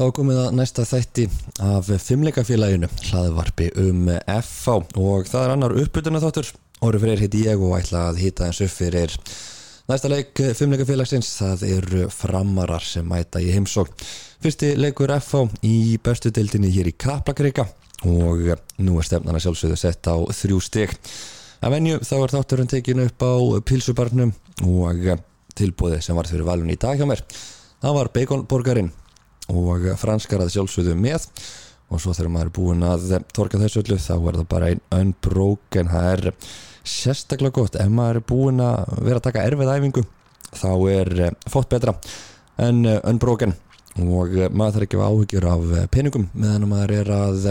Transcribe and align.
Þá 0.00 0.06
komið 0.16 0.38
að 0.40 0.54
næsta 0.56 0.84
þætti 0.88 1.24
af 1.60 1.88
fimmleikafélaginu 2.00 2.88
hlaðvarpi 3.10 3.66
um 3.82 4.06
FH 4.08 4.76
og 4.96 5.26
það 5.28 5.42
er 5.42 5.50
annar 5.52 5.74
uppbytuna 5.76 6.22
þáttur. 6.22 6.46
Óri 6.80 7.00
fyrir 7.02 7.20
heiti 7.20 7.42
ég 7.44 7.60
og 7.60 7.74
ætla 7.76 8.06
að 8.08 8.22
hýta 8.22 8.46
eins 8.46 8.62
upp 8.64 8.72
fyrir 8.72 9.12
næsta 9.90 10.08
leik 10.08 10.40
fimmleikafélagsins. 10.56 11.28
Það 11.42 11.64
eru 11.66 12.06
framarar 12.14 12.80
sem 12.80 13.04
mæta 13.04 13.42
í 13.44 13.50
heimsók. 13.52 13.92
Fyrsti 14.40 14.70
leikur 14.80 15.12
FH 15.18 15.60
í 15.68 15.98
bestu 16.00 16.32
deildinni 16.32 16.72
hér 16.72 16.88
í 16.88 16.96
Kaplakrika 16.96 17.66
og 18.08 18.54
nú 18.80 18.96
er 18.96 19.04
stefnana 19.10 19.42
sjálfsögðu 19.44 19.76
sett 19.82 20.08
á 20.08 20.16
þrjú 20.16 20.62
stygg. 20.64 20.96
Að 21.60 21.76
venju 21.76 22.00
þá 22.00 22.14
er 22.22 22.34
þátturinn 22.38 22.72
tekinu 22.72 23.04
upp 23.10 23.20
á 23.20 23.36
pilsubarnum 23.68 24.32
og 24.64 25.04
tilbúði 25.52 26.00
sem 26.00 26.16
var 26.16 26.32
fyrir 26.32 26.48
valun 26.48 26.72
í 26.72 26.80
dag 26.80 26.96
hjá 26.96 27.04
mér. 27.04 27.20
Það 27.84 28.00
var 28.00 28.12
Baconborgarinn 28.16 28.90
og 29.50 29.86
franskar 30.00 30.44
að 30.44 30.54
sjálfsögðu 30.54 30.96
með. 30.98 31.26
Og 31.90 31.98
svo 31.98 32.14
þegar 32.14 32.30
maður 32.30 32.50
er 32.50 32.54
búin 32.54 32.84
að 32.86 33.06
torka 33.34 33.58
þessu 33.58 33.82
öllu 33.82 33.96
þá 33.98 34.12
er 34.14 34.36
það 34.38 34.48
bara 34.52 34.68
einn 34.70 34.82
unbroken 34.94 35.90
það 35.90 36.10
er 36.10 36.50
sérstaklega 36.86 37.56
gott. 37.56 37.78
Ef 37.82 37.90
maður 37.90 38.20
er 38.20 38.26
búin 38.30 38.62
að 38.62 38.92
vera 39.00 39.18
að 39.18 39.26
taka 39.26 39.46
erfið 39.48 39.72
æfingu 39.74 40.04
þá 40.50 40.70
er 40.92 41.10
fótt 41.50 41.70
betra 41.72 41.96
en 42.62 42.84
unbroken. 42.86 43.56
Og 44.00 44.36
maður 44.54 44.76
þarf 44.76 44.86
ekki 44.86 45.00
að 45.00 45.08
áhugjur 45.08 45.48
af 45.50 45.72
peningum 45.90 46.28
meðan 46.30 46.68
maður 46.70 46.94
er 47.00 47.10
að 47.16 47.48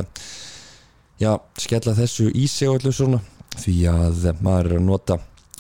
já, 1.20 1.34
skella 1.60 1.98
þessu 1.98 2.30
í 2.32 2.48
sig 2.48 2.72
og 2.72 2.80
öllu 2.80 2.94
svona 2.96 3.20
því 3.60 3.76
að 3.92 4.30
maður 4.40 4.72
er 4.72 4.78
að 4.80 4.88
nota 4.88 5.20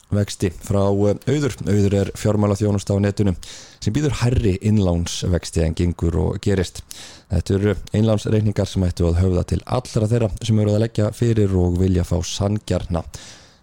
vexti 0.09 0.53
frá 0.55 0.81
auður. 0.87 1.57
Auður 1.67 1.97
er 1.99 2.13
fjármála 2.17 2.57
þjónust 2.57 2.89
á 2.89 2.95
netinu 2.95 3.35
sem 3.79 3.95
býður 3.95 4.17
herri 4.21 4.57
innlánsvexti 4.65 5.63
en 5.65 5.75
gengur 5.77 6.17
og 6.19 6.41
gerist. 6.43 6.81
Þetta 7.29 7.55
eru 7.57 7.75
innlánsreikningar 7.95 8.69
sem 8.69 8.85
ættu 8.87 9.07
að 9.09 9.21
höfða 9.23 9.45
til 9.51 9.61
allra 9.65 10.09
þeirra 10.11 10.29
sem 10.41 10.59
eru 10.59 10.75
að 10.75 10.83
leggja 10.85 11.09
fyrir 11.15 11.55
og 11.59 11.79
vilja 11.79 12.05
fá 12.07 12.17
sangjarna 12.25 13.03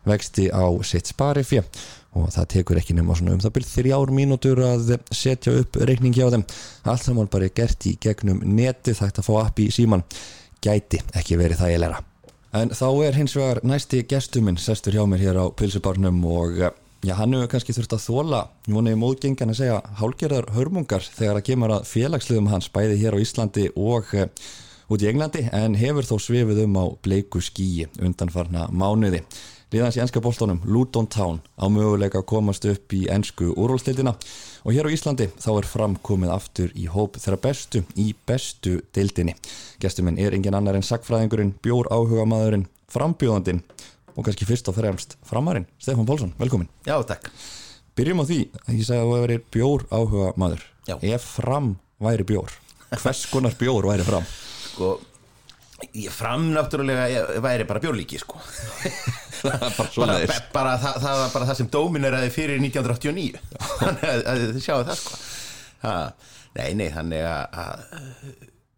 vexti 0.07 0.49
á 0.55 0.67
sitt 0.87 1.11
sparifi 1.11 1.61
og 2.17 2.31
það 2.33 2.51
tekur 2.55 2.81
ekki 2.81 2.95
nema 2.97 3.17
um 3.19 3.41
það 3.43 3.55
byrð 3.59 3.73
þrjár 3.75 4.13
mínútur 4.15 4.63
að 4.65 4.97
setja 5.11 5.53
upp 5.61 5.77
reikning 5.83 6.17
hjá 6.17 6.31
þeim. 6.33 6.47
Allt 6.87 7.05
saman 7.05 7.31
bara 7.33 7.53
gert 7.53 7.89
í 7.91 7.97
gegnum 8.01 8.41
neti 8.57 8.95
þægt 8.97 9.21
að 9.21 9.29
fá 9.29 9.33
appi 9.45 9.69
í 9.69 9.75
síman 9.75 10.07
gæti 10.65 11.03
ekki 11.15 11.37
verið 11.41 11.61
það 11.61 11.75
ég 11.75 11.83
lera 11.83 12.05
En 12.57 12.71
þá 12.73 12.87
er 13.05 13.17
hins 13.19 13.35
vegar 13.37 13.61
næsti 13.67 14.05
gestuminn 14.09 14.57
sestur 14.61 14.95
hjá 14.97 15.03
mér 15.09 15.25
hér 15.25 15.41
á 15.43 15.45
Pilsubarnum 15.53 16.23
og 16.31 16.61
já, 17.05 17.15
hann 17.19 17.35
hefur 17.35 17.51
kannski 17.53 17.75
þurft 17.77 17.97
að 17.97 18.05
þóla 18.07 18.43
vonið 18.71 19.01
móðgengan 19.01 19.53
að 19.53 19.59
segja 19.61 19.81
hálgerðar 20.01 20.49
hörmungar 20.57 21.05
þegar 21.05 21.41
að 21.41 21.49
kemur 21.51 21.75
að 21.77 21.91
félagsliðum 21.91 22.49
hans 22.53 22.71
bæði 22.73 23.01
hér 23.03 23.17
á 23.17 23.23
Íslandi 23.23 23.67
og 23.75 24.15
uh, 24.17 24.29
út 24.89 25.03
í 25.03 25.11
Englandi 25.11 25.45
en 25.57 25.77
hefur 25.79 26.07
þó 26.09 26.17
svifið 26.23 26.63
um 26.65 26.79
á 26.81 26.85
bleiku 27.05 27.43
skíi 27.45 27.89
undanfarna 28.01 28.69
mánuði. 28.71 29.25
Líðans 29.75 29.97
í 29.99 30.01
ennska 30.05 30.23
bóltónum 30.23 30.61
Luton 30.63 31.09
Town 31.11 31.41
á 31.59 31.67
möguleika 31.67 32.21
að 32.23 32.29
komast 32.31 32.65
upp 32.71 32.95
í 32.95 33.09
ennsku 33.11 33.51
úrólstildina 33.59 34.13
og 34.63 34.77
hér 34.77 34.87
á 34.87 34.95
Íslandi 34.95 35.27
þá 35.43 35.51
er 35.57 35.69
framkomið 35.69 36.33
aftur 36.33 36.71
í 36.79 36.87
hóp 36.87 37.19
þeirra 37.19 37.41
bestu 37.49 37.83
í 37.99 38.13
bestu 38.31 38.79
dildinni. 38.95 39.35
Gestuminn 39.83 40.21
er 40.23 40.39
engin 40.39 40.55
annar 40.55 40.79
en 40.79 40.87
sagfræðingurinn, 40.87 41.57
bjór 41.67 41.91
áhuga 41.91 42.29
maðurinn, 42.31 42.69
frambjóðandinn 42.95 43.65
og 44.17 44.27
kannski 44.27 44.49
fyrst 44.49 44.71
og 44.73 44.79
fremst 44.79 45.17
framarinn, 45.29 45.69
Stefan 45.79 46.09
Pálsson, 46.09 46.33
velkomin. 46.41 46.71
Já, 46.89 46.97
takk. 47.07 47.29
Byrjum 47.97 48.23
á 48.23 48.25
því 48.29 48.41
að 48.65 48.73
ég 48.77 48.89
sagði 48.89 49.03
að 49.03 49.07
þú 49.07 49.13
hefur 49.13 49.27
verið 49.27 49.45
bjór 49.57 49.87
áhuga 49.93 50.31
maður. 50.41 50.65
Já. 50.89 50.97
Ef 51.15 51.29
fram 51.37 51.75
væri 52.03 52.27
bjór, 52.29 52.57
hvers 52.97 53.27
konar 53.33 53.57
bjór 53.61 53.89
væri 53.89 54.07
fram? 54.07 54.27
Sko, 54.67 54.91
ég 55.97 56.13
fram 56.13 56.51
náttúrulega 56.57 57.41
væri 57.45 57.69
bara 57.69 57.85
bjórlíki, 57.85 58.21
sko. 58.21 58.41
bara 59.45 59.71
bara 60.53 60.75
það, 60.81 61.01
það 61.03 61.19
var 61.21 61.33
bara 61.35 61.49
það 61.49 61.59
sem 61.61 61.71
dómineraði 61.73 62.31
fyrir 62.35 62.61
1989 62.63 63.41
þannig 63.81 64.07
að, 64.11 64.23
að 64.33 64.45
þið 64.45 64.61
sjáu 64.65 64.85
það 64.89 65.01
sko 65.01 65.19
ha, 65.85 65.95
nei, 66.57 66.69
nei, 66.79 66.87
þannig 66.95 67.27
að, 67.29 67.59
að 67.63 67.75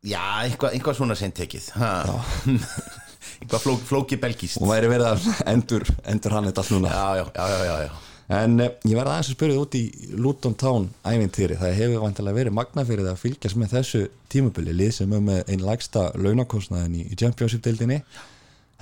já, 0.09 0.23
einhvað, 0.47 0.75
einhvað 0.75 0.99
svona 1.01 1.19
sem 1.19 1.35
tekið 1.37 1.71
ha, 3.39 3.45
einhvað 3.45 3.65
fló, 3.65 3.75
flóki 3.89 4.19
belgist 4.21 4.61
og 4.61 4.71
væri 4.73 4.91
verið 4.91 5.09
að 5.13 5.27
endur, 5.55 5.87
endur 6.11 6.37
hann 6.37 6.49
þetta 6.51 6.65
allt 6.65 6.75
núna. 6.75 6.93
já, 6.93 7.09
já, 7.17 7.25
já, 7.35 7.49
já, 7.49 7.65
já, 7.65 7.77
já. 7.87 7.97
En 8.39 8.61
eh, 8.61 8.73
ég 8.85 8.93
verði 8.93 9.13
aðeins 9.15 9.31
að 9.31 9.37
spyrja 9.39 9.61
út 9.63 9.77
í 9.79 9.85
Luton 10.21 10.57
Town 10.61 10.89
ævintýri. 11.01 11.57
Það 11.57 11.79
hefur 11.79 12.03
vantilega 12.03 12.37
verið 12.37 12.57
magna 12.59 12.85
fyrir 12.85 13.07
það 13.07 13.15
að 13.15 13.23
fylgjast 13.23 13.57
með 13.57 13.77
þessu 13.77 14.03
tímabili 14.29 14.75
lið 14.77 14.91
sem 14.99 15.15
er 15.17 15.23
með 15.25 15.53
einn 15.55 15.65
lægsta 15.65 16.03
launakostnaðin 16.21 16.99
í, 16.99 17.07
í 17.09 17.17
Championship-deildinni 17.17 18.03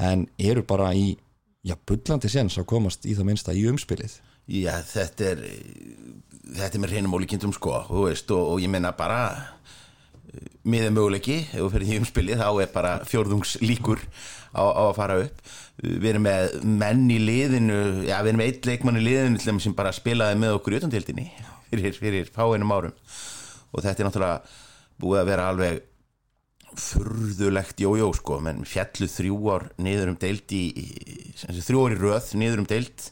en 0.02 0.26
eru 0.42 0.66
bara 0.66 0.90
í 0.98 1.12
já, 1.62 1.76
bullandi 1.86 2.30
séns 2.32 2.58
að 2.58 2.66
komast 2.74 3.06
í 3.06 3.14
það 3.14 3.30
minnsta 3.30 3.54
í 3.54 3.62
umspilið. 3.70 4.18
Já, 4.50 4.74
þetta 4.86 5.30
er 5.30 5.46
þetta 6.54 6.78
er 6.78 6.82
með 6.82 6.94
reynum 6.94 7.16
ólíkindum 7.18 7.54
sko 7.54 7.80
veist, 7.90 8.30
og, 8.34 8.54
og 8.54 8.62
ég 8.62 8.70
menna 8.70 8.92
bara 8.96 9.20
miðið 10.66 10.92
möguleiki 10.94 11.38
ef 11.44 11.60
þú 11.60 11.68
fyrir 11.72 11.88
því 11.88 12.00
umspilið 12.02 12.42
þá 12.42 12.48
er 12.62 12.72
bara 12.74 12.92
fjórðungslíkur 13.08 14.02
á, 14.56 14.64
á 14.64 14.82
að 14.88 14.94
fara 14.96 15.18
upp. 15.24 15.42
Við 15.84 16.08
erum 16.12 16.24
með 16.26 16.54
menn 16.82 17.04
í 17.12 17.18
liðinu 17.20 17.80
já, 18.08 18.16
við 18.24 18.30
erum 18.32 18.40
með 18.42 18.50
eitt 18.50 18.70
leikmann 18.70 19.00
í 19.00 19.04
liðinu 19.04 19.60
sem 19.60 19.76
bara 19.76 19.92
spilaði 19.94 20.40
með 20.40 20.56
okkur 20.56 20.76
í 20.76 20.80
utantildinni 20.80 21.26
fyrir, 21.70 21.98
fyrir 22.00 22.32
fáinum 22.32 22.72
árum. 22.72 22.96
Og 23.72 23.84
þetta 23.84 24.00
er 24.00 24.08
náttúrulega 24.08 24.56
búið 25.02 25.22
að 25.22 25.30
vera 25.30 25.50
alveg 25.52 25.84
furðulegt 26.76 27.80
jójó 27.80 28.10
sko, 28.16 28.38
menn 28.44 28.64
fjallu 28.68 29.08
þrjú 29.08 29.40
ár 29.54 29.66
niður 29.80 30.12
um 30.12 30.20
deild 30.20 30.52
í, 30.52 30.64
þrjú 31.46 31.84
ár 31.86 31.94
í 31.94 31.98
röð 32.00 32.30
niður 32.36 32.62
um 32.62 32.68
deild 32.68 33.10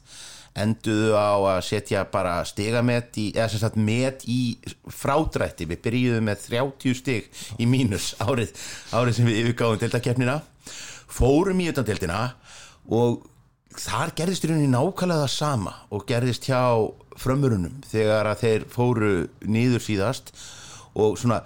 enduðu 0.55 1.15
á 1.19 1.35
að 1.35 1.61
setja 1.67 2.05
bara 2.07 2.37
stigamett 2.47 3.17
í, 3.19 3.31
eða 3.35 3.49
sem 3.51 3.63
sagt 3.63 3.79
met 3.81 4.23
í 4.31 4.57
frádrætti, 4.87 5.67
við 5.67 5.81
byrjuðum 5.87 6.29
með 6.31 6.45
30 6.47 6.99
stig 7.01 7.31
í 7.59 7.67
mínus 7.67 8.13
árið, 8.23 8.53
árið 8.95 9.19
sem 9.19 9.31
við 9.31 9.41
yfirgáðum 9.43 9.83
deildakefnina 9.83 10.37
fórum 11.15 11.63
í 11.63 11.71
utan 11.71 11.87
deildina 11.87 12.21
og 12.91 13.25
þar 13.79 14.15
gerðist 14.19 14.47
í 14.47 14.51
rauninni 14.51 14.71
nákvæmlega 14.73 15.25
það 15.25 15.35
sama 15.35 15.75
og 15.95 16.07
gerðist 16.09 16.47
hjá 16.51 16.63
frömmurunum 17.19 17.83
þegar 17.91 18.31
að 18.31 18.43
þeir 18.45 18.67
fóru 18.71 19.13
niður 19.47 19.83
síðast 19.83 20.35
og 20.95 21.19
svona 21.19 21.43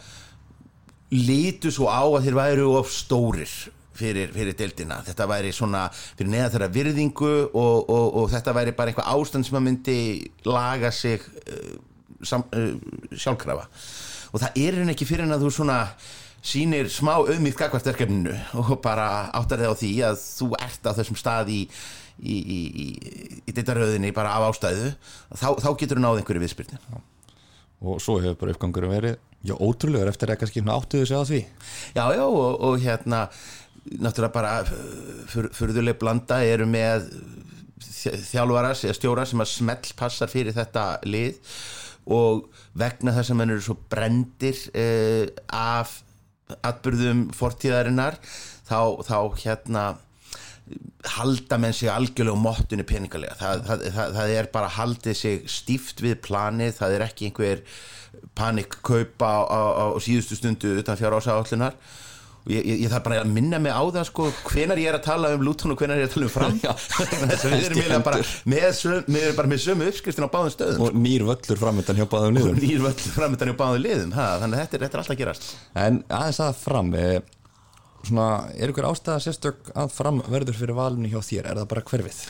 lítu 1.12 1.72
svo 1.72 1.88
á 1.88 2.04
að 2.04 2.28
þeir 2.28 2.38
væru 2.38 2.70
of 2.76 2.92
stórir 2.92 3.52
fyrir, 3.98 4.32
fyrir 4.34 4.56
deildina. 4.58 5.00
Þetta 5.06 5.26
væri 5.30 5.52
svona 5.54 5.86
fyrir 5.94 6.30
neða 6.32 6.52
þeirra 6.54 6.70
virðingu 6.74 7.32
og, 7.48 7.88
og, 7.88 8.06
og 8.20 8.30
þetta 8.32 8.54
væri 8.56 8.76
bara 8.76 8.92
eitthvað 8.92 9.10
ástand 9.14 9.48
sem 9.48 9.58
að 9.58 9.66
myndi 9.66 9.98
laga 10.46 10.92
sig 10.94 11.24
uh, 11.24 11.74
sam, 12.22 12.44
uh, 12.52 12.72
sjálfkrafa. 13.16 13.66
Og 14.32 14.42
það 14.44 14.62
er 14.62 14.80
henni 14.82 14.94
ekki 14.94 15.08
fyrir 15.08 15.26
en 15.26 15.36
að 15.38 15.46
þú 15.46 15.54
svona 15.58 15.80
sýnir 16.44 16.91
smá 16.93 17.15
auðmýtt 17.19 17.59
gagvartverkefninu 17.59 18.34
og 18.62 18.75
bara 18.84 19.28
áttar 19.37 19.62
þig 19.62 19.72
á 19.72 19.81
því 19.82 19.93
að 20.10 20.21
þú 20.22 20.50
ert 20.59 20.91
á 20.91 20.93
þessum 20.99 21.19
stað 21.19 21.53
í 21.54 21.60
í, 22.19 22.34
í, 22.34 22.59
í, 22.66 22.87
í 23.47 23.54
dittaröðinni 23.54 24.10
bara 24.15 24.34
af 24.38 24.48
ástæðu 24.50 24.91
þá, 25.34 25.48
þá 25.62 25.71
getur 25.78 26.00
þú 26.00 26.04
náð 26.04 26.21
einhverju 26.22 26.44
viðspyrni 26.47 26.81
Og 27.78 28.00
svo 28.03 28.16
hefur 28.19 28.38
bara 28.41 28.54
uppgangur 28.56 28.88
verið, 28.91 29.19
já, 29.47 29.54
ótrúlegur 29.54 30.10
eftir 30.10 30.32
að 30.32 30.41
kannski 30.41 30.62
áttuðu 30.66 31.06
sig 31.06 31.15
á 31.15 31.22
því. 31.28 31.41
Já, 31.94 32.04
já, 32.16 32.25
og, 32.27 32.56
og 32.66 32.81
hérna 32.82 33.21
náttúrulega 34.03 34.34
bara 34.34 34.54
furðuleg 35.54 35.98
blanda 36.00 36.41
eru 36.43 36.66
með 36.69 37.06
þjálfaras 37.78 38.82
eða 38.84 38.97
stjóra 38.98 39.27
sem 39.31 39.44
að 39.44 39.53
smell 39.53 39.94
passar 39.98 40.32
fyrir 40.32 40.56
þetta 40.59 40.88
lið. 41.06 41.38
Og 42.10 42.48
vegna 42.78 43.15
þess 43.15 43.31
að 43.31 43.38
mann 43.38 43.54
eru 43.54 43.62
svo 43.62 43.78
brendir 43.93 44.59
eh, 44.75 45.31
af 45.54 46.00
atbyrðum 46.64 47.28
fortíðarinnar 47.36 48.18
þá, 48.68 48.80
þá 49.04 49.18
hérna 49.42 49.84
halda 51.16 51.59
menn 51.60 51.77
sig 51.77 51.89
algjörlega 51.92 52.36
á 52.36 52.45
móttunni 52.45 52.84
peningalega. 52.89 53.36
Það, 53.39 53.62
það, 53.68 53.86
það, 53.95 54.16
það 54.18 54.34
er 54.41 54.50
bara 54.53 54.72
haldið 54.74 55.16
sig 55.16 55.47
stíft 55.50 56.03
við 56.04 56.18
planið, 56.27 56.74
það 56.80 56.97
er 56.97 57.06
ekki 57.06 57.30
einhver 57.30 57.62
panikkaupa 58.39 59.30
á, 59.30 59.41
á, 59.48 59.60
á 59.95 59.98
síðustu 60.03 60.39
stundu 60.39 60.74
utan 60.83 60.98
fjár 61.00 61.16
ásáallunar 61.18 61.78
og 61.78 62.08
ég, 62.48 62.65
ég, 62.65 62.80
ég 62.84 62.91
þarf 62.92 63.04
bara 63.06 63.21
að 63.22 63.30
minna 63.36 63.59
mig 63.62 63.72
á 63.74 63.83
það 63.95 64.06
sko, 64.09 64.27
hvenar 64.48 64.80
ég 64.80 64.91
er 64.91 64.98
að 64.98 65.06
tala 65.06 65.30
um 65.36 65.45
Luton 65.47 65.74
og 65.74 65.80
hvenar 65.83 66.00
ég 66.00 66.06
er 66.06 66.10
að 66.10 66.15
tala 66.16 66.28
um 66.28 66.34
fram. 66.34 66.59
Við 66.59 67.65
erum 67.65 67.78
eiginlega 67.78 68.00
bara 68.06 68.21
með, 68.48 69.30
bara 69.39 69.50
með 69.53 69.62
sömu 69.65 69.89
uppskriftin 69.92 70.27
á 70.27 70.30
báðum 70.33 70.53
stöðum 70.54 70.84
Og 70.89 70.98
nýr 70.98 71.24
völlur 71.28 71.60
framöndan 71.60 71.98
hjá 72.00 72.06
báðum 72.10 72.30
og 72.30 72.36
niður. 72.39 72.60
nýr 72.62 72.84
völl 72.84 73.09
framöndan 73.16 73.53
í 73.53 73.56
báðum 73.59 73.83
liðum 73.84 74.15
ha, 74.16 74.28
þannig 74.42 74.59
að 74.59 74.62
þetta 74.65 74.78
er, 74.78 74.84
þetta 74.86 74.98
er 74.98 75.03
alltaf 75.04 75.16
að 75.16 75.21
gerast. 75.22 75.48
En 75.84 76.00
aðeins 76.18 76.41
að 76.45 76.60
fram, 76.62 76.92
eh, 76.98 77.18
svona, 78.09 78.28
er 78.56 78.72
ykkur 78.72 78.89
ástæða 78.92 79.24
sérstök 79.27 79.72
að 79.74 79.91
fram 79.97 80.22
verður 80.28 80.59
fyrir 80.60 80.78
valinu 80.78 81.10
hjá 81.12 81.21
þér? 81.24 81.50
Er 81.53 81.60
það 81.62 81.68
bara 81.74 81.84
hverfið? 81.92 82.22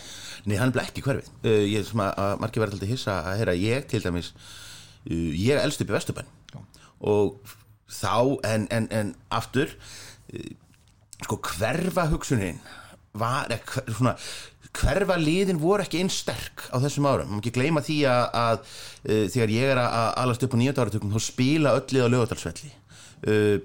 Nei, 0.49 0.56
hann 0.56 0.73
er 0.73 0.82
ekki 0.87 1.03
hverfið. 1.05 1.31
Uh, 1.44 1.62
Ég 1.69 1.82
er 1.82 1.87
sem 1.88 2.00
að, 2.05 2.35
margir 2.43 2.62
verða 2.62 2.79
alltaf 2.79 2.93
hissa 2.93 3.17
að 3.26 3.41
heyra 3.43 3.55
ég 3.59 3.88
til 3.91 4.00
dæmis 4.05 4.32
uh, 4.32 5.31
ég 5.35 5.59
elst 5.61 5.82
upp 5.85 5.91
í 5.91 5.97
Vesturbæn 5.97 6.35
og 6.99 7.55
þá 7.88 8.38
en, 8.44 8.67
en, 8.75 8.88
en 8.93 9.11
aftur 9.32 9.70
sko 11.25 11.41
hverfa 11.57 12.07
hugsunin 12.13 12.61
var 13.19 13.51
hver, 13.51 13.89
svona, 13.91 14.15
hverfa 14.79 15.17
liðin 15.19 15.61
voru 15.61 15.85
ekki 15.85 16.03
einn 16.03 16.13
sterk 16.13 16.69
á 16.71 16.77
þessum 16.83 17.09
árum, 17.09 17.33
maður 17.33 17.43
ekki 17.43 17.55
gleyma 17.57 17.83
því 17.85 17.99
að, 18.11 18.25
að 18.43 18.59
uh, 18.61 19.25
þegar 19.35 19.55
ég 19.55 19.73
er 19.73 19.83
að 19.83 20.11
alast 20.23 20.45
upp 20.47 20.55
á 20.55 20.61
nýjönda 20.61 20.85
áratökum 20.85 21.15
þá 21.15 21.25
spila 21.25 21.75
öllið 21.81 22.07
á 22.07 22.13
lögadalsvelli 22.15 22.73
uh, 23.33 23.57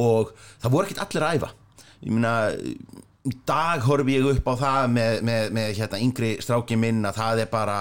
og 0.00 0.32
það 0.62 0.72
voru 0.74 0.88
ekkert 0.88 1.04
allir 1.04 1.26
að 1.26 1.38
æfa. 1.38 1.50
Ég 1.98 2.14
meina 2.14 2.32
í 3.28 3.34
dag 3.46 3.84
horfi 3.84 4.16
ég 4.16 4.26
upp 4.32 4.48
á 4.48 4.54
það 4.62 4.90
með, 4.94 5.20
með, 5.28 5.52
með 5.58 5.70
hérna, 5.76 6.02
yngri 6.06 6.32
stráki 6.42 6.78
minn 6.80 7.04
að 7.04 7.18
það 7.20 7.42
er 7.44 7.50
bara 7.52 7.78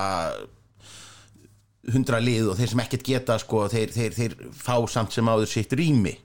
hundra 1.94 2.20
lið 2.24 2.52
og 2.52 2.60
þeir 2.60 2.72
sem 2.74 2.84
ekkert 2.84 3.08
geta 3.08 3.38
sko, 3.40 3.66
þeir, 3.72 3.92
þeir, 3.96 4.16
þeir 4.18 4.38
fá 4.56 4.76
samt 4.92 5.16
sem 5.16 5.28
áður 5.30 5.52
sitt 5.52 5.74
rými 5.78 6.18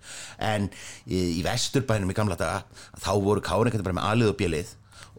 en 0.42 0.68
í, 1.06 1.38
í 1.38 1.42
vesturbænum 1.46 2.10
í 2.10 2.16
gamla 2.18 2.38
daga 2.38 2.64
þá 2.98 3.12
voru 3.22 3.44
káringar 3.44 3.84
bara 3.86 3.98
með 4.00 4.08
alið 4.10 4.32
og 4.32 4.38
bjelið 4.40 4.72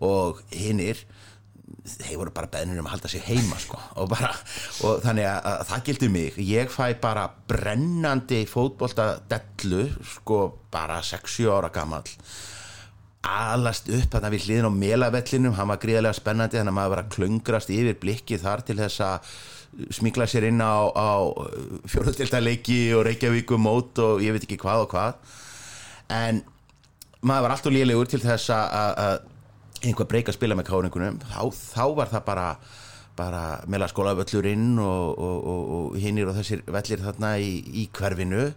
og 0.04 0.42
hinnir 0.52 1.04
þeir 1.84 2.20
voru 2.20 2.34
bara 2.36 2.52
beðnir 2.52 2.80
um 2.80 2.88
að 2.88 2.96
halda 2.96 3.12
sig 3.12 3.24
heima 3.28 3.58
sko. 3.60 3.80
og, 4.00 4.08
bara, 4.12 4.32
og 4.88 5.04
þannig 5.04 5.28
að, 5.28 5.40
að 5.52 5.64
það 5.70 5.86
gildi 5.90 6.10
mig 6.14 6.42
ég 6.48 6.72
fæ 6.72 6.86
bara 7.04 7.28
brennandi 7.50 8.44
fótboltadellu 8.50 9.86
sko 10.18 10.42
bara 10.74 11.02
6-7 11.04 11.50
ára 11.52 11.72
gammal 11.74 12.04
alast 13.24 13.88
upp 13.88 14.12
þarna 14.12 14.32
við 14.34 14.48
hliðin 14.48 14.68
á 14.68 14.72
melavellinum 14.76 15.56
hann 15.56 15.72
var 15.72 15.80
gríðarlega 15.84 16.20
spennandi 16.20 16.60
þannig 16.60 16.74
að 16.74 16.80
maður 16.80 16.94
var 16.94 17.04
að 17.04 17.12
klöngrast 17.16 17.72
yfir 17.72 18.00
blikki 18.00 18.40
þar 18.42 18.64
til 18.68 18.80
þess 18.80 19.04
að 19.04 19.36
smíkla 19.94 20.28
sér 20.30 20.48
inn 20.50 20.62
á, 20.62 20.90
á 20.94 21.10
fjóruðdeltaleiki 21.90 22.80
og 22.98 23.06
Reykjavíkum 23.08 23.64
mót 23.66 24.00
og 24.04 24.24
ég 24.24 24.36
veit 24.36 24.46
ekki 24.46 24.60
hvað 24.62 24.86
og 24.86 24.94
hvað. 24.94 25.36
En 26.14 26.44
maður 27.24 27.48
var 27.48 27.56
alltaf 27.56 27.74
lélegur 27.74 28.10
til 28.12 28.22
þess 28.24 28.54
að 28.54 29.22
einhver 29.84 30.08
breyka 30.08 30.32
að 30.32 30.38
spila 30.38 30.58
með 30.58 30.70
káringunum. 30.70 31.20
Þá, 31.28 31.42
þá 31.52 31.86
var 31.98 32.12
það 32.12 32.26
bara 32.30 32.48
bara 33.14 33.62
meila 33.70 33.86
skólavöllurinn 33.86 34.80
og, 34.82 35.20
og, 35.22 35.36
og, 35.46 35.66
og 35.78 35.98
hinnir 36.02 36.30
og 36.30 36.38
þessir 36.40 36.64
vellir 36.66 37.04
þarna 37.04 37.36
í, 37.38 37.52
í 37.62 37.84
hverfinu. 37.94 38.48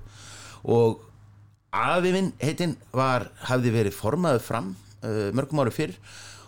Og 0.73 1.03
aðviminn 1.77 2.33
heitinn 2.41 2.77
var, 2.97 3.29
hafði 3.51 3.75
verið 3.75 3.97
formaður 3.99 4.47
fram 4.47 4.71
uh, 5.05 5.29
mörgum 5.37 5.61
ári 5.61 5.75
fyrr 5.77 5.93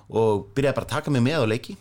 og 0.09 0.49
byrjaði 0.57 0.79
bara 0.79 0.89
að 0.89 0.95
taka 0.95 1.13
mig 1.13 1.25
með 1.27 1.45
á 1.45 1.51
leiki. 1.53 1.77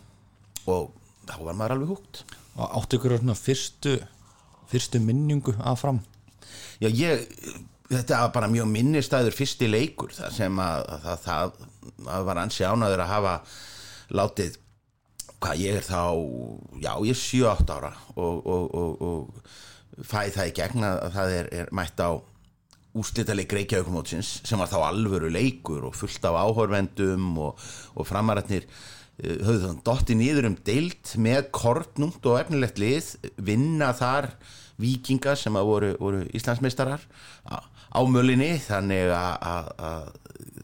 Og 0.68 0.92
þá 1.28 1.38
var 1.46 1.56
maður 1.56 1.78
alveg 1.78 1.94
húgt 1.94 2.22
og 2.58 2.78
áttu 2.80 2.98
ykkur 2.98 3.18
svona 3.18 3.38
fyrstu 3.38 3.96
fyrstu 4.68 5.00
minningu 5.02 5.54
af 5.58 5.82
fram 5.82 6.00
Já, 6.78 6.88
ég, 6.88 7.24
þetta 7.90 8.22
var 8.24 8.32
bara 8.34 8.52
mjög 8.52 8.68
minnistæður 8.70 9.36
fyrsti 9.36 9.68
leikur 9.70 10.12
það 10.14 10.34
sem 10.36 10.62
að, 10.62 10.84
að, 10.94 11.06
að 11.12 11.20
það, 11.24 11.58
það 12.06 12.26
var 12.30 12.40
ansi 12.44 12.66
ánaður 12.66 13.04
að 13.04 13.12
hafa 13.12 13.34
látið 14.18 14.58
hvað 15.38 15.62
ég 15.62 15.78
er 15.78 15.86
þá 15.86 16.02
já, 16.82 16.92
ég 17.06 17.14
er 17.14 17.20
7-8 17.22 17.76
ára 17.76 17.92
og, 18.16 18.46
og, 18.46 18.74
og, 18.74 19.02
og 19.08 20.04
fæði 20.08 20.34
það 20.34 20.50
í 20.50 20.56
gegn 20.58 20.88
að 20.88 20.98
það 21.14 21.34
er, 21.36 21.50
er 21.60 21.72
mætt 21.74 22.02
á 22.02 22.10
úslitaleg 22.98 23.52
Reykjavíkumótsins 23.52 24.38
sem 24.48 24.58
var 24.58 24.70
þá 24.70 24.78
alvöru 24.88 25.30
leikur 25.30 25.86
og 25.88 25.96
fullt 25.98 26.24
af 26.26 26.38
áhörvendum 26.40 27.36
og 27.44 28.06
framarætnir 28.08 28.66
höfðu 29.18 29.62
þann 29.64 29.80
dotti 29.86 30.16
nýður 30.18 30.50
um 30.52 30.56
deilt 30.66 31.14
með 31.18 31.48
kortnúmt 31.54 32.26
og 32.30 32.38
efnilegt 32.38 32.78
lið 32.78 33.14
vinna 33.42 33.90
þar 33.96 34.30
vikinga 34.78 35.34
sem 35.38 35.56
að 35.58 35.70
voru, 35.72 35.88
voru 35.98 36.20
Íslandsmeistarar 36.38 37.02
á, 37.50 38.00
mölinni 38.06 38.52
þannig 38.62 39.10
að 39.10 39.72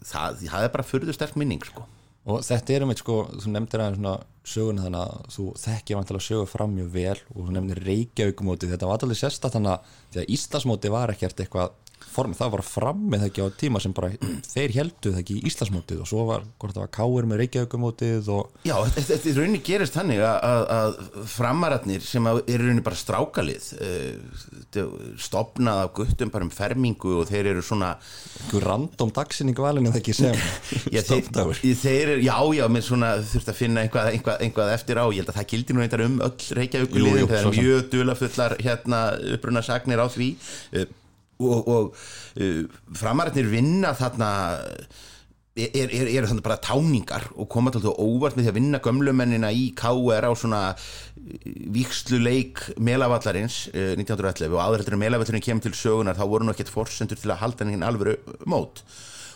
það, 0.07 0.45
það 0.45 0.61
er 0.61 0.73
bara 0.77 0.87
fyrðu 0.87 1.17
sterk 1.17 1.39
minning 1.41 1.65
sko. 1.67 1.83
og 2.31 2.45
þetta 2.47 2.77
er 2.77 2.85
um 2.87 2.95
eitt 2.95 3.03
sko, 3.03 3.19
þú 3.43 3.57
nefndir 3.57 3.83
aðeins 3.83 3.99
svona 3.99 4.15
söguna 4.45 4.85
þannig 4.87 5.01
að 5.03 5.35
þú 5.35 5.47
þekkja 5.65 5.99
vantilega 5.99 6.29
sögu 6.29 6.49
fram 6.49 6.75
mjög 6.77 6.93
vel 6.95 7.17
og 7.35 7.41
þú 7.41 7.57
nefndir 7.57 7.83
Reykjavíkumóti 7.89 8.71
þetta 8.71 8.89
var 8.91 9.01
alltaf 9.01 9.19
sérsta 9.19 9.51
þannig 9.51 9.91
að 10.15 10.31
Íslandsmóti 10.37 10.93
var 10.95 11.15
ekkert 11.15 11.43
eitthvað 11.43 11.75
form, 12.15 12.35
það 12.37 12.53
var 12.55 12.63
fram 12.67 13.03
með 13.11 13.25
það 13.25 13.31
ekki 13.31 13.45
á 13.45 13.49
tíma 13.61 13.81
sem 13.83 13.95
bara 13.97 14.11
þeir 14.47 14.75
heldu 14.79 15.13
það 15.13 15.21
ekki 15.23 15.37
í 15.39 15.51
Íslandsmótið 15.51 16.03
og 16.05 16.11
svo 16.11 16.27
var, 16.29 16.45
hvort 16.61 16.77
það 16.77 16.85
var 16.85 16.93
Káur 16.95 17.29
með 17.31 17.41
Reykjavíkumótið 17.43 18.31
og... 18.35 18.55
Já, 18.67 18.75
þetta 18.95 19.17
er 19.17 19.39
rauninni 19.39 19.61
gerist 19.67 19.97
þannig 19.99 20.23
að, 20.27 20.65
að 20.77 20.99
framaratnir 21.35 22.05
sem 22.05 22.29
er 22.31 22.63
rauninni 22.63 22.85
bara 22.87 23.01
strákalið 23.01 23.69
uh, 23.79 24.97
stopnað 25.21 25.83
af 25.85 25.93
guttum 25.99 26.33
bara 26.35 26.49
um 26.49 26.53
fermingu 26.55 27.17
og 27.21 27.29
þeir 27.31 27.53
eru 27.55 27.65
svona 27.65 27.95
Einhver 28.45 28.67
random 28.69 29.13
dagsinning 29.15 29.59
valinu 29.59 29.93
það 29.95 30.01
ekki 30.03 30.17
sem 30.19 30.39
þeir, 31.85 32.17
Já, 32.25 32.37
já, 32.57 32.65
með 32.71 32.89
svona 32.89 33.15
þurft 33.23 33.53
að 33.53 33.59
finna 33.59 33.85
einhvað, 33.85 34.11
einhvað, 34.15 34.43
einhvað 34.45 34.75
eftir 34.75 35.01
á, 35.01 35.05
ég 35.11 35.23
held 35.23 35.33
að 35.33 35.39
það 35.41 35.49
gildi 35.53 35.77
nú 35.77 35.85
einhver 35.85 36.05
um 36.05 36.19
öll 36.25 36.51
Reykjavíkulið, 36.59 37.23
það 37.31 37.39
er 37.41 37.49
mjög 37.59 37.89
dulafullar 37.93 38.57
hérna 38.65 39.01
uppruna 39.37 39.63
sagnir 39.65 40.03
á 40.03 40.07
því. 40.11 40.31
Uh, 40.75 40.87
og, 41.43 41.69
og 41.69 41.97
uh, 42.41 42.63
framarætnir 42.99 43.51
vinna 43.51 43.95
þarna 43.99 44.31
eru 45.55 45.95
er, 45.95 46.09
er 46.11 46.27
þannig 46.27 46.43
bara 46.43 46.59
táningar 46.59 47.29
og 47.39 47.47
koma 47.51 47.71
til 47.71 47.85
þetta 47.85 48.03
óvart 48.03 48.35
með 48.35 48.47
því 48.47 48.51
að 48.51 48.57
vinna 48.59 48.81
gömlumennina 48.83 49.53
í 49.55 49.69
K.R. 49.79 50.27
á 50.27 50.33
svona 50.35 50.63
viksluleik 51.75 52.63
melavallarins 52.83 53.69
uh, 53.71 53.95
1911 53.95 54.51
og 54.51 54.63
aðrættur 54.65 54.99
melavallurinn 54.99 55.45
kemur 55.45 55.67
til 55.69 55.77
sögunar 55.79 56.19
þá 56.19 56.27
voru 56.27 56.49
nú 56.49 56.55
ekkert 56.55 56.75
forsendur 56.75 57.21
til 57.21 57.31
að 57.31 57.43
halda 57.45 57.69
henni 57.69 57.87
alvöru 57.87 58.19
mót. 58.51 58.83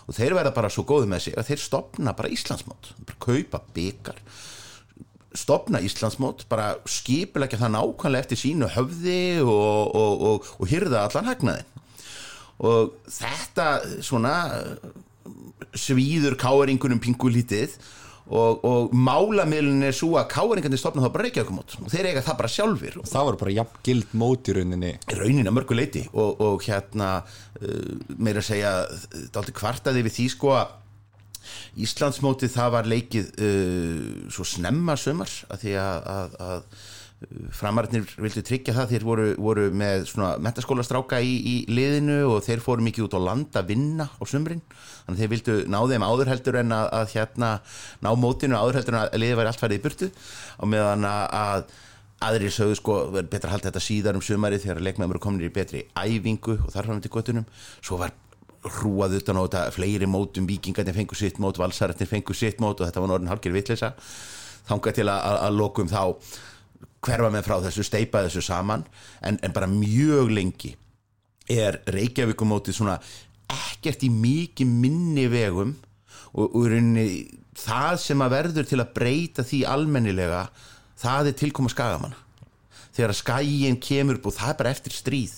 Og 0.09 0.17
þeir 0.17 0.35
verða 0.39 0.55
bara 0.57 0.71
svo 0.73 0.87
góði 0.89 1.11
með 1.11 1.27
sig 1.27 1.39
að 1.39 1.51
þeir 1.53 1.63
stopna 1.63 2.15
bara 2.17 2.31
Íslandsmót. 2.33 2.95
Bara 3.05 3.19
kaupa 3.23 3.61
byggar 3.77 4.23
stopna 5.39 5.81
Íslandsmót, 5.85 6.47
bara 6.51 6.73
skipilegja 6.89 7.61
það 7.61 7.75
nákvæmlega 7.77 8.25
eftir 8.25 8.41
sínu 8.41 8.71
höfði 8.75 9.21
og, 9.45 9.95
og, 9.95 10.23
og, 10.31 10.49
og 10.59 10.71
hyrða 10.71 11.05
allan 11.05 11.29
hagnaðin 11.29 11.78
og 12.59 12.97
þetta 13.13 13.69
svona 14.05 14.35
svíður 15.79 16.37
káeringunum 16.41 17.01
pingulítið 17.03 17.77
og, 18.29 18.65
og 18.67 18.93
málamilin 18.93 19.87
er 19.89 19.95
svo 19.97 20.19
að 20.21 20.29
káeringarnir 20.35 20.81
stopna 20.81 21.05
þá 21.05 21.13
bara 21.15 21.27
reykjaðukumót 21.29 21.77
og 21.81 21.93
þeir 21.93 22.11
eiga 22.11 22.25
það 22.27 22.41
bara 22.43 22.53
sjálfur 22.53 22.99
og 23.01 23.09
það 23.09 23.29
var 23.29 23.39
bara 23.43 23.55
jafn 23.57 23.81
gild 23.89 24.13
mót 24.21 24.51
í 24.51 24.57
rauninni. 24.59 24.93
Rauninni 25.17 25.49
að 25.49 25.57
mörgu 25.57 25.79
leiti 25.79 26.05
og, 26.13 26.43
og 26.45 26.67
hérna 26.67 27.09
uh, 27.23 27.95
meira 28.19 28.43
að 28.43 28.51
segja 28.51 28.75
daldi 29.33 29.57
kvartaði 29.57 30.05
við 30.07 30.19
því 30.19 30.29
sko 30.35 30.55
að 30.59 30.77
Íslandsmótið 31.81 32.51
það 32.53 32.73
var 32.75 32.89
leikið 32.91 33.29
uh, 33.41 34.31
svo 34.35 34.45
snemma 34.45 34.99
sömar 35.01 35.33
að 35.49 35.65
því 35.65 35.77
að, 35.81 36.09
að, 36.13 36.39
að 36.49 36.89
framararnir 37.51 38.05
vildu 38.23 38.45
tryggja 38.47 38.75
það 38.77 38.93
þeir 38.93 39.07
voru, 39.07 39.25
voru 39.43 39.65
með 39.75 40.05
svona 40.13 40.37
metaskólastráka 40.45 41.19
í, 41.19 41.33
í 41.35 41.55
liðinu 41.67 42.21
og 42.29 42.45
þeir 42.47 42.63
fóru 42.63 42.85
mikið 42.87 43.09
út 43.09 43.17
á 43.19 43.21
land 43.27 43.59
að 43.59 43.73
vinna 43.73 44.07
á 44.07 44.23
sumrin. 44.23 44.63
Þannig 45.03 45.17
að 45.17 45.25
þeir 45.25 45.33
vildu 45.33 45.57
ná 45.67 45.79
þeim 45.91 46.07
áðurheldur 46.07 46.61
en 46.63 46.77
að, 46.77 46.87
að 47.01 47.13
hérna 47.17 47.51
ná 48.07 48.11
mótinu 48.15 48.61
áðurheldur 48.61 48.95
en 48.95 49.03
að 49.03 49.19
liði 49.19 49.41
væri 49.41 49.51
allt 49.51 49.65
færið 49.65 49.81
í 49.81 49.85
burtu. 49.89 50.11
Og 50.63 50.71
meðan 50.71 51.09
að 51.09 51.67
aðri 52.29 52.51
sögðu 52.55 52.79
sko 52.79 52.97
verður 53.13 53.31
betra 53.33 53.51
að 53.51 53.57
halda 53.57 53.71
þetta 53.71 53.85
síðar 53.85 54.19
um 54.19 54.25
sumari 54.25 54.59
þegar 54.63 54.83
leikmæðum 54.83 55.15
eru 55.15 55.23
komin 55.23 55.47
í 55.47 55.53
betri 55.55 55.85
æfingu 55.95 56.57
og 56.57 56.73
þar 56.75 56.89
fram 56.89 57.03
til 57.03 57.13
göttunum 57.15 57.47
svo 57.79 57.99
var 58.01 58.15
hrúað 58.67 59.21
utan 59.21 59.39
á 59.39 59.43
þetta 59.47 59.63
fleiri 59.77 60.09
mótum 60.11 60.49
vikingarnir 60.49 60.97
fengu 60.97 61.15
sitt 61.19 61.39
mót, 61.39 61.61
valsararnir 61.63 62.11
fengu 62.11 62.35
sitt 62.35 62.59
mót 62.59 62.81
og 62.81 62.89
þetta 62.89 63.05
var 63.05 63.13
norðin 63.13 63.31
halgir 63.31 63.55
vitleisa 63.55 63.93
þánga 64.67 64.95
til 64.99 65.07
að, 65.07 65.21
að, 65.21 65.39
að 65.47 65.61
lokum 65.61 65.93
þá 65.93 66.03
hverfa 67.05 67.31
með 67.33 67.47
frá 67.47 67.57
þessu, 67.65 67.87
steipa 67.87 68.25
þessu 68.27 68.43
saman 68.45 68.85
en, 69.23 69.39
en 69.43 69.55
bara 69.55 69.71
mjög 69.71 70.33
lengi 70.35 70.75
er 71.49 71.81
Reykjavíkumótið 71.89 72.77
svona 72.77 72.99
ekkert 73.49 74.05
í 74.05 74.11
mikið 74.13 74.69
minni 74.69 75.27
vegum 75.33 75.75
og, 76.35 76.47
og 76.47 76.65
rauninni, 76.69 77.25
það 77.57 78.01
sem 78.03 78.25
að 78.25 78.35
verður 78.35 78.69
til 78.69 78.81
að 78.83 78.95
breyta 78.97 79.45
því 79.47 79.63
almennilega 79.71 80.49
það 80.99 81.31
er 81.31 81.39
tilkoma 81.39 81.73
skagamanna. 81.73 82.25
Þegar 82.99 83.13
að 83.15 83.21
skægin 83.21 83.77
kemur 83.79 84.19
og 84.19 84.35
það 84.35 84.51
er 84.51 84.59
bara 84.59 84.71
eftir 84.75 84.95
stríð. 84.95 85.35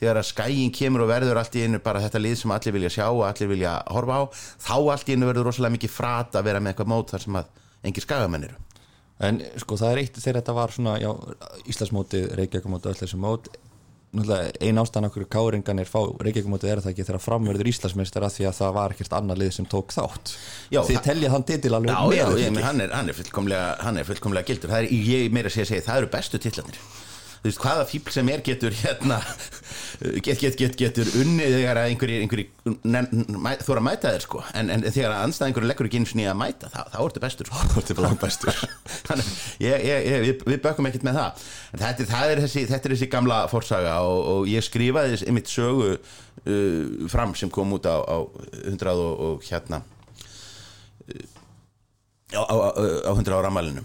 Þegar 0.00 0.18
að 0.18 0.28
skægin 0.32 0.72
kemur 0.74 1.04
og 1.04 1.10
verður 1.12 1.38
allt 1.38 1.56
í 1.56 1.62
einu 1.62 1.78
bara 1.82 2.02
þetta 2.02 2.20
lið 2.20 2.36
sem 2.40 2.54
allir 2.54 2.74
vilja 2.74 2.92
sjá 2.96 3.06
og 3.06 3.22
allir 3.28 3.52
vilja 3.52 3.74
horfa 3.94 4.18
á 4.18 4.22
þá 4.34 4.76
allt 4.76 5.08
í 5.08 5.14
einu 5.14 5.30
verður 5.30 5.48
rosalega 5.48 5.76
mikið 5.78 5.94
frat 5.94 6.34
að 6.34 6.48
vera 6.50 6.60
með 6.60 6.74
eitthvað 6.74 6.90
mót 6.90 7.14
þar 7.14 7.24
sem 7.24 7.38
að 7.38 7.52
engir 7.86 8.04
skagamenn 8.04 8.48
eru 8.48 8.73
En 9.28 9.42
sko 9.62 9.78
það 9.80 9.92
er 9.92 10.02
eitt 10.04 10.18
þegar 10.18 10.40
þetta 10.40 10.56
var 10.56 10.74
svona 10.74 10.96
já, 11.02 11.10
Íslandsmótið, 11.70 12.26
Reykjavíkumótið 12.40 12.92
öll 12.92 13.00
þessu 13.02 13.20
mót 13.22 13.54
einn 14.14 14.78
ástæðan 14.78 15.08
okkur 15.08 15.24
káringanir 15.26 15.88
fá 15.90 15.98
Reykjavíkumótið 16.22 16.70
er 16.70 16.82
það 16.84 16.92
ekki 16.92 17.06
þegar 17.08 17.22
framverður 17.24 17.70
Íslandsmeistar 17.72 18.26
að 18.26 18.36
því 18.36 18.46
að 18.46 18.58
það 18.60 18.76
var 18.76 18.94
ekkert 18.94 19.16
annar 19.18 19.40
lið 19.40 19.50
sem 19.56 19.66
tók 19.66 19.94
þátt. 19.94 20.34
Já, 20.70 20.80
þið 20.86 21.00
tellja 21.08 21.32
þann 21.32 21.46
titil 21.50 21.72
alveg 21.74 21.90
já, 22.14 22.22
ég, 22.38 22.60
hann, 22.62 22.84
er, 22.84 22.94
hann 22.94 23.10
er 23.10 23.18
fullkomlega 23.18 23.72
hann 23.82 23.98
er 23.98 24.06
fullkomlega 24.06 24.46
gildur. 24.52 24.76
Er, 24.78 24.86
ég 24.86 25.34
meira 25.34 25.50
að 25.50 25.56
segja, 25.56 25.72
segja 25.72 25.86
það 25.88 26.04
eru 26.04 26.12
bestu 26.14 26.42
tillanir 26.46 26.78
þú 27.44 27.50
veist, 27.50 27.60
hvaða 27.60 27.84
fíbl 27.84 28.12
sem 28.14 28.28
er 28.32 28.40
getur 28.40 28.72
hérna 28.72 29.18
get, 30.24 30.38
get, 30.40 30.54
get, 30.56 30.76
getur 30.80 31.08
unnið 31.20 31.56
þegar 31.58 31.80
að 31.82 31.90
einhverjir, 31.90 32.46
þú 32.64 33.74
er 33.74 33.80
að 33.80 33.84
mæta 33.84 34.12
þér 34.14 34.24
sko. 34.24 34.40
En, 34.56 34.70
en 34.72 34.84
þegar 34.86 35.12
að 35.12 35.24
anstæðingur 35.26 35.66
leggur 35.68 35.88
ekki 35.90 36.00
eins 36.00 36.14
og 36.14 36.20
nýja 36.22 36.32
að 36.32 36.38
mæta 36.40 36.70
þá, 36.72 36.78
þá 36.94 36.96
ertu 37.02 37.22
bestur 37.24 37.50
sko, 37.50 37.66
þá 37.68 37.76
ertu 37.82 37.96
bara 37.98 38.12
bestur. 38.22 38.60
Þannig, 39.10 39.28
ég, 39.60 39.84
ég, 39.90 40.08
ég, 40.08 40.24
við, 40.24 40.44
við 40.54 40.62
bökum 40.64 40.88
ekkert 40.88 41.04
með 41.04 41.18
það. 41.20 41.44
En 41.68 41.82
þetta, 41.82 42.06
það 42.14 42.32
er 42.32 42.42
þessi, 42.46 42.66
þetta 42.70 42.88
er 42.88 42.94
þessi 42.96 43.10
gamla 43.12 43.40
fórsaga 43.52 43.96
og, 44.08 44.20
og 44.32 44.48
ég 44.48 44.64
skrifaði 44.64 45.12
þessi 45.12 45.28
einmitt 45.28 45.52
sögu 45.52 45.90
uh, 45.92 47.10
fram 47.12 47.34
sem 47.36 47.52
kom 47.52 47.76
út 47.76 47.84
á, 47.84 48.00
á 48.00 48.16
100 48.64 48.94
og, 48.94 49.26
og 49.28 49.44
hérna 49.50 49.82
uh, 51.12 51.28
á, 52.32 52.40
á, 52.40 52.56
á 53.04 53.12
100 53.12 53.36
ára 53.36 53.52
amalinu 53.52 53.84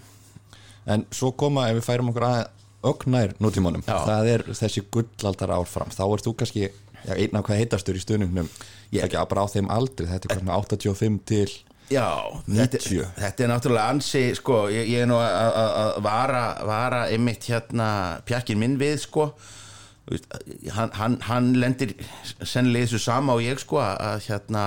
En 0.90 1.04
svo 1.12 1.28
koma, 1.38 1.68
ef 1.68 1.76
við 1.76 1.84
færum 1.86 2.08
okkur 2.10 2.24
að 2.24 2.38
ögnær 2.82 3.34
nútímanum, 3.40 3.82
Já. 3.86 3.96
það 4.08 4.28
er 4.34 4.44
þessi 4.56 4.82
gullaldar 4.92 5.50
ár 5.52 5.66
fram, 5.68 5.90
þá 5.92 6.04
ert 6.14 6.24
þú 6.28 6.34
kannski 6.40 6.62
já, 6.68 7.14
einn 7.16 7.36
af 7.36 7.44
hvað 7.48 7.60
heitastur 7.60 7.98
í 7.98 8.04
stuðningnum. 8.04 8.48
Ég 8.92 9.04
ekki 9.06 9.18
að 9.20 9.28
bara 9.32 9.44
á 9.44 9.52
þeim 9.52 9.68
aldri, 9.70 10.06
þetta 10.10 10.28
er 10.30 10.36
hvernig 10.38 10.54
85 10.56 11.18
til 11.28 11.50
Já, 11.90 12.06
þetta, 12.46 12.78
90. 12.78 13.06
þetta 13.18 13.44
er 13.44 13.48
náttúrulega 13.50 13.90
ansi 13.90 14.20
sko, 14.38 14.60
ég, 14.70 14.86
ég 14.94 15.02
er 15.02 15.08
nú 15.10 15.16
að- 15.18 16.00
vara, 16.02 16.42
vara 16.66 17.00
einmitt 17.10 17.48
hérna 17.50 18.20
pjakkin 18.24 18.58
minn 18.58 18.76
við 18.78 18.98
sko. 19.04 19.32
Hann, 20.74 20.90
hann, 20.98 21.18
hann 21.28 21.52
lendir 21.60 21.92
sennilega 22.42 22.86
í 22.86 22.88
þessu 22.88 22.98
sama 23.04 23.34
og 23.36 23.42
ég 23.44 23.58
sko 23.62 23.78
að 23.82 24.24
hérna 24.26 24.64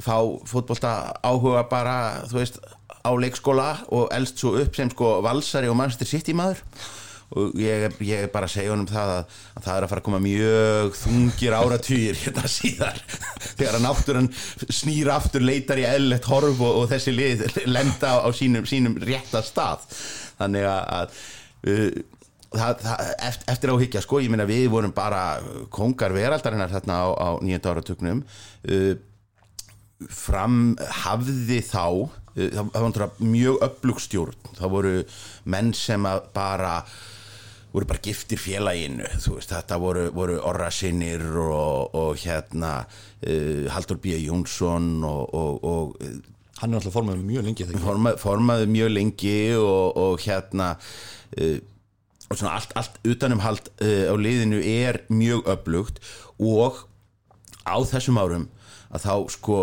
fá 0.00 0.14
fótbolta 0.48 0.92
áhuga 1.26 1.64
bara 1.68 1.96
þú 2.30 2.38
veist 2.38 2.56
á 3.04 3.10
leikskóla 3.18 3.66
og 3.92 4.08
elst 4.14 4.38
svo 4.40 4.54
upp 4.62 4.76
sem 4.76 4.88
sko 4.92 5.18
valsari 5.24 5.68
og 5.68 5.76
mannstir 5.80 6.08
sitt 6.08 6.28
í 6.32 6.36
maður 6.38 6.62
og 7.36 7.56
ég, 7.60 7.92
ég 8.08 8.24
er 8.24 8.30
bara 8.32 8.48
að 8.48 8.54
segja 8.54 8.72
honum 8.72 8.88
það 8.88 9.10
að, 9.12 9.32
að 9.52 9.64
það 9.66 9.74
er 9.74 9.84
að 9.84 9.90
fara 9.92 10.00
að 10.00 10.06
koma 10.06 10.20
mjög 10.24 10.94
þungir 10.96 11.56
áratugir 11.58 12.18
hérna 12.22 12.50
síðar. 12.52 13.00
Þegar 13.50 13.76
að 13.76 13.84
náttúran 13.84 14.28
snýr 14.64 15.10
aftur 15.12 15.44
leitar 15.44 15.80
í 15.82 15.88
eðlilegt 15.88 16.28
horf 16.30 16.62
og, 16.64 16.78
og 16.82 16.86
þessi 16.92 17.12
lið 17.12 17.44
lenda 17.68 18.14
á, 18.24 18.28
sínum, 18.36 18.68
sínum 18.68 18.96
rétta 19.02 19.42
stað. 19.44 19.84
Þannig 20.38 20.68
að, 20.70 21.18
uh, 21.68 21.98
það, 22.54 22.86
það, 22.86 23.12
eftir, 23.52 23.74
áhyggja 23.74 24.02
sko, 24.06 24.22
ég 24.24 24.32
meina 24.32 24.48
við 24.48 24.70
vorum 24.72 24.94
bara 24.96 25.26
kongar 25.74 26.16
veraldarinnar 26.16 26.72
þarna 26.72 27.02
á, 27.04 27.08
á 27.12 27.28
nýjönda 27.44 27.74
áratugnum. 27.74 28.24
Uh, 28.64 28.94
fram 30.14 30.78
hafði 31.02 31.60
þá 31.66 31.84
uh, 31.84 32.10
það 32.56 32.72
var 32.72 33.14
mjög 33.20 33.60
öflugstjórn 33.66 34.52
það 34.56 34.74
voru 34.78 34.96
menn 35.50 35.72
sem 35.76 36.06
að 36.08 36.24
bara 36.32 36.74
voru 37.72 37.88
bara 37.88 38.02
giftir 38.02 38.40
félaginu 38.40 39.04
veist, 39.04 39.52
þetta 39.52 39.78
voru, 39.80 40.08
voru 40.16 40.38
orrasinir 40.48 41.24
og, 41.42 41.94
og 41.94 42.18
hérna 42.22 42.80
uh, 42.82 43.68
Haldur 43.74 44.00
B. 44.02 44.16
Jónsson 44.24 45.04
og, 45.06 45.34
og, 45.34 45.64
og 45.64 45.96
hann 46.58 46.72
er 46.72 46.80
alltaf 46.80 46.96
formað 46.96 47.24
mjög 47.26 47.48
lengi 47.48 47.66
forma, 47.78 48.14
formaði 48.18 48.70
mjög 48.72 48.94
lengi 48.94 49.40
og, 49.58 49.98
og 50.00 50.22
hérna 50.24 50.74
uh, 50.78 51.58
og 52.28 52.36
svona 52.36 52.54
allt, 52.58 52.72
allt 52.76 52.98
utanumhald 53.08 53.70
uh, 53.80 54.08
á 54.12 54.14
liðinu 54.16 54.60
er 54.64 55.02
mjög 55.12 55.48
öflugt 55.48 56.00
og 56.38 56.84
á 57.64 57.76
þessum 57.84 58.20
árum 58.20 58.48
að 58.88 59.04
þá 59.04 59.14
sko 59.36 59.58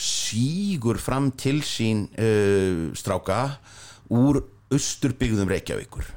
sígur 0.00 1.00
fram 1.00 1.28
til 1.36 1.60
sín 1.64 2.06
uh, 2.16 2.88
stráka 2.96 3.60
úr 4.08 4.40
austurbyggðum 4.72 5.50
Reykjavíkur 5.50 6.08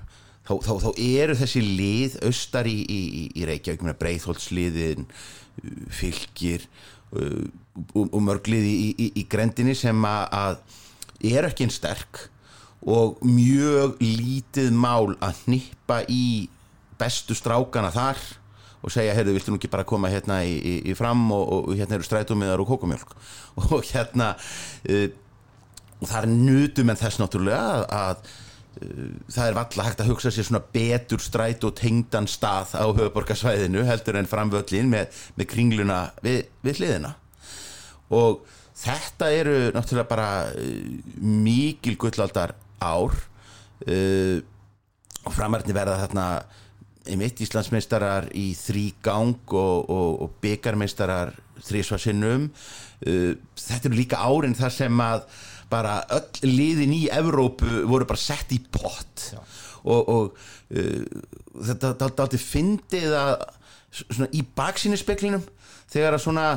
þá, 0.44 0.54
þá, 0.66 0.74
þá 0.84 0.90
eru 1.04 1.38
þessi 1.40 1.64
lið 1.64 2.18
austar 2.28 2.68
í, 2.70 2.78
í, 2.84 3.00
í- 3.32 3.46
Reykjavík 3.48 3.86
breyðholtsliðin 4.00 5.08
fylgir 5.94 6.66
uh, 7.16 7.46
og, 7.96 8.08
og 8.10 8.22
mörglið 8.26 8.68
í, 8.68 9.10
í, 9.10 9.26
grendinni 9.30 9.76
sem 9.78 10.04
að, 10.08 10.60
er 11.24 11.48
ekki 11.50 11.68
einn 11.68 11.74
sterk 11.74 12.26
og 12.84 13.22
mjög 13.24 13.96
lítið 14.04 14.74
mál 14.76 15.14
að 15.24 15.46
hnippa 15.46 16.02
í 16.12 16.50
bestu 17.00 17.36
strákana 17.38 17.94
þar 17.96 18.20
og 18.84 18.92
segja, 18.92 19.14
heyrðu, 19.16 19.38
viltu 19.38 19.54
nú 19.54 19.60
ekki 19.62 19.72
bara 19.72 19.88
koma 19.88 20.10
hérna 20.12 20.42
í, 20.44 20.92
fram 21.00 21.22
og, 21.32 21.72
og 21.72 21.78
hérna 21.80 21.96
eru 21.96 22.04
strætómiðar 22.08 22.60
og 22.60 22.74
kókumjólk 22.74 23.14
og 23.70 23.78
hérna 23.94 24.34
uh, 24.36 25.06
og 26.04 26.10
það 26.10 26.18
er 26.26 26.34
nutum 26.34 26.92
en 26.92 27.00
þess 27.00 27.22
náttúrulega 27.22 27.86
að, 27.88 28.26
uh, 28.28 28.43
það 28.82 29.46
er 29.46 29.58
valla 29.58 29.86
hægt 29.88 30.02
að 30.02 30.10
hugsa 30.12 30.32
sér 30.34 30.48
svona 30.48 30.64
betur 30.74 31.22
stræt 31.22 31.66
og 31.68 31.76
tengdan 31.78 32.28
stað 32.30 32.74
á 32.80 32.86
höfuborgarsvæðinu 32.90 33.86
heldur 33.88 34.18
en 34.20 34.30
framvöllin 34.30 34.90
með, 34.92 35.22
með 35.38 35.50
kringluna 35.52 36.00
við, 36.26 36.48
við 36.66 36.82
hliðina. 36.82 37.14
Og 38.14 38.42
þetta 38.84 39.30
eru 39.34 39.56
náttúrulega 39.76 40.10
bara 40.10 40.32
uh, 40.50 40.90
mikil 41.22 41.96
gullaldar 42.02 42.56
ár 42.82 43.14
uh, 43.14 44.40
og 45.24 45.32
framarni 45.36 45.76
verða 45.76 46.02
þarna 46.04 46.28
einmitt 47.04 47.42
Íslandsmeistarar 47.44 48.30
í 48.40 48.54
þrý 48.58 48.86
gang 49.04 49.54
og, 49.54 49.90
og, 49.92 50.22
og 50.24 50.38
byggarmeistarar 50.44 51.34
þrísvarsinnum 51.64 52.50
uh, 52.50 53.34
þetta 53.60 53.90
eru 53.90 54.00
líka 54.00 54.24
árin 54.24 54.58
þar 54.58 54.78
sem 54.82 55.04
að 55.04 55.28
bara 55.72 56.02
öll 56.14 56.50
liðin 56.50 56.94
í 56.96 57.02
Evrópu 57.14 57.84
voru 57.90 58.08
bara 58.10 58.22
sett 58.22 58.54
í 58.56 58.60
pott. 58.74 59.30
Og, 59.84 60.08
og 60.08 60.38
uh, 60.76 61.02
þetta 61.68 61.96
alltaf 62.00 62.38
fyndið 62.40 63.18
að 63.20 63.36
svona 63.94 64.30
í 64.34 64.42
baksinnispeklinum 64.58 65.44
þegar 65.94 66.18
að 66.18 66.24
svona 66.24 66.48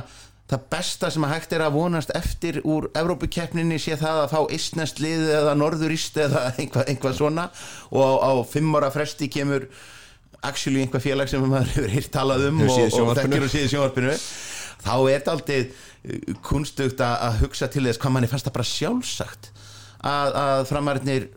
það 0.46 0.66
besta 0.70 1.10
sem 1.10 1.24
að 1.26 1.32
hægt 1.34 1.54
er 1.56 1.64
að 1.66 1.74
vonast 1.74 2.12
eftir 2.14 2.60
úr 2.62 2.86
Evrópukeppninni 2.96 3.78
sé 3.82 3.96
það 3.98 4.22
að 4.22 4.32
fá 4.34 4.54
istnest 4.54 5.00
lið 5.02 5.26
eða 5.40 5.56
norðurist 5.58 6.18
eða 6.22 6.46
einhvað, 6.60 6.90
einhvað 6.92 7.18
svona. 7.18 7.48
Og 7.90 8.02
á, 8.06 8.12
á 8.30 8.32
fimm 8.46 8.76
ára 8.78 8.92
fresti 8.94 9.28
kemur 9.32 9.66
actually 10.46 10.84
einhvað 10.84 11.08
félag 11.08 11.32
sem 11.32 11.42
maður 11.42 11.72
hefur 11.78 11.96
hýrt 11.96 12.12
talað 12.14 12.46
um 12.52 12.62
og, 12.66 12.78
og 12.78 13.12
þekkir 13.18 13.48
og 13.48 13.58
í 13.58 13.66
sjónvarpinu. 13.72 14.14
Þá 14.86 14.94
er 14.94 15.12
þetta 15.16 15.34
aldrei 15.34 15.60
kunstugt 16.46 17.00
að, 17.02 17.40
hugsa 17.42 17.68
til 17.72 17.86
þess 17.86 18.00
hvað 18.02 18.14
manni 18.14 18.30
fannst 18.30 18.48
það 18.48 18.56
bara 18.58 18.70
sjálfsagt 18.70 19.50
að, 20.06 20.36
að 20.42 20.62
framarnir 20.70 21.28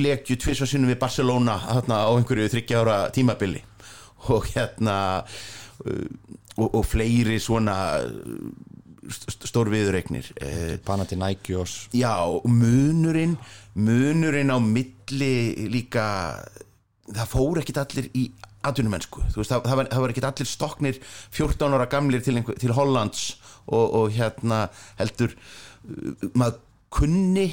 lekju 0.00 0.38
tvis 0.38 0.62
og 0.62 0.70
sinnum 0.70 0.90
við 0.92 1.00
Barcelona 1.02 1.56
þarna 1.62 2.02
á 2.06 2.10
einhverju 2.14 2.50
þryggja 2.52 2.82
ára 2.82 2.98
tímabili. 3.14 3.62
Og 4.30 4.50
hérna 4.52 4.96
uh, 5.22 6.04
og, 6.58 6.68
og 6.68 6.84
fleiri 6.86 7.38
svona 7.42 7.76
uh, 10.36 10.76
Panathinaikos 10.84 11.88
Já, 11.96 12.14
munurinn 12.44 13.38
munurinn 13.74 14.52
á 14.52 14.58
milli 14.62 15.68
líka 15.72 16.04
það 17.10 17.30
fór 17.32 17.62
ekkit 17.62 17.80
allir 17.82 18.10
í 18.14 18.28
atvinnumennsku, 18.60 19.22
það, 19.32 19.62
það, 19.64 19.76
var, 19.78 19.88
var 20.04 20.12
ekkit 20.12 20.26
allir 20.28 20.48
stoknir 20.48 20.98
14 21.32 21.76
ára 21.78 21.86
gamlir 21.90 22.20
til, 22.24 22.36
einhver, 22.36 22.58
til 22.60 22.74
Hollands 22.76 23.39
og, 23.70 23.86
og 24.02 24.12
hérna 24.18 24.64
heldur 25.00 25.34
uh, 25.38 26.30
maður 26.34 26.60
kunni 26.90 27.48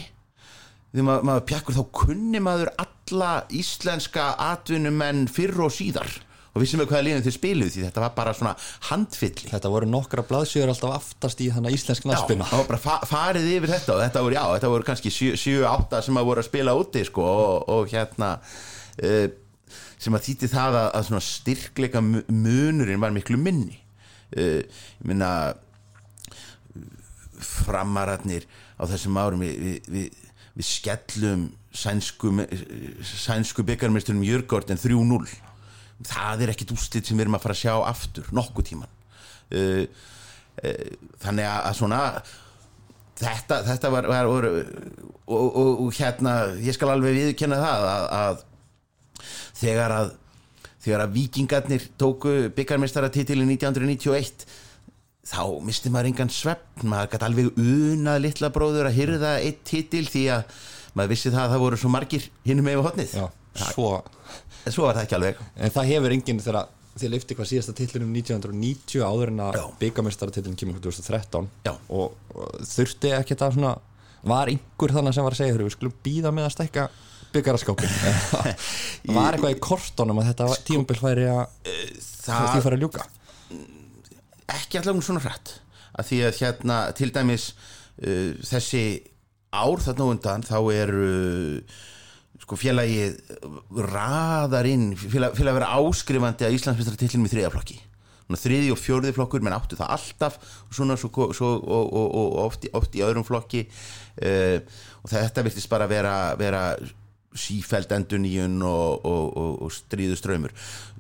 þegar 0.92 1.06
maður, 1.12 1.26
maður 1.30 1.44
pjakkur 1.52 1.76
þá 1.78 1.84
kunni 2.04 2.40
maður 2.42 2.72
alla 2.82 3.32
íslenska 3.54 4.32
atvinnumenn 4.52 5.28
fyrr 5.30 5.60
og 5.68 5.74
síðar. 5.76 6.10
Og 6.58 6.64
vissum 6.64 6.80
við 6.82 6.88
hvaða 6.90 7.04
liðin 7.06 7.22
þið 7.28 7.34
spiluð 7.36 7.68
því 7.76 7.82
þetta 7.86 8.02
var 8.02 8.14
bara 8.18 8.32
svona 8.34 8.54
handfylli. 8.88 9.50
Þetta 9.52 9.70
voru 9.70 9.90
nokkra 9.92 10.24
blaðsjöður 10.26 10.72
alltaf 10.74 10.96
aftast 10.96 11.44
í 11.46 11.52
þannig 11.54 11.76
íslensk 11.78 12.08
Já, 12.08 12.10
naspina 12.16 12.48
það 12.50 12.64
var 12.64 12.70
bara 12.72 12.80
fa 12.82 12.96
farið 13.06 13.46
yfir 13.60 13.74
þetta 13.76 13.94
og 13.94 14.02
þetta 14.02 14.24
voru, 14.26 14.38
já, 14.40 14.46
þetta 14.56 14.72
voru 14.74 14.88
kannski 14.88 15.12
7-8 15.14 16.00
sem 16.08 16.18
að 16.18 16.30
voru 16.32 16.42
að 16.42 16.48
spila 16.50 16.74
úti 16.80 17.04
sko, 17.06 17.28
og, 17.44 17.70
og 17.76 17.94
hérna 17.94 18.32
uh, 18.42 19.28
sem 20.02 20.18
að 20.18 20.26
þýtti 20.32 20.50
það 20.56 20.80
að, 20.82 20.90
að 20.98 21.06
svona 21.12 21.24
styrkleika 21.28 22.02
mu- 22.08 22.26
munurinn 22.34 23.06
var 23.06 23.14
miklu 23.14 23.38
minni. 23.38 23.78
Uh, 24.34 24.64
ég 24.66 25.06
minna 25.14 25.30
framararnir 27.44 28.48
á 28.78 28.84
þessum 28.90 29.18
árum. 29.20 29.44
Við, 29.46 29.58
við, 29.62 29.92
við, 29.94 30.28
við 30.58 30.70
skellum 30.70 31.48
sænsku, 31.78 32.32
sænsku 33.06 33.66
byggarmeisturum 33.68 34.26
Jörgården 34.26 34.80
3-0 34.82 35.28
það 36.06 36.44
er 36.44 36.54
ekkit 36.54 36.74
úslit 36.76 37.08
sem 37.08 37.18
við 37.18 37.26
erum 37.26 37.38
að 37.38 37.46
fara 37.46 37.58
að 37.58 37.64
sjá 37.64 37.74
aftur 37.90 38.30
nokkuð 38.36 38.70
tíman 38.72 38.92
uh, 38.92 39.84
uh, 40.62 40.92
þannig 41.24 41.50
að, 41.50 41.72
svona 41.80 42.02
þetta, 43.18 43.62
þetta 43.72 43.92
var, 43.94 44.10
var, 44.12 44.30
var 44.30 44.50
og, 44.52 45.48
og, 45.48 45.74
og 45.88 45.98
hérna 45.98 46.38
ég 46.62 46.78
skal 46.78 46.94
alveg 46.94 47.18
viðkenna 47.18 47.60
það 47.64 47.90
að, 47.94 48.08
að 48.22 48.46
þegar 49.58 49.98
að 49.98 50.16
þegar 50.88 51.04
að 51.04 51.16
vikingarnir 51.18 51.88
tóku 52.00 52.36
byggarmeistaratitilin 52.56 53.50
1991 53.58 54.46
þá 55.28 55.42
misti 55.68 55.92
maður 55.92 56.10
engan 56.14 56.32
svefn 56.32 56.88
maður 56.92 57.12
gæti 57.14 57.28
alveg 57.28 57.60
unað 57.60 58.22
litla 58.24 58.50
bróður 58.56 58.90
að 58.90 58.98
hyrða 59.02 59.34
eitt 59.44 59.64
titil 59.68 60.06
því 60.08 60.24
að 60.38 60.56
maður 60.98 61.12
vissi 61.14 61.32
það 61.34 61.44
að 61.44 61.52
það 61.54 61.64
voru 61.66 61.80
svo 61.82 61.92
margir 61.94 62.30
hinnum 62.48 62.68
með 62.70 62.82
hotnið 62.86 63.16
Já. 63.20 63.26
svo 63.74 63.90
en 64.68 64.74
svo 64.76 64.88
var 64.88 64.98
það 64.98 65.04
ekki 65.08 65.18
alveg 65.20 65.42
en 65.58 65.74
það 65.76 65.92
hefur 65.92 66.16
enginn 66.16 66.42
þegar 66.46 66.70
þið 66.98 67.12
lifti 67.14 67.36
hvað 67.38 67.50
síðasta 67.52 67.76
tillunum 67.78 68.16
1990 68.18 69.04
áður 69.06 69.32
en 69.34 69.44
að 69.46 69.60
Já. 69.60 69.66
byggamestartillin 69.84 70.56
kemur 70.58 70.80
2013 70.82 71.50
Já. 71.68 71.74
og, 71.94 72.16
þurfti 72.72 73.12
ekki 73.20 73.38
það 73.38 73.60
svona 73.60 73.76
var 74.28 74.50
einhver 74.50 74.96
þannig 74.96 75.14
sem 75.14 75.28
var 75.28 75.36
að 75.36 75.42
segja 75.44 75.54
"Heyrðu, 75.54 75.68
við 75.68 75.76
skulum 75.76 75.94
býða 76.08 76.32
með 76.34 76.48
að 76.48 76.56
stækka 76.56 76.88
byggaraskópin 77.36 77.94
var 79.18 79.36
eitthvað 79.38 79.54
í 79.54 79.60
kortunum 79.62 80.20
að 80.24 80.32
þetta 80.32 80.48
tímabil 80.68 81.00
væri 81.04 81.28
að 81.30 81.44
það 82.24 82.50
því 82.56 82.64
fara 82.66 82.80
að 82.80 82.84
ljúka 82.86 83.06
ekki 84.54 84.80
allavega 84.80 85.08
svona 85.08 85.24
hrætt 85.26 85.58
að 85.98 86.10
því 86.10 86.22
að 86.28 86.40
hérna 86.42 86.80
til 86.98 87.12
dæmis 87.16 87.52
uh, 87.52 88.34
þessi 88.46 88.84
ár 89.56 89.84
þarna 89.84 90.10
undan 90.14 90.46
þá 90.46 90.58
eru 90.76 91.12
sko 92.44 92.58
félagið 92.60 93.18
raðar 93.90 94.68
inn 94.70 94.92
félag, 95.00 95.34
félag 95.36 95.56
að 95.56 95.60
vera 95.60 95.74
áskrifandi 95.82 96.48
að 96.48 96.58
Íslandsmeistaratillin 96.60 97.28
í 97.28 97.32
þriðaflokki 97.34 97.80
þriði 98.36 98.74
og 98.74 98.80
fjórði 98.82 99.14
flokkur, 99.16 99.44
menn 99.46 99.56
áttu 99.56 99.78
það 99.80 99.94
alltaf 99.96 100.38
svona 100.74 100.98
svo, 101.00 101.30
svo, 101.32 101.54
og, 101.64 101.94
og, 101.96 102.08
og 102.12 102.40
oft, 102.44 102.68
oft 102.76 102.96
í 102.98 103.04
öðrum 103.06 103.24
flokki. 103.28 103.64
Uh, 104.20 104.60
og 105.04 105.12
þetta 105.14 105.46
virtist 105.46 105.72
bara 105.72 105.88
vera, 105.88 106.36
vera 106.40 106.74
sífæld 107.38 107.92
enduníun 107.96 108.62
og, 108.66 109.06
og, 109.06 109.26
og, 109.38 109.52
og 109.68 109.74
stríðu 109.74 110.18
ströymur 110.20 110.56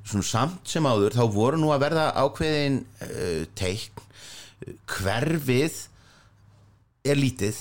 svona 0.07 0.23
samt 0.23 0.71
sem 0.71 0.85
áður 0.87 1.17
þá 1.17 1.23
voru 1.33 1.59
nú 1.59 1.71
að 1.73 1.83
verða 1.87 2.05
ákveðin 2.15 2.81
uh, 3.03 3.43
teikn 3.57 4.05
hverfið 4.87 5.81
er 7.07 7.19
lítið 7.19 7.59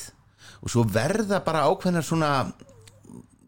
og 0.63 0.73
svo 0.73 0.85
verða 0.89 1.43
bara 1.45 1.67
ákveðnar 1.69 2.07
svona 2.07 2.31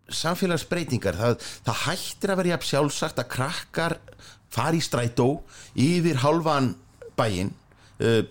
samfélagsbreytingar. 0.09 1.17
Það, 1.19 1.47
það 1.67 1.81
hættir 1.85 2.33
að 2.33 2.41
vera 2.41 2.53
jafn 2.55 2.69
sjálfsagt 2.69 3.23
að 3.23 3.31
krakkar 3.35 3.97
fari 4.53 4.81
strætó 4.85 5.29
yfir 5.77 6.21
hálfan 6.23 6.73
bæinn 7.19 7.53
uh, 8.01 8.23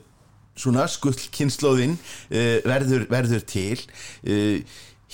svona 0.58 0.88
skullkynnslóðin 0.90 1.98
uh, 1.98 2.58
verður, 2.66 3.08
verður 3.12 3.46
til. 3.50 3.78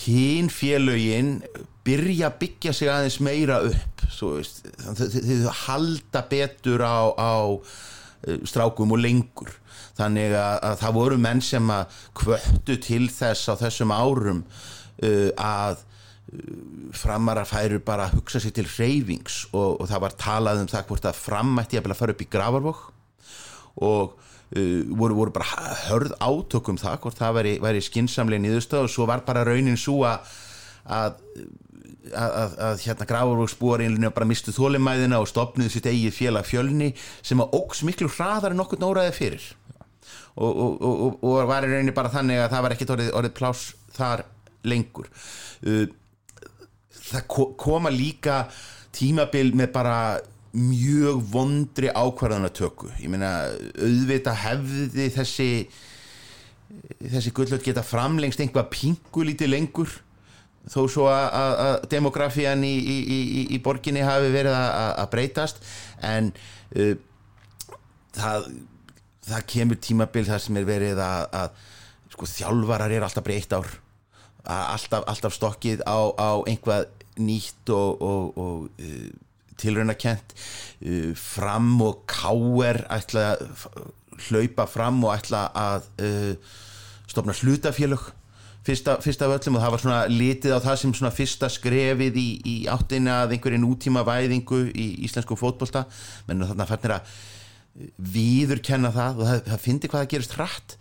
Hinn 0.04 0.48
félögin 0.50 1.36
byrja 1.84 2.30
að 2.30 2.38
byggja 2.44 2.74
sig 2.76 2.92
aðeins 2.92 3.20
meira 3.24 3.60
upp 3.68 4.06
þau 4.14 5.54
halda 5.66 6.24
betur 6.30 6.84
á, 6.84 7.12
á 7.16 7.34
uh, 7.50 8.38
strákum 8.48 8.94
og 8.96 9.02
lengur. 9.04 9.52
Þannig 9.98 10.34
að, 10.34 10.56
að 10.70 10.78
það 10.82 10.96
voru 10.98 11.18
menn 11.22 11.42
sem 11.44 11.74
að 11.74 11.98
kvöttu 12.18 12.78
til 12.82 13.08
þess 13.14 13.52
á 13.52 13.54
þessum 13.62 13.94
árum 13.94 14.46
uh, 15.04 15.30
að 15.38 15.84
framarar 16.98 17.46
færu 17.46 17.78
bara 17.86 18.08
að 18.08 18.18
hugsa 18.18 18.40
sér 18.42 18.56
til 18.58 18.66
reyfings 18.66 19.44
og, 19.52 19.84
og 19.84 19.90
það 19.92 20.04
var 20.06 20.16
talað 20.18 20.62
um 20.64 20.70
það 20.72 20.88
hvort 20.90 21.06
að 21.06 21.20
frammætti 21.20 21.78
að 21.78 21.94
fara 22.00 22.16
upp 22.16 22.24
í 22.24 22.30
gravarvog 22.32 22.80
og 23.86 24.16
uh, 24.16 24.82
voru, 24.98 25.20
voru 25.20 25.36
bara 25.36 25.68
hörð 25.90 26.16
átökum 26.18 26.80
það 26.82 26.98
hvort 27.04 27.22
það 27.22 27.38
væri, 27.38 27.54
væri 27.62 27.86
skinsamlega 27.86 28.48
niðurstöð 28.48 28.88
og 28.88 28.96
svo 28.96 29.06
var 29.10 29.22
bara 29.28 29.46
raunin 29.46 29.78
svo 29.78 30.00
að 30.10 30.26
að, 30.84 31.20
að, 32.12 32.32
að, 32.42 32.56
að 32.68 32.84
hérna 32.84 33.08
gravarvogsbúarinn 33.10 34.08
bara 34.14 34.28
mistu 34.28 34.54
þólimæðina 34.56 35.22
og 35.24 35.30
stopnuðu 35.32 35.72
sitt 35.72 35.88
eigið 35.90 36.18
félag 36.18 36.48
fjölni 36.50 36.90
sem 37.22 37.42
að 37.44 37.56
óks 37.60 37.84
miklu 37.88 38.10
hraðar 38.12 38.56
en 38.56 38.64
okkur 38.66 38.82
nóraði 38.82 39.14
fyrir. 39.16 39.46
Og, 40.34 40.50
og, 40.50 40.82
og, 40.82 41.18
og, 41.22 41.40
var 41.48 41.68
í 41.68 41.72
rauninni 41.72 41.94
bara 41.96 42.12
þannig 42.12 42.42
að 42.42 42.52
það 42.56 42.66
var 42.66 42.76
ekkit 42.76 42.94
orðið, 42.96 43.10
orðið 43.20 43.36
pláss 43.38 43.66
þar 43.94 44.26
lengur. 44.66 45.10
Uh, 45.62 45.86
það 47.14 47.26
ko- 47.30 47.52
koma 47.60 47.92
líka 47.94 48.44
tímabil 48.94 49.54
með 49.58 49.74
bara 49.76 49.98
mjög 50.54 51.22
vondri 51.34 51.90
ákvarðanatöku. 51.90 52.92
Ég 53.02 53.10
meina 53.14 53.32
auðvitað 53.78 54.42
hefði 54.44 55.10
þessi 55.16 55.50
þessi 57.04 57.32
gullöld 57.36 57.64
geta 57.66 57.84
framlengst 57.86 58.42
einhvað 58.42 58.72
pingu 58.74 59.26
lítið 59.28 59.52
lengur 59.54 59.92
þó 60.72 60.82
svo 60.88 61.08
að, 61.12 61.88
demografían 61.92 62.64
í, 62.64 62.74
í, 62.78 62.98
í, 63.04 63.42
í 63.56 63.60
borginni 63.64 64.04
hafi 64.06 64.32
verið 64.34 64.56
að, 64.56 65.08
breytast 65.12 65.60
en 66.04 66.32
uh, 66.78 66.94
það, 68.16 68.50
það 69.28 69.48
kemur 69.56 69.82
tímabil 69.84 70.26
þar 70.28 70.44
sem 70.46 70.60
er 70.62 70.68
verið 70.68 71.02
að, 71.04 71.26
að 71.42 71.64
sko, 72.14 72.30
þjálfarar 72.30 72.94
er 72.94 73.06
alltaf 73.06 73.26
breytt 73.26 73.56
ár. 73.56 73.70
Alltaf, 74.44 75.06
alltaf 75.08 75.36
stokkið 75.36 75.86
á, 75.88 76.00
á 76.20 76.32
einhvað 76.52 76.90
nýtt 77.24 77.70
og, 77.72 78.02
og, 78.04 78.40
og 78.40 78.84
uh, 78.84 79.12
tilraunakent 79.60 80.34
uh, 80.36 81.12
fram 81.16 81.78
og 81.86 82.04
káer 82.10 82.84
ætla 82.92 83.34
að 83.36 83.46
hlaupa 84.28 84.68
fram 84.70 85.00
og 85.06 85.14
ætla 85.16 85.46
að 85.58 85.88
uh, 86.04 86.52
stopna 87.08 87.36
hlutafélög 87.38 88.12
fyrsta, 88.68 88.98
fyrsta 89.04 89.28
af 89.28 89.36
öllum 89.38 89.58
og 89.60 89.64
það 89.66 89.74
var 89.76 89.84
svona 89.84 90.00
litið 90.12 90.56
á 90.56 90.60
það 90.64 90.78
sem 90.82 90.94
svona 90.98 91.12
fyrsta 91.16 91.50
skrefið 91.52 92.18
í, 92.22 92.28
í 92.48 92.56
áttina 92.72 93.22
að 93.26 93.36
einhverju 93.38 93.60
nútíma 93.64 94.04
væðingu 94.08 94.62
í 94.72 94.88
íslensku 95.08 95.38
fótbolta. 95.40 95.86
Menn 96.30 96.46
þarna 96.48 96.68
fannir 96.70 96.96
að 96.98 97.14
viðurkenna 98.14 98.92
það 98.94 99.22
og 99.22 99.30
það, 99.30 99.40
það 99.50 99.64
fyndi 99.68 99.90
hvað 99.92 100.04
það 100.04 100.12
gerist 100.14 100.36
hratt. 100.38 100.76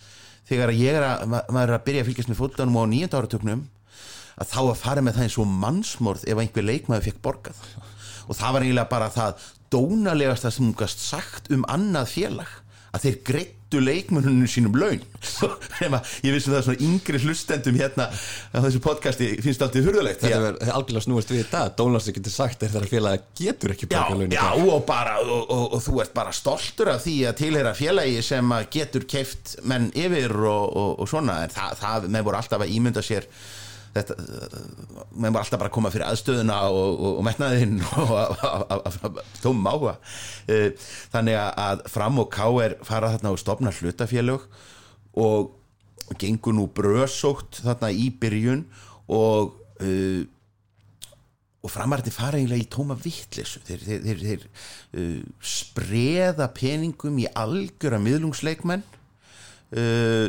Þegar 0.49 0.73
ég 0.77 0.99
er 0.99 1.07
að, 1.07 1.23
ma- 1.33 1.45
maður 1.55 1.71
er 1.73 1.79
að 1.79 1.87
byrja 1.87 2.03
að 2.05 2.11
fylgjast 2.11 2.33
með 2.33 2.41
fótboltanum 2.43 2.79
á 2.83 2.85
nýjönda 2.93 3.21
áratöknum 3.23 3.63
að 4.43 4.49
þá 4.53 4.61
að 4.63 4.79
fara 4.81 5.05
með 5.05 5.17
það 5.19 5.27
eins 5.29 5.39
og 5.43 5.51
mannsmorð 5.63 6.23
ef 6.33 6.41
einhver 6.43 6.67
leikmaður 6.67 7.07
fekk 7.09 7.21
borgað. 7.25 7.61
Og 8.29 8.37
það 8.39 8.55
var 8.57 8.65
eiginlega 8.67 8.91
bara 8.93 9.11
það 9.13 9.47
dónalegasta 9.73 10.51
sem 10.53 10.67
hún 10.67 10.77
gast 10.77 11.01
sagt 11.05 11.51
um 11.55 11.65
annað 11.73 12.11
félag 12.13 12.53
að 12.93 13.07
þeir 13.07 13.19
greittu 13.73 13.81
leikmennunum 13.81 14.47
sínum 14.51 14.75
laun. 14.77 15.01
Að 15.83 16.11
ég 16.27 16.35
vissi 16.35 16.51
það 16.53 16.65
svona 16.67 16.83
yngri 16.85 17.21
hlustendum 17.23 17.77
hérna 17.79 18.09
á 18.11 18.59
þessu 18.65 18.81
podcasti 18.85 19.29
finnst 19.43 19.63
alltaf 19.65 19.87
hurðulegt 19.87 20.21
Þetta 20.23 20.37
að- 20.39 20.45
verður 20.47 20.73
algjörlega 20.77 21.05
snúist 21.07 21.33
við 21.33 21.47
dag. 21.53 21.73
Dónalds 21.79 22.11
getur 22.13 22.35
sagt 22.35 22.63
er 22.67 22.73
þegar 22.73 22.91
félagi 22.91 23.23
getur 23.47 23.75
ekki 23.75 23.89
borga 23.93 24.19
laun 24.19 24.35
já 24.35 24.45
og, 24.53 24.85
bara, 24.89 25.17
og, 25.23 25.45
og, 25.49 25.65
og 25.79 25.85
þú 25.87 26.03
ert 26.05 26.15
bara 26.17 26.35
stoltur 26.37 26.93
af 26.93 27.03
því 27.07 27.17
að 27.31 27.39
tilheyra 27.43 27.75
félagi 27.79 28.23
sem 28.27 28.53
að 28.57 28.69
getur 28.77 29.07
keift 29.09 29.57
menn 29.69 29.91
yfir 29.95 30.35
og, 30.43 30.69
og, 30.77 30.93
og 31.03 31.11
svona. 31.11 31.41
En 31.47 31.55
það, 31.55 31.77
það 31.83 32.09
með 32.17 32.29
voru 32.29 32.43
alltaf 32.43 32.67
að 32.67 32.75
ímynda 32.77 33.05
sér 33.07 33.29
þetta, 33.93 34.17
með 35.13 35.29
voru 35.35 35.41
alltaf 35.43 35.61
bara 35.61 35.69
að 35.71 35.75
koma 35.77 35.91
fyrir 35.93 36.07
aðstöðuna 36.09 36.59
og, 36.73 36.93
og, 36.93 37.17
og 37.19 37.25
metnaðinn 37.29 37.79
og 38.03 39.01
tómum 39.45 39.69
áhuga 39.73 39.97
Eh, 40.51 40.73
þannig 41.13 41.37
að- 41.39 41.59
að 41.63 41.83
fram 41.93 42.17
og 42.19 42.31
ká 42.35 42.47
er 42.65 42.77
fara 42.85 43.13
þarna 43.15 43.31
og 43.35 43.39
stopna 43.39 43.71
hlutafélög 43.71 44.49
og 45.23 45.53
gengur 46.19 46.57
nú 46.57 46.65
brösótt 46.75 47.61
þarna 47.63 47.93
í 47.95 48.09
byrjun 48.21 48.65
og 49.13 49.53
uh, 49.81 50.25
og 51.63 51.71
framarðin 51.71 52.11
fara 52.17 52.41
eiginlega 52.41 52.65
í 52.65 52.71
tóma 52.75 52.97
vittlesu 52.99 53.61
þeir, 53.63 53.85
þeir, 53.87 54.01
þeir, 54.03 54.23
þeir 54.27 54.47
uh, 54.99 55.21
spreða 55.47 56.49
peningum 56.57 57.21
í 57.23 57.29
algjöra 57.39 58.01
miðlungsleikmenn. 58.03 58.83
Uh, 59.71 60.27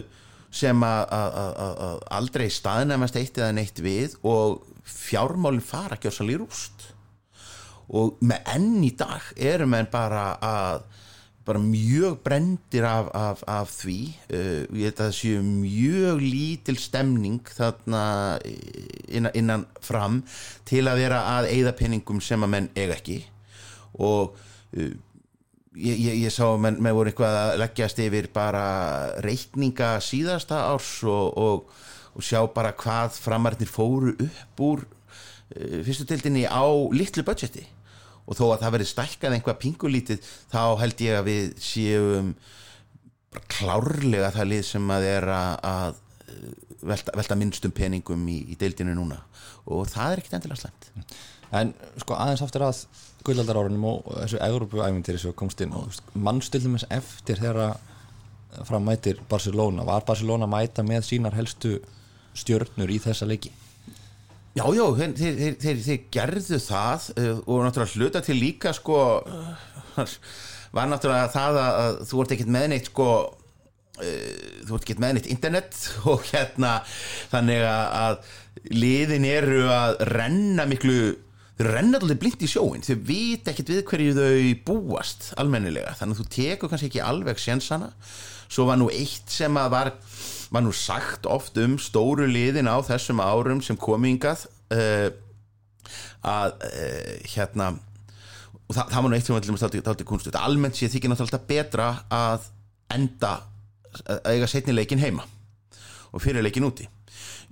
sem 0.54 0.84
að- 0.86 2.02
aldrei 2.14 2.48
staðnæmast 2.54 3.18
eitt 3.18 3.38
eða 3.42 3.54
neitt 3.58 3.80
við 3.82 4.18
og 4.24 4.62
fjármálinn 4.86 5.64
fara 5.64 5.98
gjörsal 5.98 6.30
í 6.30 6.38
rúst. 6.38 6.90
Og 7.94 8.18
með 8.24 8.54
enn 8.56 8.84
í 8.86 8.92
dag 8.98 9.26
eru 9.36 9.68
menn 9.70 9.90
bara 9.92 10.34
að 10.42 10.84
bara 11.44 11.60
mjög 11.60 12.22
brendir 12.24 12.86
af, 12.88 13.10
af, 13.14 13.42
af 13.52 13.72
því. 13.82 13.98
Uh, 14.32 14.64
ég 14.80 14.86
held 14.88 14.94
að 14.94 15.02
það 15.02 15.16
séu 15.18 15.42
mjög 15.44 16.22
lítil 16.24 16.78
stemning 16.80 17.52
þarna 17.52 18.04
innan, 19.12 19.34
innan 19.36 19.66
fram 19.84 20.22
til 20.70 20.86
að 20.88 21.02
vera 21.04 21.20
að 21.36 21.50
eigða 21.52 21.76
penningum 21.82 22.22
sem 22.24 22.46
að 22.48 22.54
menn 22.56 22.70
eiga 22.78 22.96
ekki. 22.96 23.20
Og 24.00 24.38
uh, 24.78 24.94
ég, 25.76 25.98
ég, 25.98 26.18
ég 26.26 26.34
sá 26.34 26.46
að 26.48 26.62
menn 26.66 26.82
voru 26.96 27.12
eitthvað 27.12 27.38
að 27.38 27.54
leggjast 27.62 28.02
yfir 28.04 28.30
bara 28.34 28.66
reikninga 29.26 29.96
síðasta 30.04 30.64
árs 30.72 30.96
og, 31.10 31.38
og, 31.40 31.72
og 32.14 32.26
sjá 32.26 32.42
bara 32.54 32.74
hvað 32.78 33.18
framarnir 33.24 33.72
fóru 33.72 34.14
upp 34.14 34.64
úr 34.64 34.84
uh, 34.86 35.80
fyrstu 35.86 36.08
tildinni 36.10 36.46
á 36.46 36.66
litlu 36.94 37.26
budgeti. 37.26 37.66
Og 38.24 38.38
þó 38.40 38.54
að 38.54 38.62
það 38.62 38.76
verið 38.78 38.92
stækkað 38.94 39.34
einhvað 39.36 39.60
pingulítið 39.60 40.28
þá 40.54 40.62
held 40.80 41.02
ég 41.04 41.18
að 41.20 41.28
við 41.28 41.50
séum 41.60 42.32
klárlega 43.52 44.32
það 44.32 44.50
lið 44.52 44.66
sem 44.70 44.96
að 44.96 45.10
er 45.10 45.30
að, 45.36 46.00
uh, 46.30 46.50
velta, 46.94 47.18
velta 47.18 47.40
minnstum 47.40 47.74
peningum 47.76 48.24
í, 48.32 48.40
í 48.54 48.60
deildinu 48.60 48.96
núna. 48.96 49.20
Og 49.74 49.88
það 49.92 50.14
er 50.14 50.22
ekkit 50.22 50.38
endilega 50.38 50.64
slemt 50.64 50.92
En 51.54 51.74
sko 52.02 52.16
aðeins 52.18 52.42
aftur 52.46 52.66
að 52.66 52.80
guðlaldarárunum 53.24 53.90
og 53.90 54.14
þessu 54.22 54.40
Európu-æfintir 54.44 55.20
sem 55.22 55.36
komst 55.38 55.62
inn 55.64 55.76
og 55.78 55.94
mannstildum 56.14 56.78
þess 56.78 56.90
eftir 56.94 57.42
þegar 57.42 57.76
fram 58.68 58.86
mætir 58.86 59.20
Barcelona? 59.30 59.86
Var 59.88 60.06
Barcelona 60.08 60.48
að 60.48 60.54
mæta 60.54 60.86
með 60.86 61.08
sínar 61.08 61.38
helstu 61.38 61.78
stjörnur 62.38 62.92
í 62.92 63.00
þessa 63.02 63.28
leiki? 63.30 63.52
Já, 64.54 64.68
já, 64.70 64.84
þeir, 65.00 65.14
þeir, 65.18 65.56
þeir, 65.62 65.78
þeir, 65.82 66.02
gerðu 66.14 66.60
það 66.62 67.06
uh, 67.18 67.30
og 67.50 67.64
náttúrulega 67.64 67.98
hluta 67.98 68.22
til 68.22 68.36
líka 68.38 68.74
sko 68.78 68.98
var 70.76 70.92
náttúrulega 70.92 71.32
það 71.34 71.58
að, 71.64 71.96
þú 72.10 72.22
ert 72.22 72.36
ekkert 72.36 72.52
með 72.54 72.68
neitt 72.70 72.92
sko 72.92 73.08
uh, 73.24 74.60
þú 74.68 74.78
ert 74.78 74.86
ekkert 74.86 75.02
með 75.02 75.18
neitt 75.18 75.32
internet 75.34 75.80
og 76.12 76.22
hérna 76.30 76.76
þannig 77.34 77.66
að 77.66 78.20
liðin 78.78 79.26
eru 79.26 79.66
að 79.74 79.98
renna 80.14 80.68
miklu 80.70 81.00
þau 81.58 81.66
renna 81.70 82.00
alveg 82.02 82.20
blind 82.22 82.44
í 82.44 82.50
sjóin 82.50 82.86
þau 82.86 82.96
vita 83.08 83.52
ekkert 83.54 83.72
við 83.74 83.84
hverju 83.90 84.14
þau 84.18 84.54
búast 84.68 85.32
almennilega, 85.42 85.94
þannig 86.00 86.18
að 86.18 86.24
þú 86.24 86.30
tekur 86.38 86.72
kannski 86.72 86.90
ekki 86.90 87.04
alveg 87.06 87.42
sjensana, 87.42 87.92
svo 88.50 88.68
var 88.70 88.80
nú 88.82 88.90
eitt 88.94 89.30
sem 89.32 89.60
að 89.60 89.74
var 89.76 89.94
var 90.54 90.62
nú 90.62 90.74
sagt 90.78 91.26
oft 91.26 91.58
um 91.58 91.80
stóru 91.82 92.28
liðin 92.30 92.70
á 92.70 92.78
þessum 92.86 93.22
árum 93.24 93.62
sem 93.66 93.78
komingað 93.80 94.46
uh, 94.74 95.10
að 96.22 96.60
uh, 96.68 97.16
hérna 97.34 97.72
og 98.68 98.76
það, 98.76 98.92
það 98.92 99.00
var 99.00 99.10
nú 99.10 99.18
eitt 99.18 99.28
sem 99.28 99.36
var 99.36 99.44
til 99.44 99.52
dæmis 99.52 99.66
aldrei, 99.66 99.82
aldrei 99.82 100.10
kunst 100.10 100.38
almennt 100.38 100.78
sé 100.78 100.90
þykir 100.94 101.12
náttúrulega 101.12 101.40
alltaf 101.40 101.50
betra 101.50 101.88
að 102.14 102.50
enda 102.94 103.34
að 104.10 104.30
eiga 104.34 104.50
setni 104.50 104.76
leikin 104.76 105.02
heima 105.02 105.26
og 106.14 106.22
fyrir 106.22 106.46
leikin 106.46 106.66
úti. 106.66 106.86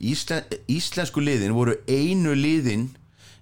Íslen, 0.01 0.45
Íslensku 0.69 1.21
liðin 1.21 1.53
voru 1.53 1.75
einu 1.89 2.33
liðin 2.37 2.87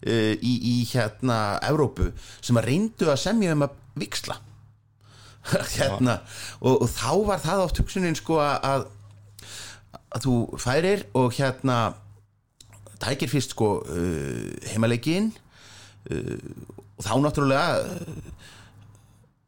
í, 0.06 0.54
í 0.74 0.76
hérna 0.94 1.60
Evrópu 1.68 2.12
sem 2.40 2.60
að 2.60 2.70
reyndu 2.72 3.10
að 3.12 3.20
semja 3.26 3.56
um 3.56 3.66
að 3.68 3.76
viksla 4.00 4.38
hérna 5.76 6.20
og, 6.62 6.86
og 6.86 6.88
þá 6.94 7.12
var 7.28 7.44
það 7.44 7.66
oft 7.66 7.82
hugsunin 7.82 8.18
sko 8.18 8.40
að 8.44 8.88
að 10.10 10.26
þú 10.26 10.36
færir 10.62 11.04
og 11.18 11.34
hérna 11.38 11.80
tækir 13.00 13.30
fyrst 13.32 13.54
sko 13.56 13.80
uh, 13.86 14.50
heimaleikin 14.72 15.30
uh, 16.10 16.36
og 16.98 17.06
þá 17.06 17.14
náttúrulega 17.24 17.84
uh, 17.84 18.48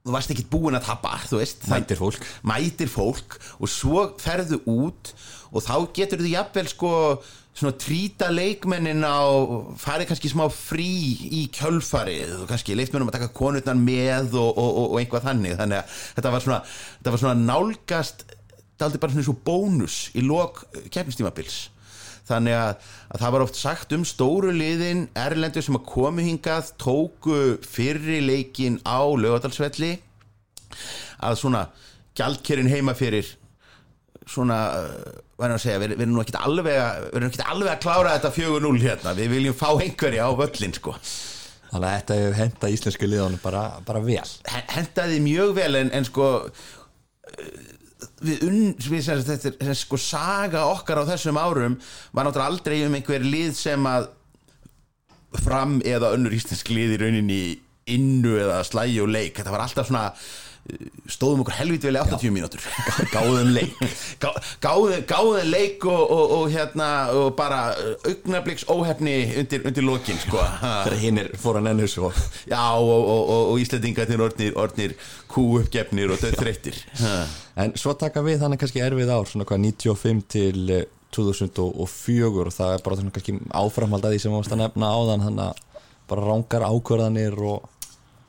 þú 0.02 0.16
varst 0.16 0.34
ekki 0.34 0.48
búin 0.50 0.78
að 0.78 0.88
tappa 0.88 1.18
þú 1.28 1.42
veist, 1.42 1.68
Mætir 1.70 2.00
fólk. 2.00 2.26
mætir 2.48 2.90
fólk 2.90 3.38
og 3.60 3.70
svo 3.70 4.08
ferðu 4.22 4.62
út 4.70 5.14
og 5.52 5.66
þá 5.66 5.76
getur 5.98 6.24
þú 6.24 6.32
jafnvel 6.32 6.70
sko 6.72 6.94
svona 7.52 7.76
trýta 7.78 8.30
leikmennin 8.32 9.04
á 9.04 9.22
farið 9.80 10.12
kannski 10.12 10.32
smá 10.32 10.46
frí 10.54 10.92
í 11.28 11.42
kjölfarið 11.54 12.38
og 12.42 12.46
kannski 12.50 12.78
leikmennum 12.80 13.12
að 13.12 13.18
taka 13.20 13.34
konurnar 13.36 13.78
með 13.78 14.38
og, 14.40 14.52
og, 14.56 14.70
og, 14.70 14.86
og 14.94 15.02
einhvað 15.02 15.28
þannig. 15.28 15.58
Þannig 15.60 15.82
að 15.82 15.98
þetta 16.16 16.36
var 16.36 16.46
svona, 16.46 16.62
þetta 17.00 17.16
var 17.16 17.24
svona 17.26 17.50
nálgast 17.52 18.26
þetta 18.82 18.88
aldrei 18.88 19.04
bara 19.04 19.14
svona 19.14 19.28
svo 19.28 19.38
bónus 19.46 20.00
í 20.18 20.24
lok 20.26 20.64
keppnistímabils. 20.94 21.60
Þannig 22.32 22.56
að, 22.56 22.88
að 23.12 23.24
það 23.24 23.34
var 23.36 23.44
oft 23.44 23.60
sagt 23.60 23.94
um 23.98 24.06
stóru 24.08 24.54
liðin 24.56 25.04
erlendur 25.18 25.66
sem 25.66 25.78
að 25.78 25.88
komu 25.90 26.24
hingað 26.24 26.72
tóku 26.82 27.42
fyrri 27.66 28.22
leikin 28.24 28.80
á 28.88 29.04
lögadalsvelli 29.04 29.98
að 31.22 31.38
svona 31.42 31.66
gjaldkerinn 32.18 32.72
heima 32.72 32.96
fyrir 32.98 33.28
svona, 34.30 34.58
verðum 35.40 35.58
að 35.58 35.64
segja 35.64 35.82
við 35.82 35.96
við 35.96 36.04
erum 36.06 36.16
nú 36.16 36.22
ekkert 36.24 36.40
alveg 36.42 36.80
að 36.82 37.04
við 37.08 37.18
erum 37.20 37.30
ekkert 37.32 37.52
alveg 37.54 37.72
að 37.74 37.84
klára 37.86 38.16
þetta 38.18 38.34
4-0 38.38 38.82
hérna. 38.86 39.16
Við 39.18 39.34
viljum 39.36 39.58
fá 39.58 39.68
einhverja 39.74 40.28
á 40.28 40.32
völlin 40.38 40.76
sko. 40.78 40.96
Þannig 41.72 41.88
að 41.88 41.96
þetta 41.98 42.20
hefur 42.20 42.40
henda 42.42 42.72
íslensku 42.76 43.08
liðanum 43.10 43.42
bara, 43.44 43.66
bara 43.88 44.02
vel. 44.04 44.32
Hen- 44.52 44.72
hentaði 44.76 45.20
mjög 45.24 45.54
vel 45.58 45.72
en, 45.80 45.92
en 45.96 46.08
sko 46.08 46.28
uh, 46.44 47.52
við 48.22 48.46
unn, 48.48 48.62
við, 48.76 49.04
sem, 49.06 49.22
þetta 49.26 49.54
er 49.72 49.80
sko 49.80 50.00
saga 50.02 50.66
okkar 50.70 51.02
á 51.02 51.10
þessum 51.14 51.40
árum 51.40 51.78
var 52.12 52.28
náttúrulega 52.28 52.52
aldrei 52.52 52.82
um 52.86 52.98
einhver 53.00 53.24
lið 53.26 53.56
sem 53.58 53.88
að 53.90 54.10
fram 55.42 55.80
eða 55.88 56.12
önnur 56.18 56.36
íslensk 56.36 56.70
lið 56.76 56.98
í 56.98 57.02
rauninni 57.06 57.42
innu 57.92 58.36
eða 58.40 58.62
og 59.02 59.10
leik. 59.12 59.38
Þetta 59.40 59.54
var 59.54 59.64
alltaf 59.64 59.88
svona 59.88 60.10
stóðum 61.10 61.42
okkur 61.44 61.56
helvít 61.58 61.86
vel 61.88 61.96
í 61.98 62.02
80 62.02 62.34
mínútur. 62.34 62.66
Gáðum 63.12 63.50
leik. 63.56 63.74
Gá, 64.22 64.30
gáðum, 64.64 65.06
gáðum 65.10 65.50
leik 65.50 65.86
og, 65.90 66.04
og, 66.06 66.36
og 66.38 66.46
hérna 66.54 66.90
og 67.18 67.34
bara 67.40 67.62
augnabliks 68.08 68.68
óhefni 68.70 69.16
undir, 69.42 69.66
undir 69.68 69.88
lokin 69.88 70.22
sko. 70.22 70.40
Þegar 70.62 70.98
hinn 71.02 71.22
er 71.24 71.32
fór 71.42 71.60
hann 71.60 71.72
ennur 71.74 71.90
svo. 71.92 72.12
Já, 72.46 72.62
og, 72.78 72.92
og, 72.92 73.22
og, 73.22 73.44
og 73.54 73.64
Íslandingarnir 73.64 74.26
orðnir, 74.28 74.56
orðnir 74.60 74.96
kúuppgefnir 75.32 76.14
og 76.14 76.22
döðþreyttir 76.22 76.80
En 77.62 77.76
svo 77.80 77.94
taka 78.00 78.24
við 78.26 78.42
þannig 78.44 78.62
kannski 78.62 78.84
erfið 78.84 79.12
ár 79.14 79.30
Svona 79.30 79.48
hvað 79.48 79.66
95 79.68 80.24
til 80.32 80.74
eh, 80.78 80.88
2004 81.12 82.30
og 82.32 82.54
það 82.56 82.76
er 82.76 82.86
bara 82.86 83.00
svona 83.00 83.14
kannski 83.16 83.36
áframhald 83.50 84.08
að 84.08 84.16
því 84.16 84.24
sem 84.24 84.36
varst 84.36 84.56
að 84.56 84.64
nefna 84.64 84.92
áðan 84.96 85.26
Þannig 85.28 85.50
að 85.50 85.68
bara 86.12 86.28
rángar 86.28 86.68
ákvörðanir 86.68 87.38
og 87.48 87.71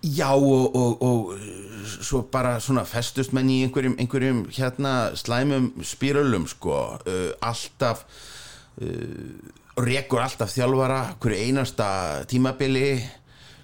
Já, 0.02 0.32
og, 0.34 0.74
og, 0.74 1.02
og 1.02 1.34
svo 2.02 2.24
bara 2.32 2.56
svona 2.60 2.82
festust 2.88 3.34
menn 3.36 3.50
í 3.50 3.60
einhverjum, 3.66 3.94
einhverjum 4.02 4.44
hérna 4.50 5.12
slæmum 5.18 5.70
spírölum 5.86 6.48
sko, 6.50 6.78
uh, 7.06 7.28
alltaf 7.38 8.02
uh, 8.82 9.76
rekur 9.78 10.24
alltaf 10.24 10.50
þjálfara 10.52 11.02
hverju 11.22 11.46
einasta 11.46 11.88
tímabili 12.30 12.96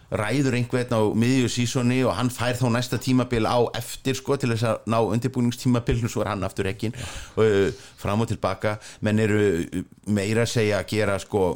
ræður 0.08 0.56
einhvern 0.56 0.94
á 0.94 1.00
miðju 1.20 1.50
sísoni 1.52 1.98
og 2.06 2.14
hann 2.16 2.30
fær 2.32 2.56
þá 2.56 2.68
næsta 2.72 3.00
tímabil 3.02 3.44
á 3.44 3.58
eftir 3.76 4.16
sko 4.16 4.38
til 4.40 4.54
þess 4.54 4.68
að 4.70 4.86
ná 4.88 4.98
undirbúningstímabilinu 5.02 6.08
svo 6.08 6.22
er 6.22 6.30
hann 6.32 6.46
aftur 6.46 6.70
ekki 6.70 6.92
uh, 6.94 7.66
fram 7.98 8.22
og 8.22 8.30
tilbaka. 8.30 8.78
Menn 9.02 9.20
eru 9.20 9.42
meira 10.06 10.46
að 10.46 10.54
segja 10.54 10.78
að 10.80 10.88
gera 10.94 11.18
sko 11.20 11.50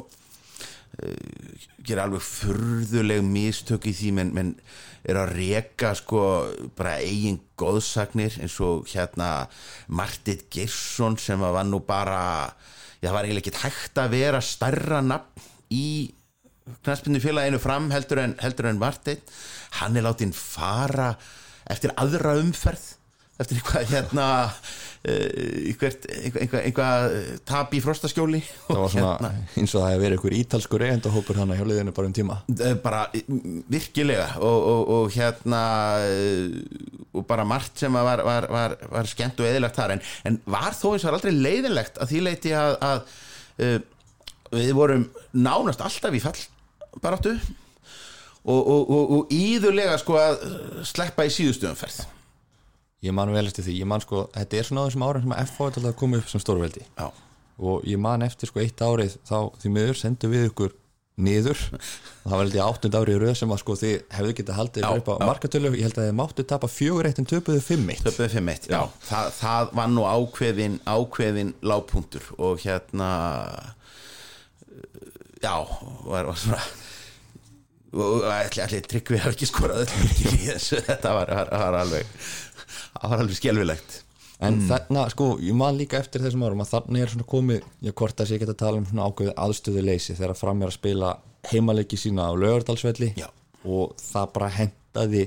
gera 1.83 2.05
alveg 2.05 2.21
furðuleg 2.21 3.23
mistök 3.25 3.87
í 3.89 3.93
því 3.97 4.11
menn, 4.17 4.33
menn 4.35 4.51
er 5.03 5.17
að 5.19 5.33
reka 5.39 5.93
sko 5.97 6.21
bara 6.77 6.99
eigin 7.01 7.39
góðsagnir 7.59 8.37
eins 8.43 8.59
og 8.63 8.85
hérna 8.91 9.47
Martit 9.87 10.45
Geirsson 10.53 11.17
sem 11.19 11.41
var 11.41 11.65
nú 11.67 11.81
bara 11.83 12.53
já 13.01 13.09
það 13.09 13.15
var 13.17 13.27
eiginlega 13.27 13.49
ekki 13.49 13.63
hægt 13.65 14.03
að 14.03 14.13
vera 14.13 14.43
starra 14.45 15.01
nafn 15.03 15.49
í 15.73 15.87
knastbyndu 16.85 17.19
félaginu 17.23 17.59
fram 17.59 17.89
heldur 17.91 18.21
en, 18.23 18.37
heldur 18.39 18.69
en 18.69 18.79
Martit 18.79 19.33
hann 19.81 19.97
er 19.97 20.05
látin 20.05 20.31
fara 20.35 21.15
eftir 21.73 21.91
aðra 21.99 22.37
umferð 22.39 22.93
eftir 23.41 23.59
eitthvað 23.59 23.89
hérna 23.91 24.27
eitthvað, 25.03 25.95
eitthvað, 26.23 26.59
eitthvað 26.61 27.15
tap 27.49 27.73
í 27.75 27.81
frostaskjóli. 27.83 28.39
Það 28.69 28.79
var 28.79 28.93
svona 28.93 29.31
eins 29.59 29.73
og 29.73 29.83
það 29.83 29.89
hefur 29.89 30.03
verið 30.05 30.17
einhver 30.17 30.35
ítalskur 30.37 30.85
eigendahópur 30.87 31.39
hann 31.41 31.51
að 31.51 31.59
hjóliðinu 31.59 31.95
bara 31.97 32.09
um 32.09 32.15
tíma. 32.15 32.37
Eh, 32.53 32.77
bara 32.83 33.01
virkilega. 33.73 34.29
Og, 34.39 34.69
og, 34.73 34.93
og 34.97 35.17
hérna 35.17 35.63
eh, 36.07 36.55
og 37.13 37.27
bara 37.29 37.47
margt 37.47 37.83
sem 37.83 37.99
var, 37.99 38.23
var, 38.23 38.47
var, 38.51 38.77
var 38.93 39.11
skemmt 39.11 39.43
og 39.43 39.49
eðilegt 39.49 39.79
þar. 39.79 39.97
En, 39.97 40.05
en 40.31 40.39
var 40.55 40.71
þó 40.71 40.93
eins 40.93 41.03
og 41.03 41.11
var 41.11 41.19
aldrei 41.19 41.35
leiðinlegt 41.35 41.99
að 41.99 42.13
því 42.13 42.23
leiti 42.29 42.55
að, 42.57 42.77
að 42.87 43.03
við 44.53 44.73
vorum 44.77 45.05
nánast 45.35 45.83
alltaf 45.83 46.15
í 46.15 46.21
fall 46.23 46.37
baráttu 47.01 47.33
og, 48.43 48.59
og, 48.59 48.89
og, 48.89 49.13
og 49.17 49.33
íðurlega 49.33 49.97
sko 50.01 50.17
að 50.19 50.43
sleppa 50.87 51.25
í 51.27 51.33
síðustöðumferð 51.33 52.03
Ég 53.03 53.15
man 53.15 53.33
vel 53.35 53.43
eftir 53.49 53.65
því, 53.65 53.79
ég 53.81 53.89
man 53.89 54.03
sko, 54.03 54.27
þetta 54.35 54.59
er 54.59 54.69
svona 54.69 54.85
á 54.85 54.87
þessum 54.87 55.03
árum 55.07 55.25
sem 55.25 55.35
að 55.35 55.43
FH 55.49 55.65
er 55.65 55.79
alltaf 55.81 55.97
komið 55.99 56.23
upp 56.23 56.31
sem 56.31 56.43
stórveldi. 56.43 56.85
Já, 56.95 57.09
og 57.63 57.83
ég 57.89 57.99
man 58.01 58.23
eftir 58.25 58.49
sko 58.49 58.63
eitt 58.63 58.79
árið 58.83 59.17
þá 59.27 59.37
því 59.59 59.73
miður 59.75 59.99
sendum 59.99 60.33
við 60.33 60.47
ykkur 60.51 60.73
niður. 61.23 61.59
Það 62.23 62.31
var 62.33 62.41
held 62.45 62.55
ég 62.57 62.63
áttund 62.63 62.95
árið 62.97 63.19
röð 63.21 63.35
sem 63.37 63.51
að 63.53 63.59
sko 63.61 63.75
þið 63.81 63.97
hefðu 64.17 64.35
getið 64.39 64.57
haldið 64.57 64.87
upp 64.87 65.11
á 65.11 65.15
markatölu. 65.27 65.73
Ég 65.75 65.89
held 65.89 65.99
að 65.99 66.07
þið 66.07 66.15
máttu 66.21 66.45
tapa 66.47 66.69
fjögur 66.71 67.09
eitt 67.09 67.19
en 67.21 67.27
töpuðu 67.29 67.61
fimm 67.61 67.91
eitt. 67.91 68.07
Töpuð 68.07 68.37
5-1 68.39 68.71
Já, 68.71 68.79
það, 69.09 69.27
það 69.41 69.75
var 69.81 69.91
nú 69.91 70.07
ákveðin 70.07 70.79
ákveðin 70.87 71.53
lágpunktur 71.61 72.31
og 72.39 72.63
hérna 72.63 73.11
já, 75.43 75.55
var, 76.07 76.31
var 76.31 76.39
svona 76.39 76.63
og 77.93 78.23
ætli, 78.25 78.63
ætli 78.63 78.79
tryggvi 78.89 79.19
hafi 79.21 79.35
ekki 79.35 79.49
skorað 79.49 79.91
þetta 80.87 81.11
var, 81.13 81.29
var, 81.29 81.51
var 81.51 81.77
alveg 81.83 82.07
það 83.01 83.13
var 83.13 83.23
alveg 83.23 83.39
skelfilegt. 83.39 83.99
En 84.43 84.57
þarna 84.67 85.05
sko, 85.13 85.27
ég 85.39 85.55
man 85.55 85.77
líka 85.79 85.99
eftir 86.01 86.23
þessum 86.23 86.43
árum 86.43 86.63
að 86.65 86.71
þarna 86.73 86.99
er 86.99 87.11
svona 87.13 87.27
komið, 87.31 87.67
ég 87.85 87.93
hvort 87.95 88.19
að 88.19 88.27
sé 88.27 88.35
ekki 88.39 88.49
að 88.49 88.59
tala 88.59 88.81
um 88.81 88.87
svona 88.89 89.05
ákveðið 89.07 89.37
aðstöðuleysi 89.45 90.15
þegar 90.17 90.35
fram 90.35 90.61
er 90.65 90.71
að 90.71 90.75
spila 90.79 91.11
heimaleiki 91.51 91.99
sína 91.99 92.27
á 92.27 92.31
lögardalsvelli 92.35 93.13
Já. 93.19 93.29
og 93.63 93.93
það 94.01 94.27
bara 94.35 94.51
hendaði 94.57 95.23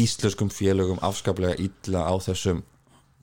íslenskum 0.00 0.50
félögum 0.52 1.00
afskaplega 1.04 1.58
illa 1.60 2.06
á 2.06 2.14
þessum 2.22 2.62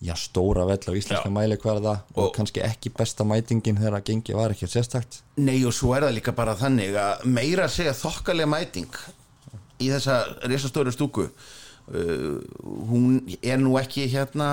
já, 0.04 0.14
stóra 0.20 0.66
vell 0.70 0.78
á 0.86 0.94
íslenska 0.94 1.32
hverða 1.32 1.94
og, 2.14 2.28
Og- 2.28 2.34
kannski 2.36 2.62
ekki 2.62 2.92
besta 2.94 3.24
mætingin 3.26 3.78
þegar 3.80 3.98
að 4.02 4.04
gengi 4.12 4.36
var 4.38 4.52
ekki 4.54 4.68
sérstakt. 4.70 5.22
Nei 5.38 5.64
og 5.66 5.74
svo 5.74 5.96
er 5.96 6.04
það 6.06 6.18
líka 6.20 6.36
bara 6.36 6.56
þannig 6.56 6.94
að 6.94 7.26
meira 7.26 7.68
segja 7.68 7.94
þokkalega 7.94 8.48
mæting 8.48 8.92
í 9.80 9.90
þessa 9.90 10.20
risastóru 10.46 10.92
stúku 10.94 11.30
uh, 11.91 12.38
hún 12.89 13.21
er 13.41 13.60
nú 13.62 13.78
ekki 13.80 14.08
hérna 14.12 14.50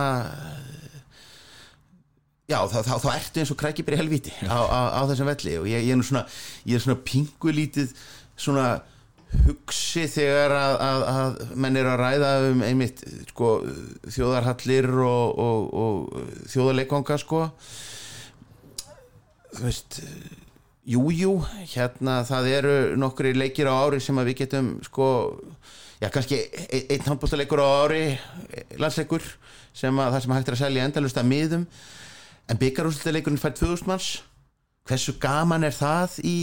já, 2.49 2.59
þá, 2.68 2.81
þá, 2.85 2.94
þá 3.01 3.11
ertu 3.14 3.42
eins 3.42 3.53
og 3.55 3.61
krækibir 3.61 3.97
í 3.97 4.01
helvíti 4.03 4.35
á, 4.44 4.59
á, 4.61 4.81
á 4.99 5.01
þessum 5.11 5.31
velli 5.33 5.55
og 5.61 5.70
ég, 5.70 5.87
ég 5.87 5.94
er 5.94 6.01
nú 6.01 6.07
svona 6.07 6.27
ég 6.64 6.77
er 6.77 6.85
svona 6.85 7.01
pingulítið 7.07 7.94
svona 8.37 8.68
hugsi 9.44 10.05
þegar 10.11 10.55
að, 10.55 10.77
að, 10.85 11.05
að 11.11 11.57
menn 11.64 11.79
eru 11.81 11.92
að 11.92 12.01
ræða 12.01 12.31
um 12.51 12.62
einmitt 12.66 13.03
sko, 13.31 13.51
þjóðarhallir 14.14 14.88
og, 15.03 15.42
og, 15.42 15.75
og 15.75 16.47
þjóðarleikvanga 16.53 17.18
sko. 17.18 17.42
Þú 19.55 19.66
veist 19.66 19.99
jújú, 20.85 21.14
jú, 21.18 21.35
hérna 21.75 22.20
það 22.29 22.51
eru 22.53 22.77
nokkri 23.01 23.35
leikir 23.37 23.70
á 23.70 23.75
ári 23.75 24.01
sem 24.03 24.18
að 24.20 24.31
við 24.31 24.40
getum 24.44 24.70
sko, 24.87 25.09
já 26.05 26.11
kannski 26.12 26.38
ein, 26.45 26.85
einn 26.93 27.09
handbóltaleikur 27.09 27.64
á 27.64 27.69
ári 27.85 28.05
landsleikur 28.79 29.25
sem 29.75 29.99
að 29.99 30.14
það 30.14 30.25
sem 30.25 30.37
hægt 30.37 30.51
er 30.51 30.57
að 30.59 30.62
selja 30.62 30.87
endalust 30.88 31.19
að 31.19 31.31
miðum. 31.33 31.67
En 32.45 32.61
byggarúsleikurinn 32.61 33.40
fær 33.40 33.57
2000 33.57 33.88
manns. 33.88 34.09
Hversu 34.85 35.17
gaman 35.17 35.64
er 35.64 35.73
það 35.73 36.19
í 36.29 36.37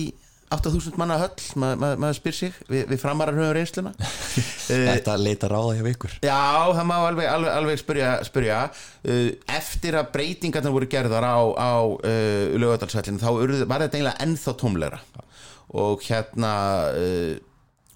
8000 0.52 0.97
manna 1.00 1.15
höll, 1.21 1.43
Ma, 1.56 1.76
ma, 1.80 1.93
maður 1.95 2.17
spyr 2.17 2.36
sig. 2.36 2.56
Við, 2.67 2.84
við 2.89 3.00
framarar 3.00 3.38
höfum 3.38 3.54
reynsluna. 3.56 3.93
Þetta 4.67 5.15
leita 5.21 5.47
ráða 5.52 5.78
hjá 5.78 5.86
ykkur. 5.93 6.17
Já, 6.26 6.41
það 6.76 6.89
má 6.89 6.95
alveg, 6.97 7.30
alveg, 7.32 7.52
alveg 7.54 7.80
spyrja, 7.80 8.10
spyrja. 8.28 8.58
Eftir 9.60 10.00
að 10.02 10.10
breytingarna 10.17 10.74
voru 10.76 10.89
gerðar 10.91 11.28
á, 11.28 11.39
á 11.56 11.71
uh, 11.88 12.58
lögadalsvællinu 12.60 13.21
þá 13.21 13.30
var 13.69 13.86
þetta 13.86 14.02
eiginlega 14.02 14.26
ennþá 14.26 14.56
tómleira 14.60 15.00
og 15.71 16.04
hérna 16.04 16.52
uh, 17.00 17.38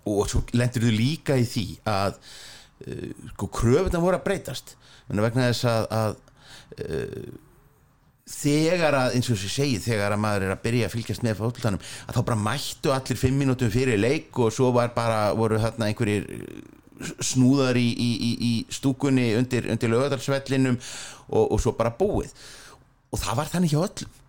og 0.06 0.28
svo 0.30 0.44
lendur 0.54 0.86
þú 0.86 0.92
líka 0.94 1.38
í 1.40 1.48
því 1.50 1.66
að 1.90 2.20
uh, 2.20 3.10
sko 3.34 3.50
kröfuna 3.60 4.04
voru 4.04 4.20
að 4.20 4.28
breytast. 4.28 4.76
Menna 5.10 5.26
vegna 5.26 5.50
þess 5.50 5.68
að, 5.70 5.90
að 6.00 6.16
uh, 6.86 7.34
þegar 8.36 8.98
að, 8.98 9.16
eins 9.18 9.30
og 9.30 9.38
þess 9.38 9.50
að 9.50 9.56
segi 9.56 9.82
þegar 9.86 10.16
að 10.16 10.24
maður 10.24 10.48
er 10.48 10.56
að 10.56 10.64
byrja 10.66 10.88
að 10.88 10.96
fylgjast 10.96 11.26
með 11.26 11.42
fólktanum 11.44 11.84
að 12.08 12.18
þá 12.18 12.22
bara 12.30 12.44
mættu 12.48 12.94
allir 12.94 13.22
fimm 13.22 13.38
mínútum 13.42 13.74
fyrir 13.74 14.02
leik 14.02 14.40
og 14.42 14.54
svo 14.54 14.72
var 14.74 14.96
bara, 14.96 15.30
voru 15.38 15.62
þarna 15.62 15.92
einhverjir 15.92 16.26
snúðar 17.22 17.78
í, 17.78 17.88
í, 17.92 18.12
í, 18.18 18.32
í 18.50 18.54
stúkunni 18.74 19.34
undir, 19.38 19.68
undir 19.72 19.92
lögadalsvellinum 19.92 20.78
og, 20.80 21.44
og 21.44 21.60
svo 21.62 21.76
bara 21.78 21.94
búið. 21.94 22.32
Og 23.14 23.22
það 23.22 23.42
var 23.42 23.52
þannig 23.52 23.76
hjá 23.76 23.82
öllum 23.84 24.22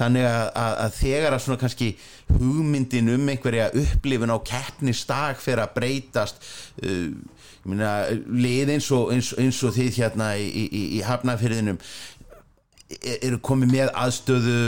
þannig 0.00 0.26
að, 0.26 0.46
að, 0.62 0.78
að 0.84 0.96
þegar 0.98 1.36
að 1.36 1.44
svona 1.44 1.60
kannski 1.60 1.90
hugmyndin 2.30 3.12
um 3.14 3.28
einhverja 3.32 3.68
upplifun 3.82 4.34
á 4.34 4.38
keppnistag 4.52 5.42
fyrir 5.42 5.64
að 5.66 5.76
breytast 5.76 6.40
uh, 6.84 7.10
ég 7.60 7.68
meina, 7.68 7.92
lið 8.26 8.74
eins 8.76 8.88
og, 8.96 9.12
eins, 9.14 9.34
eins 9.38 9.60
og 9.66 9.76
þið 9.76 10.00
hérna 10.00 10.32
í 10.40 11.02
hafnafyrðinum 11.04 11.80
eru 13.20 13.38
komið 13.44 13.74
með 13.76 13.92
aðstöðu 14.00 14.58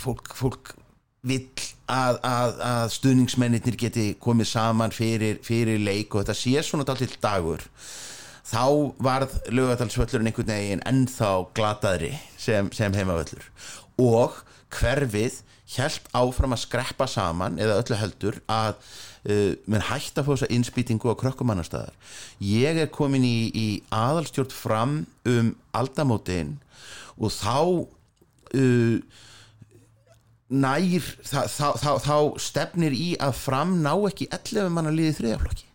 fólk, 0.00 0.34
fólk 0.36 0.74
vill 1.26 1.48
að, 1.90 2.18
að, 2.24 2.60
að 2.64 2.92
stuðningsmennir 2.96 3.78
geti 3.80 4.06
komið 4.22 4.50
saman 4.52 4.94
fyrir, 4.94 5.40
fyrir 5.44 5.80
leik 5.82 6.14
og 6.14 6.24
þetta 6.24 6.38
sé 6.38 6.62
svona 6.64 6.86
dálitill 6.88 7.18
dagur. 7.22 7.64
Þá 8.50 8.64
varð 8.98 9.36
lögadalsvöllurinn 9.52 10.30
einhvern 10.30 10.50
veginn 10.50 10.86
ennþá 10.88 11.30
glataðri 11.54 12.14
sem, 12.40 12.70
sem 12.74 12.94
heimavöllur 12.96 13.44
og 14.00 14.40
hverfið 14.74 15.40
helt 15.76 16.10
áfram 16.16 16.56
að 16.56 16.64
skreppa 16.64 17.06
saman 17.10 17.58
eða 17.62 17.78
öllu 17.82 17.98
heldur 18.00 18.40
að 18.50 18.74
uh, 18.74 19.54
menn 19.70 19.86
hægt 19.90 20.18
að 20.18 20.26
fá 20.26 20.32
þessa 20.32 20.50
innspýtingu 20.56 21.12
á 21.12 21.20
krökkumannastæðar 21.20 21.94
ég 22.42 22.82
er 22.82 22.90
komin 22.92 23.26
í, 23.26 23.38
í 23.54 23.68
aðalstjórn 23.94 24.54
fram 24.54 24.96
um 25.30 25.54
aldamótin 25.76 26.56
og 27.20 27.34
þá 27.36 27.56
uh, 28.58 28.96
nær 30.50 31.10
þá, 31.22 31.40
þá, 31.46 31.66
þá, 31.78 31.90
þá 32.02 32.16
stefnir 32.42 32.96
í 32.96 33.10
að 33.22 33.36
fram 33.38 33.78
ná 33.84 33.92
ekki 34.10 34.30
11 34.34 34.72
manna 34.74 34.94
liðið 34.94 35.20
þriðaflokki 35.20 35.69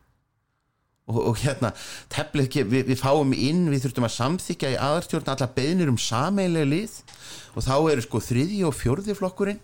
og, 1.10 1.20
og 1.32 1.38
hérna 1.42 1.72
teflið, 2.14 2.64
við, 2.72 2.88
við 2.90 3.02
fáum 3.02 3.34
inn 3.38 3.68
við 3.72 3.86
þurftum 3.86 4.08
að 4.08 4.16
samþykja 4.16 4.74
í 4.74 4.80
aðarstjórn 4.82 5.32
alla 5.36 5.52
beðnir 5.58 5.92
um 5.92 6.02
sameilega 6.02 6.72
lið. 6.72 6.98
Og 7.56 7.64
þá 7.66 7.76
eru 7.94 8.04
sko 8.04 8.22
þriði 8.24 8.64
og 8.68 8.76
fjörði 8.76 9.16
flokkurinn 9.18 9.62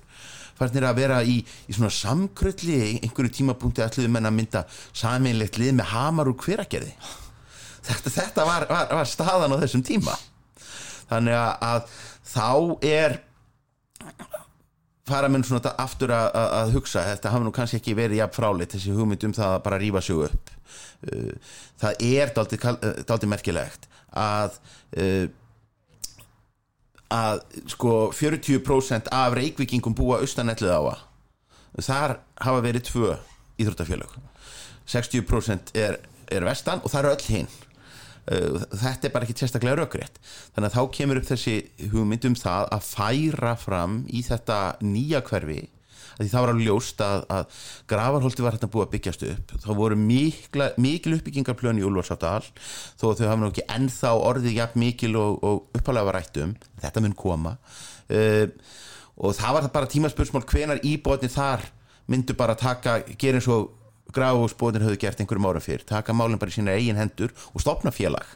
farnir 0.61 0.85
að 0.85 0.99
vera 0.99 1.21
í, 1.25 1.39
í 1.41 1.73
svona 1.73 1.89
samkrölli 1.93 2.77
einhverju 3.01 3.33
tímapunkti 3.39 3.81
ætluðum 3.81 4.19
en 4.19 4.29
að 4.29 4.37
mynda 4.37 4.61
sameinlegt 4.93 5.57
lið 5.57 5.73
með 5.79 5.89
hamar 5.95 6.29
úr 6.29 6.37
hveragerði. 6.43 6.93
Þetta, 7.81 8.13
þetta 8.13 8.45
var, 8.45 8.67
var, 8.69 8.91
var 8.99 9.09
staðan 9.09 9.55
á 9.57 9.61
þessum 9.63 9.85
tíma. 9.85 10.13
Þannig 11.09 11.37
að, 11.39 11.65
að 11.65 11.81
þá 12.31 12.49
er 12.91 13.17
fara 15.11 15.29
mér 15.31 15.43
svona 15.47 15.73
aftur 15.83 16.13
að, 16.15 16.29
að, 16.39 16.47
að 16.59 16.73
hugsa 16.77 17.03
þetta 17.09 17.33
hafa 17.33 17.45
nú 17.45 17.53
kannski 17.55 17.79
ekki 17.81 17.97
verið 17.97 18.21
jafn 18.21 18.37
fráleitt 18.37 18.75
þessi 18.75 18.95
hugmynd 18.95 19.27
um 19.27 19.35
það 19.37 19.55
að 19.57 19.63
bara 19.67 19.81
rýfa 19.81 20.01
sig 20.07 20.23
upp. 20.27 20.55
Uh, 21.11 21.53
það 21.81 22.03
er 22.07 22.33
dálítið 22.37 23.27
uh, 23.27 23.31
merkilegt 23.31 23.87
að 24.21 24.57
uh, 25.01 25.27
að 27.11 27.41
sko 27.73 27.95
40% 28.15 29.09
af 29.11 29.35
reykvikingum 29.35 29.95
búa 29.97 30.21
austanellið 30.23 30.71
á 30.71 30.81
að 30.95 31.83
þar 31.87 32.17
hafa 32.39 32.63
verið 32.63 32.87
tvö 32.87 33.15
íþróttafélög. 33.61 34.15
60% 34.91 35.75
er, 35.79 35.99
er 36.31 36.47
vestan 36.47 36.81
og 36.83 36.91
það 36.91 37.01
eru 37.01 37.11
öll 37.15 37.27
hinn 37.35 37.51
þetta 38.25 39.07
er 39.07 39.13
bara 39.13 39.25
ekki 39.25 39.37
sérstaklega 39.39 39.79
raugrétt 39.79 40.19
þannig 40.53 40.67
að 40.67 40.75
þá 40.75 40.95
kemur 40.97 41.19
upp 41.21 41.29
þessi 41.31 41.55
hugmynd 41.91 42.27
um 42.29 42.35
það 42.37 42.67
að 42.77 42.89
færa 42.91 43.53
fram 43.57 44.01
í 44.13 44.21
þetta 44.27 44.59
nýja 44.85 45.23
hverfi 45.25 45.63
því 46.21 46.29
það 46.29 46.43
var 46.43 46.51
alveg 46.53 46.67
ljóst 46.67 47.01
að, 47.05 47.23
að 47.33 47.59
gravarholti 47.89 48.45
var 48.45 48.55
hérna 48.55 48.69
búið 48.71 48.85
að 48.85 48.93
byggjast 48.95 49.25
upp. 49.29 49.53
Þá 49.63 49.69
voru 49.77 49.97
mikla, 49.99 50.69
mikil 50.81 51.15
uppbyggingarplön 51.17 51.81
í 51.81 51.85
Úlfarsáttahal 51.87 52.45
þó 52.99 53.05
þau 53.07 53.25
hafa 53.25 53.39
nú 53.41 53.49
ekki 53.51 53.67
ennþá 53.77 54.13
orðið 54.29 54.57
jafn 54.59 54.83
mikil 54.83 55.11
og, 55.19 55.41
og 55.41 55.79
uppalega 55.79 56.09
var 56.09 56.19
rætt 56.19 56.41
um. 56.43 56.55
Þetta 56.83 57.05
mun 57.05 57.17
koma. 57.17 57.55
Uh, 58.11 58.47
og 59.21 59.35
það 59.37 59.57
var 59.57 59.69
bara 59.75 59.91
tímaspursmál 59.91 60.45
hvenar 60.49 60.81
íbóðni 60.87 61.31
þar 61.31 61.65
myndu 62.11 62.35
bara 62.37 62.57
taka, 62.59 62.99
gera 63.19 63.39
eins 63.39 63.49
og 63.51 63.69
gráðsbóðin 64.15 64.85
höfðu 64.85 64.99
gert 65.01 65.21
einhverjum 65.21 65.47
ára 65.49 65.61
fyrr 65.63 65.85
taka 65.87 66.15
málinn 66.15 66.39
bara 66.41 66.51
í 66.51 66.57
sína 66.57 66.75
eigin 66.75 66.99
hendur 66.99 67.33
og 67.53 67.63
stopna 67.63 67.93
félag. 67.95 68.27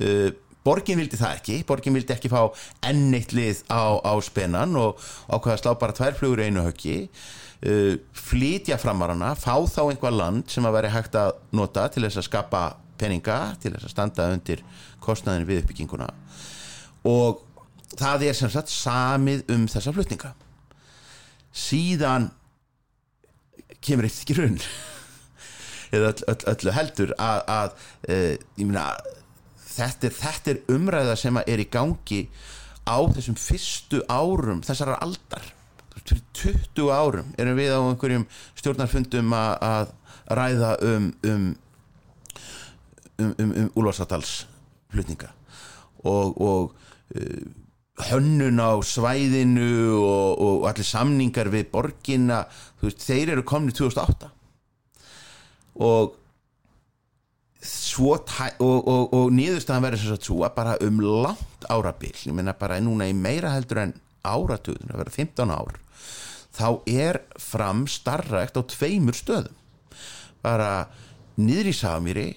Uh, 0.00 0.30
borgin 0.64 1.00
vildi 1.00 1.18
það 1.20 1.36
ekki 1.38 1.58
borgin 1.68 1.96
vildi 1.96 2.14
ekki 2.14 2.30
fá 2.32 2.42
enneitt 2.86 3.34
lið 3.36 3.64
á, 3.72 3.98
á 4.00 4.12
spennan 4.24 4.76
og 4.78 5.00
ákvaða 5.28 5.60
slá 5.62 5.72
bara 5.80 5.96
tværflugur 5.96 6.44
einu 6.44 6.64
höggi. 6.68 7.02
Uh, 7.60 7.98
flytja 8.16 8.78
framarana 8.80 9.34
fá 9.36 9.54
þá 9.68 9.82
einhvað 9.88 10.16
land 10.16 10.52
sem 10.52 10.64
að 10.64 10.78
veri 10.78 10.94
hægt 10.94 11.18
að 11.20 11.34
nota 11.56 11.88
til 11.92 12.06
þess 12.06 12.22
að 12.22 12.28
skapa 12.30 12.64
peninga 13.00 13.38
til 13.60 13.74
þess 13.74 13.88
að 13.88 13.94
standa 13.94 14.28
undir 14.34 14.64
kostnaðin 15.04 15.48
við 15.48 15.62
uppbygginguna. 15.64 16.10
Og 17.08 17.40
það 17.96 18.28
er 18.28 18.36
sem 18.36 18.52
sagt 18.52 18.72
samið 18.72 19.48
um 19.54 19.66
þessa 19.70 19.94
flutninga. 19.96 20.34
Síðan 21.50 22.30
kemur 23.80 24.06
eitt 24.06 24.20
ekki 24.22 24.36
raun 24.38 24.58
eða 25.90 26.12
öll, 26.12 26.24
öll, 26.32 26.44
öllu 26.54 26.74
heldur 26.76 27.14
að, 27.18 27.40
að 27.54 27.70
e, 28.08 28.18
myna, 28.60 28.88
þetta, 29.70 30.10
er, 30.10 30.18
þetta 30.18 30.52
er 30.54 30.74
umræða 30.74 31.16
sem 31.18 31.40
er 31.44 31.62
í 31.62 31.68
gangi 31.70 32.24
á 32.88 32.98
þessum 33.14 33.38
fyrstu 33.38 34.02
árum 34.10 34.62
þessar 34.66 34.96
aldar. 34.98 35.50
Fyrir 36.00 36.22
20 36.34 36.90
árum 36.94 37.34
erum 37.38 37.58
við 37.58 37.74
á 37.76 37.80
einhverjum 37.82 38.26
stjórnarfundum 38.58 39.34
að, 39.36 39.92
ræða 40.30 40.76
um 40.86 41.10
um 41.26 41.46
um, 43.18 43.34
um, 43.38 43.50
um 43.50 43.70
úlvarsadals 43.74 44.46
flutninga 44.92 45.32
og, 46.04 46.40
og 46.40 46.74
uh, 47.16 47.48
hönnun 48.10 48.62
á 48.62 48.78
svæðinu 48.80 49.98
og, 49.98 50.40
og 50.40 50.68
allir 50.70 50.86
samningar 50.86 51.50
við 51.52 51.68
borginna 51.72 52.44
veist, 52.80 53.02
þeir 53.04 53.34
eru 53.34 53.44
komni 53.44 53.74
2008 53.76 54.30
og 55.74 56.16
og, 58.00 58.30
og, 58.64 59.10
og 59.12 59.26
nýðustafan 59.36 59.84
verður 59.84 60.14
að 60.14 60.22
svo 60.24 60.38
að 60.46 60.54
bara 60.56 60.78
um 60.80 61.02
langt 61.04 61.66
árabil 61.68 62.14
ég 62.24 62.32
minna 62.32 62.54
bara 62.56 62.78
núna 62.80 63.04
í 63.10 63.12
meira 63.12 63.50
heldur 63.52 63.82
en 63.82 63.92
áratugin, 64.24 64.88
það 64.88 65.02
verður 65.02 65.18
15 65.18 65.52
ár 65.52 65.80
þá 66.56 66.68
er 66.88 67.20
fram 67.40 67.86
starrakt 67.90 68.58
á 68.58 68.62
tveimur 68.66 69.16
stöðum. 69.16 69.56
Bara 70.42 70.88
niður 71.40 71.70
í 71.70 71.76
Samiri 71.76 72.28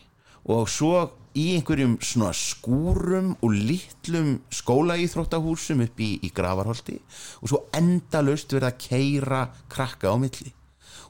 og 0.51 0.69
svo 0.71 0.95
í 1.39 1.55
einhverjum 1.55 1.95
svona 2.03 2.33
skúrum 2.37 3.33
og 3.41 3.55
litlum 3.55 4.35
skólaýþróttahúsum 4.53 5.81
upp 5.87 6.03
í, 6.03 6.11
í 6.21 6.29
Gravarholti 6.35 6.99
og 7.41 7.49
svo 7.49 7.63
endalust 7.73 8.53
verða 8.53 8.73
að 8.73 8.83
keira 8.85 9.47
krakka 9.71 10.13
á 10.13 10.15
milli 10.21 10.53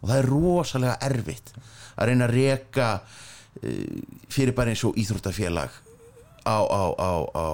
og 0.03 0.09
það 0.09 0.17
er 0.19 0.29
rosalega 0.29 0.97
erfitt 1.07 1.53
að 1.95 2.09
reyna 2.09 2.27
að 2.27 2.35
reka 2.35 2.89
uh, 2.99 4.01
fyrir 4.29 4.55
bara 4.57 4.73
eins 4.73 4.83
og 4.85 4.99
íþróttafélag 4.99 5.79
á, 6.43 6.57
á, 6.59 6.83
á, 6.99 7.11
á 7.31 7.45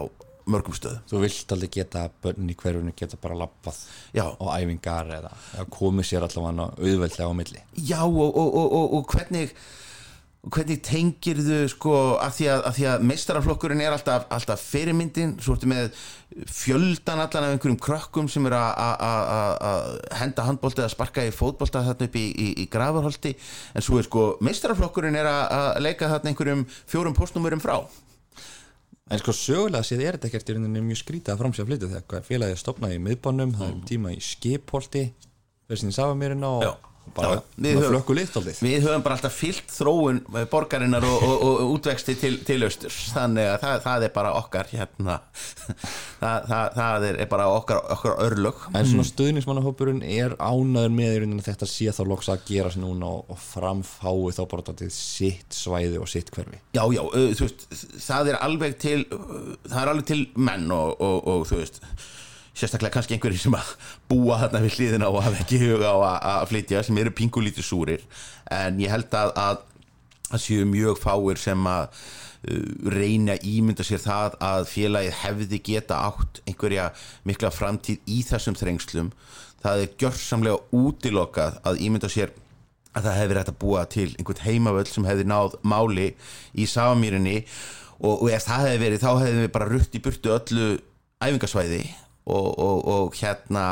mörgum 0.49 0.73
stöðum 0.73 1.03
Þú 1.09 1.21
vilt 1.23 1.53
aldrei 1.53 1.69
geta 1.73 2.05
að 2.07 2.15
börnin 2.23 2.53
í 2.53 2.57
hverjunu 2.57 2.93
geta 2.97 3.19
bara 3.21 3.37
lappað 3.37 3.77
Já. 4.15 4.25
á 4.33 4.45
æfingar 4.57 5.11
eða, 5.19 5.33
eða 5.55 5.67
komið 5.75 6.09
sér 6.09 6.25
allavega 6.25 6.71
auðveldlega 6.79 7.29
á 7.29 7.35
milli 7.37 7.61
Já 7.77 8.01
og, 8.07 8.25
og, 8.25 8.49
og, 8.49 8.73
og, 8.79 8.97
og 8.97 9.13
hvernig 9.13 9.53
hvernig 10.39 10.77
tengir 10.87 11.35
þau 11.43 11.67
sko 11.67 11.93
af 12.23 12.37
því 12.37 12.45
að, 12.53 12.67
að 12.87 13.01
meistaraflokkurinn 13.09 13.81
er 13.83 13.91
alltaf, 13.91 14.23
alltaf 14.31 14.61
fyrirmyndin 14.71 15.33
svo 15.43 15.57
ertu 15.57 15.67
með 15.67 15.89
fjöldan 16.47 17.19
allan 17.19 17.47
af 17.49 17.55
einhverjum 17.57 17.79
krökkum 17.83 18.29
sem 18.31 18.45
eru 18.47 18.55
að- 18.55 19.97
henda 20.21 20.45
handbólti 20.47 20.79
eða 20.85 20.93
sparka 20.93 21.25
í 21.27 21.33
fótbólta 21.35 21.81
þarna 21.83 22.07
upp 22.07 22.15
í, 22.15 22.25
í, 22.31 22.47
í 22.63 22.67
grafarholti. 22.71 23.33
En 23.75 23.83
svo 23.83 23.99
er 23.99 24.07
sko 24.07 24.25
meistaraflokkurinn 24.45 25.19
er 25.19 25.27
að, 25.27 25.81
leika 25.83 26.07
þarna 26.13 26.31
einhverjum 26.31 26.63
fjórum 26.87 27.17
postnúmurum 27.19 27.59
frá. 27.63 27.81
En 29.09 29.19
sko 29.19 29.33
sögulega 29.33 29.83
séð 29.83 30.03
er 30.05 30.15
þetta 30.19 30.29
ekkert 30.29 30.49
í 30.51 30.55
rauninni 30.55 30.83
mjög 30.85 30.99
skrítið 31.01 31.33
að 31.33 31.39
framsjá 31.43 31.65
flyttu 31.65 31.87
þegar 31.89 32.25
félagið 32.27 32.53
er 32.55 32.61
stopnað 32.61 32.93
í 32.95 32.99
miðbánum, 33.09 33.55
það 33.57 33.67
er 33.67 33.73
um 33.73 33.85
tíma 33.89 34.11
í 34.13 34.19
skipholti 34.21 35.07
þessin 35.69 35.95
Safamýrina 35.95 36.51
og 36.59 36.63
Já. 36.67 36.71
Bara 37.15 37.35
Já, 37.37 37.41
við 37.65 37.77
höfum- 37.79 37.93
flökku 37.93 38.15
littaldið 38.17 38.61
Við 38.65 38.85
höfum 38.87 39.03
bara 39.05 39.15
alltaf 39.17 39.35
fyllt 39.39 39.71
þróun 39.73 40.19
borgarinnar 40.51 41.05
og, 41.07 41.23
og, 41.25 41.43
og 41.49 41.73
útvexti 41.77 42.15
til, 42.19 42.35
til 42.47 42.59
austurs. 42.67 42.97
Þannig 43.15 43.49
að 43.53 43.57
það, 43.63 43.75
það 43.87 44.05
er 44.09 44.13
bara 44.19 44.33
okkar 44.39 44.71
hérna. 44.73 45.19
Það, 46.19 46.41
það, 46.49 46.65
það 46.75 47.03
er, 47.07 47.17
bara 47.31 47.43
okkar, 47.55 47.77
okkar 47.95 48.17
örlög. 48.25 48.63
En 48.75 48.83
svona 48.89 49.05
stuðnismannahópurinn 49.07 50.01
er 50.03 50.33
ánæður 50.43 50.91
með 50.91 51.13
í 51.13 51.21
rauninni 51.21 51.39
að 51.39 51.47
þetta 51.53 51.69
sé 51.71 51.93
þá 51.95 52.01
loks 52.09 52.27
að 52.33 52.41
gera 52.49 52.71
sér 52.73 52.83
núna 52.83 53.07
og, 53.07 53.29
og 53.31 53.39
framfái 53.39 54.33
þá 54.35 54.41
bara 54.51 54.75
til 54.81 54.89
sitt 54.91 55.55
svæði 55.55 56.01
og 56.03 56.09
sitt 56.11 56.33
hverfi. 56.35 56.59
Já, 56.75 56.83
já, 56.91 56.99
þú 57.39 57.45
veist, 57.47 57.63
það 58.03 58.33
er 58.33 58.39
alveg 58.49 58.75
til 58.83 58.99
það 59.07 59.79
er 59.85 59.93
alveg 59.93 60.09
til 60.11 60.19
menn 60.35 60.67
og, 60.75 60.99
og, 60.99 61.31
og 61.37 61.47
þú 61.47 61.61
veist 61.63 61.79
sérstaklega 62.59 62.93
kannski 62.97 63.15
einhverjir 63.15 63.41
sem 63.41 63.55
að 63.57 63.73
búa 64.11 64.39
þarna 64.43 64.63
við 64.65 64.77
hliðina 64.77 65.09
og 65.11 65.23
hafa 65.23 65.43
ekki 65.43 65.61
huga 65.63 65.93
á 65.95 65.97
að, 65.99 66.47
flytja 66.51 66.83
sem 66.85 66.99
eru 67.01 67.13
pingulítið 67.15 67.65
súrir. 67.65 68.07
En 68.51 68.79
ég 68.81 68.91
held 68.91 69.13
að 69.15 69.31
að, 69.39 69.61
að 70.29 70.43
séu 70.43 70.65
mjög 70.69 70.99
fáir 70.99 71.39
sem 71.41 71.69
að 71.69 71.87
uh, 71.87 72.91
reyna 72.91 73.37
ímynda 73.39 73.85
sér 73.87 74.03
það 74.03 74.37
að 74.49 74.67
félagið 74.73 75.17
hefði 75.23 75.61
geta 75.71 76.01
átt 76.09 76.43
einhverja 76.45 76.89
mikla 77.29 77.53
framtíð 77.55 78.03
í 78.11 78.21
þessum 78.27 78.59
þrengslum. 78.59 79.13
Það 79.63 79.85
er 79.85 79.97
gjörsamlega 80.03 80.61
útilokað 80.75 81.59
að 81.67 81.81
ímynda 81.87 82.11
sér 82.11 82.35
að 82.97 83.05
það 83.05 83.19
hefði 83.19 83.39
hægt 83.39 83.51
að 83.51 83.59
búa 83.61 83.85
til 83.85 84.07
einhvern 84.17 84.45
heimavöld 84.45 84.89
sem 84.89 85.05
hefði 85.07 85.25
náð 85.29 85.57
máli 85.61 86.07
í 86.57 86.65
Safamýrinni 86.67 87.37
og, 87.99 88.15
og 88.15 88.29
ef 88.33 88.47
það 88.47 88.65
hefði 88.65 88.83
verið 88.83 89.03
þá 89.03 89.09
hefði 89.11 89.41
við 89.43 89.51
bara 89.55 89.69
rutt 89.69 89.97
í 89.97 90.01
burtu 90.03 90.33
öllu 90.33 90.69
æfingasvæði 91.19 91.83
og, 92.29 92.49
og, 92.59 92.83
og 92.93 93.17
hérna 93.19 93.63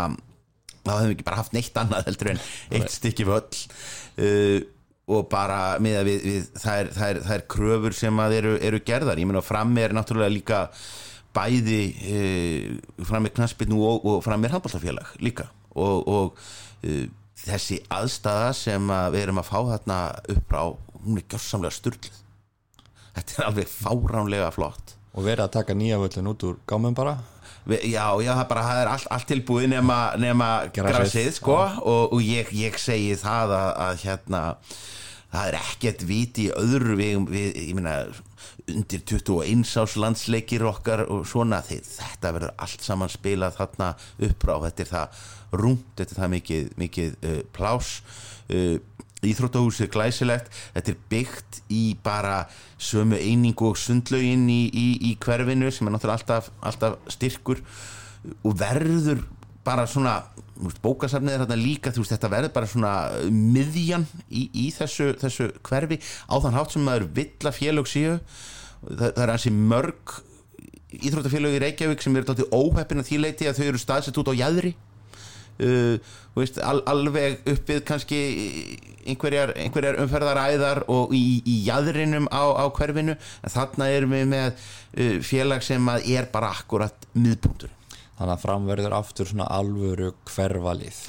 þá 0.88 0.94
hefðum 0.94 1.12
við 1.12 1.16
ekki 1.18 1.28
bara 1.28 1.42
haft 1.42 1.56
neitt 1.56 1.80
annað 1.82 2.10
heldur 2.10 2.32
en 2.34 2.42
eitt 2.78 2.94
stykki 2.94 3.28
völl 3.28 3.44
uh, 3.48 4.60
og 5.08 5.28
bara 5.32 5.60
með 5.84 6.02
að 6.02 6.10
við, 6.10 6.24
við 6.28 6.48
það, 6.60 6.80
er, 6.82 6.90
það, 6.98 7.36
er, 7.38 7.44
kröfur 7.56 7.96
sem 7.96 8.24
að 8.24 8.38
eru, 8.42 8.56
eru 8.70 8.82
gerðar, 8.88 9.22
ég 9.22 9.30
meina 9.30 9.44
fram 9.46 9.72
er 9.80 9.96
náttúrulega 9.96 10.34
líka 10.34 10.64
bæði 11.38 11.82
uh, 12.12 13.06
fram 13.08 13.30
er 13.30 13.36
knaspinu 13.38 13.80
og, 13.88 14.08
og 14.10 14.22
fram 14.26 14.44
er 14.44 14.56
handbóltafélag 14.56 15.16
líka. 15.24 15.48
Og, 15.78 16.08
og 16.10 16.40
uh, 16.88 17.04
þessi 17.38 17.80
aðstæða 17.94 18.52
sem 18.58 18.92
að 18.92 19.12
við 19.16 19.28
erum 19.28 19.44
að 19.44 19.52
fá 19.52 19.58
þarna 19.72 20.00
upp 20.34 20.56
á 20.58 20.64
hún 21.06 21.22
er 21.22 21.28
gjörsamlega 21.30 21.78
sturgluð 21.78 22.24
þetta 23.18 23.38
er 23.38 23.48
alveg 23.50 23.72
fáránlega 23.72 24.52
flott. 24.54 24.96
Og 25.18 25.26
verið 25.26 25.48
að 25.48 25.56
taka 25.58 25.76
nýja 25.78 25.98
völlin 26.02 26.30
út 26.30 26.46
úr 26.46 26.60
gámum 26.70 26.96
bara 26.98 27.18
Já, 27.68 28.06
já, 28.24 28.32
það, 28.32 28.46
bara, 28.48 28.62
það 28.64 28.82
er 28.82 28.90
allt, 28.94 29.08
allt 29.12 29.28
tilbúið 29.28 29.66
nema, 29.74 29.98
nema 30.22 30.52
grasið, 30.76 31.34
sko. 31.36 31.58
og, 31.84 32.14
og 32.16 32.22
ég, 32.24 32.54
ég 32.56 32.78
segi 32.80 33.18
það 33.20 33.56
að, 33.58 33.72
að 33.84 34.06
hérna, 34.06 34.44
það 35.34 35.50
er 35.50 35.60
ekkert 35.60 36.06
viti 36.08 36.48
öðru 36.56 36.96
við, 37.00 37.26
við 37.34 37.60
ég 37.66 37.76
meina, 37.76 37.98
undir 38.68 39.04
21 39.08 39.66
ás 39.80 39.96
landsleikir 40.00 40.66
okkar 40.68 41.06
og 41.12 41.26
svona 41.28 41.60
þetta 41.64 42.34
verður 42.36 42.56
allt 42.64 42.84
saman 42.84 43.12
spilað 43.12 43.60
þarna 43.60 43.94
upp 44.28 44.48
á, 44.48 44.56
þetta 44.68 44.84
er 44.84 44.92
það 44.92 45.22
rúmt, 45.62 45.92
þetta 45.96 46.16
er 46.16 46.22
það 46.22 46.34
mikið, 46.36 46.72
mikið 46.84 47.14
uh, 47.18 47.38
plás 47.56 47.92
uh, 48.52 48.76
Íþróttahúsið 49.32 49.92
glæsilegt, 49.94 50.52
þetta 50.76 50.94
er 50.94 51.00
byggt 51.12 51.62
í 51.74 51.84
bara 52.04 52.42
sömu 52.78 53.20
einingu 53.20 53.72
og 53.72 53.80
sundlaugin 53.80 54.48
í, 54.52 54.62
í, 54.72 54.88
í 55.12 55.16
hverfinu 55.24 55.72
sem 55.74 55.88
er 55.88 55.96
náttúrulega 55.96 56.22
alltaf, 56.22 56.52
alltaf 56.62 57.16
styrkur 57.18 57.64
og 58.44 58.58
verður 58.60 59.26
bara 59.68 59.88
svona 59.90 60.22
bókasafnið 60.82 61.36
er 61.36 61.44
þarna 61.44 61.58
líka 61.60 61.92
veist, 61.94 62.14
þetta 62.14 62.32
verður 62.32 62.54
bara 62.56 62.70
svona 62.72 62.94
miðjan 63.30 64.08
í, 64.30 64.48
í 64.54 64.70
þessu, 64.74 65.12
þessu 65.22 65.52
hverfi. 65.68 66.00
Á 66.32 66.36
þann 66.42 66.58
hátt 66.58 66.74
sem 66.74 66.88
maður 66.88 67.10
vill 67.18 67.50
að 67.50 67.60
félög 67.60 67.92
séu 67.92 68.16
það, 68.88 69.12
það 69.12 69.24
er 69.26 69.34
hansi 69.34 69.54
mörg 69.54 70.18
íþróttafélög 70.98 71.58
í 71.58 71.62
Reykjavík 71.66 72.04
sem 72.04 72.16
eru 72.16 72.30
tóttið 72.30 72.54
óheppin 72.56 73.04
að 73.04 73.10
því 73.10 73.22
leiti 73.22 73.50
að 73.50 73.60
þau 73.60 73.66
eru 73.68 73.82
staðsett 73.82 74.20
út 74.22 74.32
á 74.32 74.40
jæðri 74.40 74.74
uh, 75.64 76.18
veist, 76.38 76.60
al, 76.64 76.82
alveg 76.90 77.42
uppið 77.54 77.82
kannski 77.88 78.20
einhverjar, 79.08 79.54
einhverjar 79.58 80.02
umferðaræðar 80.04 80.84
og 80.92 81.16
í, 81.16 81.40
í 81.48 81.62
jæðrinum 81.68 82.28
á, 82.34 82.44
á 82.60 82.66
hverfinu. 82.76 83.18
En 83.44 83.54
þarna 83.54 83.90
erum 83.96 84.16
við 84.18 84.30
með 84.34 84.52
uh, 84.52 85.18
félag 85.26 85.66
sem 85.66 85.90
er 86.04 86.30
bara 86.34 86.54
akkurat 86.56 87.10
miðpunktur 87.16 87.74
þannig 88.18 88.34
að 88.34 88.46
framverður 88.48 88.94
aftur 88.98 89.28
svona 89.30 89.46
alvöru 89.54 90.14
hverfalið. 90.26 91.02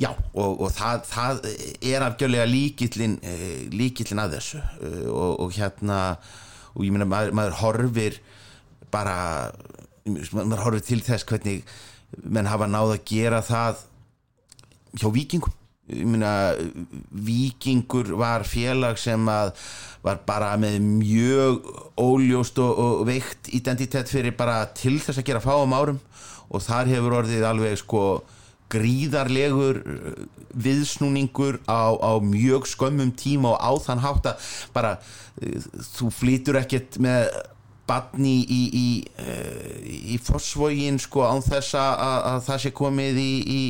Já, 0.00 0.14
og, 0.32 0.62
og 0.64 0.70
það, 0.72 1.02
það 1.10 1.42
er 1.84 2.04
afgjörlega 2.06 2.46
líkillin, 2.48 3.18
eh, 3.20 3.66
líkillin 3.68 4.22
að 4.22 4.38
þessu. 4.38 4.60
Og, 5.12 5.34
og 5.44 5.52
hérna 5.52 5.98
og 6.72 6.86
ég 6.86 6.94
meina 6.94 7.08
maður, 7.08 7.34
maður 7.36 7.58
horfir 7.60 8.16
bara 8.90 9.16
maður 10.06 10.64
horfir 10.64 10.86
til 10.86 11.00
þess 11.04 11.26
hvernig 11.28 11.66
menn 12.22 12.50
hafa 12.50 12.68
náð 12.70 12.96
að 12.96 13.06
gera 13.12 13.40
það 13.46 13.86
hjá 14.98 15.08
vikingum 15.14 15.56
meina 15.90 16.54
vikingur 17.10 18.12
var 18.18 18.44
félag 18.46 18.98
sem 19.00 19.28
að 19.30 19.52
var 20.04 20.20
bara 20.26 20.52
með 20.60 20.78
mjög 20.84 21.70
óljóst 22.00 22.60
og, 22.62 22.78
og 22.78 23.06
veikt 23.08 23.50
identitet 23.56 24.10
fyrir 24.10 24.36
bara 24.36 24.62
til 24.76 24.98
þess 25.00 25.20
að 25.20 25.26
gera 25.28 25.44
fáum 25.44 25.74
árum. 25.76 26.00
Og 26.50 26.62
þar 26.64 26.90
hefur 26.90 27.18
orðið 27.20 27.46
alveg 27.46 27.78
sko 27.78 28.04
gríðarlegur 28.70 29.80
uh, 29.82 30.24
viðsnúningur 30.54 31.60
á, 31.66 31.94
á 31.94 32.12
mjög 32.22 32.68
skömmum 32.70 33.12
tíma 33.18 33.54
og 33.54 33.58
á 33.62 33.72
þann 33.82 34.02
hátt 34.02 34.30
að 34.30 34.50
bara 34.74 34.96
uh, 34.98 35.70
þú 35.98 36.10
flýtur 36.14 36.58
ekkert 36.62 36.98
með 37.02 37.28
badni 37.90 38.36
í, 38.40 38.60
í, 38.80 38.84
í, 38.86 39.96
í 40.14 40.20
fósvogin 40.22 41.00
sko 41.02 41.26
án 41.26 41.42
þess 41.44 41.74
að, 41.78 42.04
að, 42.06 42.20
að 42.30 42.44
það 42.46 42.62
sé 42.64 42.72
komið 42.80 43.20
í, 43.20 43.32
í 43.50 43.62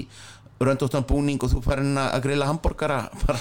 röndóttan 0.61 1.07
búning 1.09 1.41
og 1.41 1.55
þú 1.55 1.63
farin 1.65 1.97
að 1.97 2.19
grilla 2.27 2.49
hambúrgara 2.51 2.99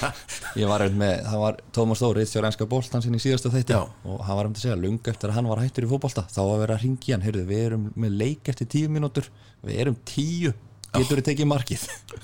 ég 0.59 0.69
var 0.69 0.85
einhvern 0.85 1.01
með, 1.01 1.17
það 1.25 1.41
var 1.43 1.57
Tómas 1.75 1.99
Þóri 1.99 2.23
þjóð 2.29 2.45
rænska 2.45 2.67
bóltan 2.71 3.03
sinni 3.03 3.19
í 3.19 3.23
síðastu 3.25 3.51
þætti. 3.51 3.75
Já. 3.75 3.81
og 4.07 4.23
hann 4.23 4.39
var 4.39 4.47
um 4.47 4.55
til 4.55 4.61
að 4.61 4.67
segja, 4.69 4.79
lung 4.79 5.11
eftir 5.11 5.27
að 5.33 5.35
hann 5.35 5.49
var 5.51 5.61
hættur 5.65 5.87
í 5.87 5.91
fótbolta 5.91 6.23
þá 6.31 6.39
var 6.39 6.63
verið 6.63 6.77
að 6.77 6.85
ringi 6.85 7.15
hann, 7.15 7.25
heyrðu, 7.27 7.43
við 7.49 7.65
erum 7.65 7.89
með 7.99 8.15
leik 8.23 8.51
eftir 8.53 8.71
tíu 8.71 8.93
mínútur, 8.95 9.27
við 9.67 9.83
erum 9.83 9.99
tíu 10.07 10.53
getur 10.95 11.19
við 11.19 11.27
tekið 11.27 11.49
markið? 11.49 11.83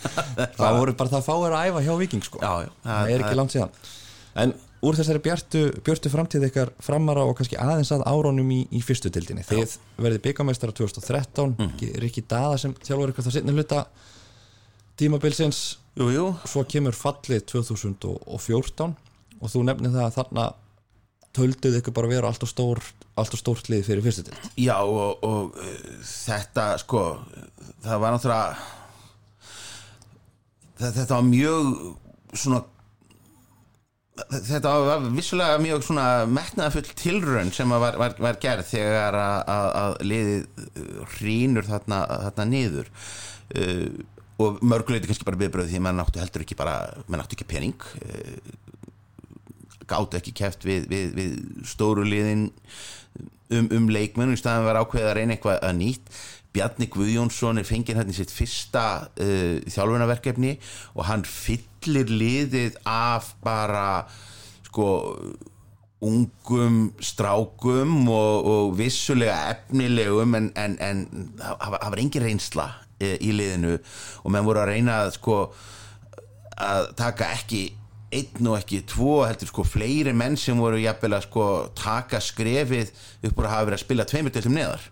Það 0.58 0.80
voru 0.80 0.96
bara 0.98 1.12
það 1.12 1.28
fáir 1.28 1.54
að 1.54 1.68
æfa 1.70 1.84
hjá 1.86 1.94
Viking 2.00 2.24
sko. 2.26 2.40
Já, 2.42 2.66
já, 2.66 2.72
það 2.86 3.12
er 3.12 3.24
ekki 3.26 3.38
langt 3.38 3.54
síðan. 3.54 3.76
En 4.42 4.56
úr 4.86 4.98
þessari 4.98 5.22
bjartu, 5.26 5.62
björtu 5.86 6.12
framtíð 6.14 6.48
ykkar 6.50 6.72
framara 6.84 7.24
og 7.26 7.38
kannski 7.40 7.58
aðeins 7.62 7.92
að 7.96 8.06
árónum 8.10 8.52
í, 8.54 8.62
í 8.70 8.82
fyrstu 8.86 9.12
tildinni, 9.14 9.46
þið 9.48 9.78
verðið 9.98 10.22
byggameistara 10.28 10.76
2013, 10.78 11.56
mm. 11.56 11.74
Rikki 12.04 12.26
Daða 12.30 12.60
sem 12.62 12.76
þjálfur 12.86 13.14
ykkur 13.14 13.28
það 13.28 13.38
setni 13.38 13.56
hluta 13.56 13.86
tímabilsins. 15.00 15.64
Jú, 15.96 16.10
jú, 16.12 16.28
svo 16.48 16.66
kemur 16.68 16.96
fallið 16.98 17.46
2014 17.54 18.96
og 19.40 19.52
þú 19.52 19.66
nefnir 19.68 19.94
það 19.96 20.06
að 20.06 20.16
þarna 20.20 20.46
tölduð 21.36 21.80
ykkur 21.80 21.96
bara 21.96 22.12
vera 22.12 22.30
allt 22.32 22.44
og 22.46 22.52
stór 22.52 22.82
allt 23.20 23.36
og 23.36 23.40
stórt 23.40 23.70
lið 23.72 23.86
fyrir 23.88 24.04
fyrstu 24.06 24.24
til 24.28 24.36
Já 24.66 24.78
og, 24.84 25.24
og 25.24 25.56
uh, 25.60 25.66
þetta 26.04 26.66
sko 26.82 27.04
það 27.84 28.02
var 28.04 28.16
náttúrulega 28.16 28.56
þetta 30.80 31.14
var 31.14 31.28
mjög 31.30 31.64
svona 32.36 32.62
þetta 34.16 34.74
var 34.86 35.08
vissulega 35.12 35.60
mjög 35.60 35.84
svona 35.84 36.08
metnaðafull 36.32 36.92
tilraun 36.96 37.52
sem 37.56 37.72
að 37.76 37.82
var, 37.84 37.98
var, 38.00 38.18
var 38.24 38.42
gerð 38.44 38.70
þegar 38.70 39.18
að, 39.20 39.40
að, 39.52 39.70
að 39.82 39.96
liðið 40.12 41.08
hrýnur 41.18 41.68
þarna, 41.68 42.02
þarna 42.28 42.46
niður. 42.52 42.92
Uh, 43.56 43.88
og 44.42 44.60
mörguleiti 44.68 45.08
kannski 45.08 45.28
bara 45.28 45.40
viðbröð 45.40 45.70
því 45.72 45.80
að 45.80 45.84
mann 45.86 46.02
áttu 46.04 46.20
heldur 46.20 46.44
ekki 46.44 46.58
bara 46.60 46.78
mann 47.08 47.22
áttu 47.24 47.38
ekki 47.38 47.48
pening 47.48 47.86
uh, 48.04 48.56
gátu 49.88 50.20
ekki 50.20 50.34
keft 50.36 50.66
við, 50.68 50.90
við, 50.92 51.14
við 51.16 51.36
stóru 51.68 52.04
liðin 52.08 52.50
um, 53.54 53.70
um 53.70 53.88
leikmenn 53.92 54.34
og 54.34 54.40
í 54.40 54.42
staðan 54.42 54.68
var 54.68 54.82
ákveðið 54.82 55.12
að 55.12 55.18
reyna 55.20 55.38
eitthvað 55.38 55.62
að 55.62 55.78
nýtt 55.80 56.20
Bjarni 56.56 56.88
Guðjónsson 56.92 57.60
er 57.60 57.68
fengið 57.68 58.00
hérna 58.00 58.16
í 58.16 58.18
sitt 58.18 58.34
fyrsta 58.34 58.86
uh, 59.08 59.58
þjálfunarverkefni 59.68 60.56
og 60.96 61.04
hann 61.10 61.26
fyllir 61.28 62.12
liðið 62.12 62.80
af 62.90 63.34
bara 63.44 64.06
sko 64.70 64.88
ungum 66.06 66.90
strákum 67.04 68.10
og, 68.12 68.50
og 68.52 68.74
vissulega 68.80 69.38
efnilegum 69.54 70.36
en, 70.38 70.52
en, 70.60 70.76
en 70.84 71.06
það 71.40 71.88
var 71.88 72.04
engin 72.04 72.28
reynsla 72.28 72.68
uh, 72.74 73.16
í 73.16 73.32
liðinu 73.36 73.78
og 73.78 74.34
menn 74.34 74.48
voru 74.48 74.64
að 74.64 74.72
reyna 74.74 75.02
að 75.06 75.16
sko 75.20 75.40
að 76.56 76.94
taka 77.00 77.34
ekki 77.36 77.66
einn 78.16 78.48
og 78.48 78.60
ekki 78.60 78.84
tvo 78.88 79.24
heldur 79.26 79.50
sko 79.50 79.66
fleiri 79.68 80.14
menn 80.16 80.38
sem 80.40 80.60
voru 80.60 80.80
jafnvel 80.80 81.18
að 81.18 81.26
sko 81.28 81.46
taka 81.78 82.22
skrefið 82.24 82.92
upp 83.28 83.40
úr 83.40 83.48
að 83.48 83.54
hafa 83.56 83.68
verið 83.70 83.80
að 83.80 83.84
spila 83.84 84.08
tveimur 84.10 84.36
deltum 84.36 84.56
neðar 84.56 84.86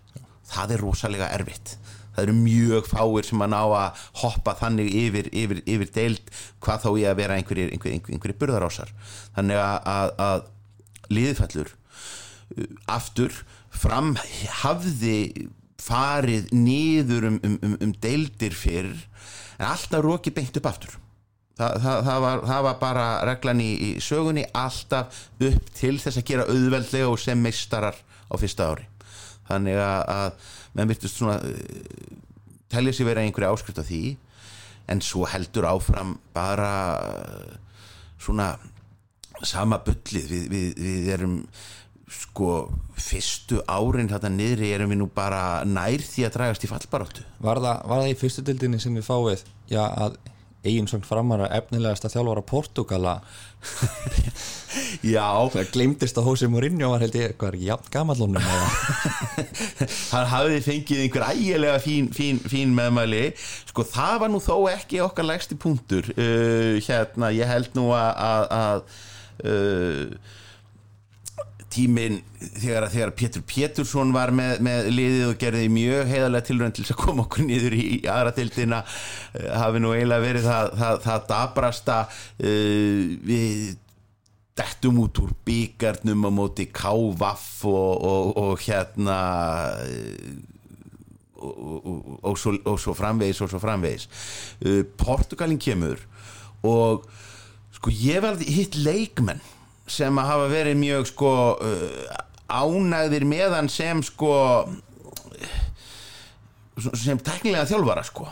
það 0.50 0.76
er 0.76 0.84
rosalega 0.84 1.30
erfitt. 1.34 1.76
Það 2.14 2.28
eru 2.28 2.34
mjög 2.38 2.88
fáir 2.88 3.26
sem 3.26 3.42
að 3.42 3.50
ná 3.50 3.60
að 3.64 4.02
hoppa 4.22 4.54
þannig 4.60 4.90
yfir, 4.94 5.28
yfir, 5.34 5.62
yfir 5.66 5.90
deild 5.96 6.34
hvað 6.62 6.84
þá 6.84 6.90
ég 7.00 7.08
að 7.10 7.20
vera 7.22 7.38
einhverjir 7.38 7.72
einhverjir, 7.74 8.04
einhverjir 8.14 8.38
burðarásar. 8.38 8.92
Þannig 9.34 9.62
að, 9.64 9.88
að, 9.94 10.12
að 10.28 11.14
liðfællur 11.18 11.72
uh, 11.74 12.68
aftur 12.94 13.40
fram 13.74 14.14
hafði 14.62 15.48
farið 15.82 16.52
nýður 16.54 17.32
um, 17.32 17.40
um, 17.44 17.58
um, 17.66 17.74
um 17.82 17.96
deildir 18.00 18.54
fyrr 18.56 18.94
en 19.58 19.66
alltaf 19.66 20.04
róki 20.06 20.32
beint 20.34 20.54
upp 20.60 20.70
aftur. 20.70 20.94
Þa, 21.54 21.66
það, 21.82 21.98
það, 22.06 22.22
var, 22.22 22.40
það 22.50 22.64
var 22.66 22.80
bara 22.80 23.10
reglan 23.28 23.60
í, 23.62 23.70
í 23.74 23.90
sögunni 24.02 24.46
alltaf 24.58 25.22
upp 25.50 25.68
til 25.74 25.98
þess 26.02 26.18
að 26.18 26.26
gera 26.30 26.48
auðveldlega 26.50 27.10
og 27.10 27.20
sem 27.22 27.42
meistarar 27.42 27.98
á 28.26 28.34
fyrsta 28.38 28.70
ári 28.70 28.88
þannig 29.48 29.80
að, 29.80 30.50
menn 30.74 30.90
virtust 30.90 31.20
svona 31.20 31.38
uh, 31.40 32.20
telja 32.72 32.94
sér 32.96 33.10
vera 33.10 33.24
einhverja 33.24 33.52
áskrift 33.54 33.80
af 33.82 33.88
því. 33.90 34.16
En 34.92 35.00
svo 35.04 35.24
heldur 35.28 35.68
áfram 35.68 36.18
bara 36.36 36.72
uh, 37.00 37.56
svona 38.20 38.54
sama 39.44 39.80
byllið 39.84 40.28
við, 40.30 40.44
við, 40.52 40.68
við 40.80 41.08
erum 41.16 41.38
sko 42.14 42.50
fyrstu 43.00 43.62
árin 43.66 44.10
þetta 44.10 44.30
niðri 44.30 44.70
erum 44.76 44.92
við 44.92 45.00
nú 45.00 45.08
bara 45.12 45.64
nær 45.66 46.02
því 46.04 46.26
að 46.26 46.36
dragast 46.36 46.66
í 46.66 46.70
fallbaráttu. 46.70 47.24
Var 47.42 47.60
það, 47.64 47.80
var 47.90 48.02
það 48.02 48.12
í 48.12 48.18
fyrstu 48.20 48.44
dildinni 48.46 48.80
sem 48.82 48.96
við 48.96 49.06
fáið? 49.08 49.44
Já 49.72 49.82
að 49.88 50.18
eigin 50.64 50.88
svona 50.90 51.06
framara 51.08 51.48
efnilegast 51.54 52.06
að 52.08 52.16
þjálfara 52.16 52.44
Portugala. 52.48 53.14
Já. 55.06 55.28
Það 55.54 55.70
glemdist 55.74 56.18
að 56.18 56.28
Hósi 56.28 56.48
Mourinho 56.50 56.90
var 56.92 57.04
held 57.04 57.16
ég 57.18 57.34
hvað 57.38 57.54
er 57.54 57.66
jafn 57.68 57.90
gamallónum 57.94 58.46
Hann 60.14 60.30
hafði 60.32 60.60
fengið 60.64 61.02
einhver 61.04 61.26
ægilega 61.30 61.80
fín, 61.82 62.10
fín, 62.14 62.40
fín 62.50 62.74
meðmæli. 62.76 63.24
Sko 63.70 63.86
það 63.86 64.16
var 64.24 64.32
nú 64.32 64.40
þó 64.42 64.56
ekki 64.72 65.02
okkar 65.04 65.28
lægsti 65.30 65.58
punktur. 65.60 66.10
Uh, 66.18 66.80
hérna 66.84 67.30
ég 67.34 67.50
held 67.50 67.76
nú 67.78 67.90
að, 67.96 68.10
að, 68.28 68.44
að 68.58 68.80
uh, 69.52 70.40
tíminn 71.74 72.20
þegar, 72.38 72.86
þegar 72.92 73.12
Pétur 73.18 73.44
Pétursson 73.48 74.12
var 74.14 74.32
með, 74.34 74.60
með 74.64 74.90
liðið 74.94 75.24
og 75.28 75.38
gerði 75.40 75.70
mjög 75.74 76.10
heiðarlega 76.12 76.48
tilrönd 76.48 76.76
til 76.78 76.86
að 76.86 77.00
koma 77.00 77.24
okkur 77.26 77.46
niður 77.48 77.76
í, 77.76 77.84
í 77.96 78.00
aðra 78.10 78.34
tildina 78.36 78.82
uh, 78.84 79.48
hafi 79.58 79.82
nú 79.82 79.94
eiginlega 79.94 80.24
verið 80.24 80.48
það, 80.48 80.74
það, 80.82 81.00
það 81.06 81.26
dabrasta 81.32 81.98
uh, 82.10 83.00
við 83.30 83.74
dettum 84.54 85.00
út 85.02 85.18
úr 85.18 85.32
byggarnum 85.46 86.28
á 86.28 86.30
móti 86.30 86.68
K.V.A.F. 86.70 87.64
Og, 87.66 88.04
og, 88.06 88.36
og 88.38 88.62
hérna 88.62 89.18
og, 91.44 92.20
og 92.22 92.38
svo, 92.38 92.54
svo 92.78 92.94
framvegis 92.96 93.42
og 93.44 93.50
svo 93.52 93.60
framvegis 93.62 94.06
uh, 94.64 94.82
Portugalin 95.00 95.60
kemur 95.60 96.00
og 96.64 97.04
sko 97.74 97.92
ég 97.92 98.22
verði 98.24 98.48
hitt 98.54 98.78
leikmenn 98.78 99.42
sem 99.86 100.18
að 100.18 100.30
hafa 100.32 100.52
verið 100.52 100.78
mjög 100.80 101.08
sko 101.12 101.32
uh, 101.54 102.20
ánægðir 102.48 103.26
meðan 103.28 103.68
sem 103.72 104.02
sko 104.04 104.34
sem 106.98 107.20
teknilega 107.22 107.68
þjálfara 107.70 108.02
sko. 108.06 108.24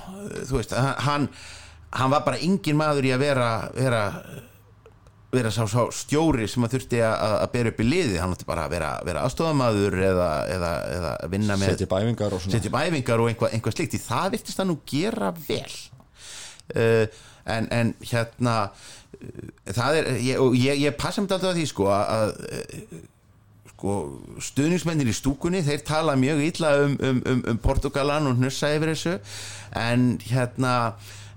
Þú 0.48 0.57
veist, 0.59 0.72
hann 0.74 1.28
hann 1.92 2.12
var 2.12 2.24
bara 2.24 2.40
engin 2.40 2.78
maður 2.78 3.07
í 3.07 3.12
að 3.14 3.22
vera 3.26 3.50
vera 3.76 4.03
vera 5.32 5.50
sá, 5.53 5.64
sá 5.68 5.86
stjóri 5.96 6.46
sem 6.50 6.64
að 6.64 6.74
þurfti 6.76 7.00
að, 7.07 7.34
að 7.38 7.53
bera 7.55 7.72
upp 7.72 7.78
í 7.80 7.86
liði, 7.86 8.16
hann 8.20 8.34
ætti 8.34 8.48
bara 8.48 8.66
að 8.66 8.74
vera, 8.74 8.90
vera 9.09 9.22
aðstofamaður 9.26 9.96
eða, 10.11 10.30
eða, 10.53 10.72
eða 10.96 11.12
vinna 11.32 11.57
með 11.57 11.72
setja 11.72 11.88
bæfingar 11.88 12.36
og, 12.36 13.24
og 13.24 13.30
einhvað, 13.32 13.55
einhvað 13.57 13.76
slikt 13.78 13.96
í 13.96 14.03
það 14.03 14.34
virtist 14.36 14.61
það 14.61 14.68
nú 14.68 14.76
gera 14.92 15.30
vel. 15.46 15.78
Uh, 16.72 17.22
en, 17.48 17.70
en 17.72 17.94
hérna 18.05 18.57
uh, 18.68 18.90
það 19.71 19.99
er, 20.01 20.13
ég, 20.25 20.45
ég, 20.59 20.85
ég 20.87 20.99
passa 20.99 21.23
mér 21.23 21.37
alltaf 21.37 21.53
að 21.53 21.61
því 21.61 21.67
sko 21.71 21.89
að 21.95 22.35
uh, 22.49 23.01
sko, 23.73 23.97
stuðningsmennir 24.51 25.11
í 25.11 25.17
stúkunni 25.17 25.65
þeir 25.67 25.85
tala 25.87 26.19
mjög 26.19 26.45
illa 26.47 26.77
um, 26.85 26.97
um, 27.01 27.23
um, 27.27 27.45
um 27.53 27.61
Portugalan 27.63 28.31
og 28.31 28.39
hnussa 28.39 28.73
yfir 28.77 28.95
þessu. 28.95 29.19
En 29.79 30.17
hérna 30.29 30.75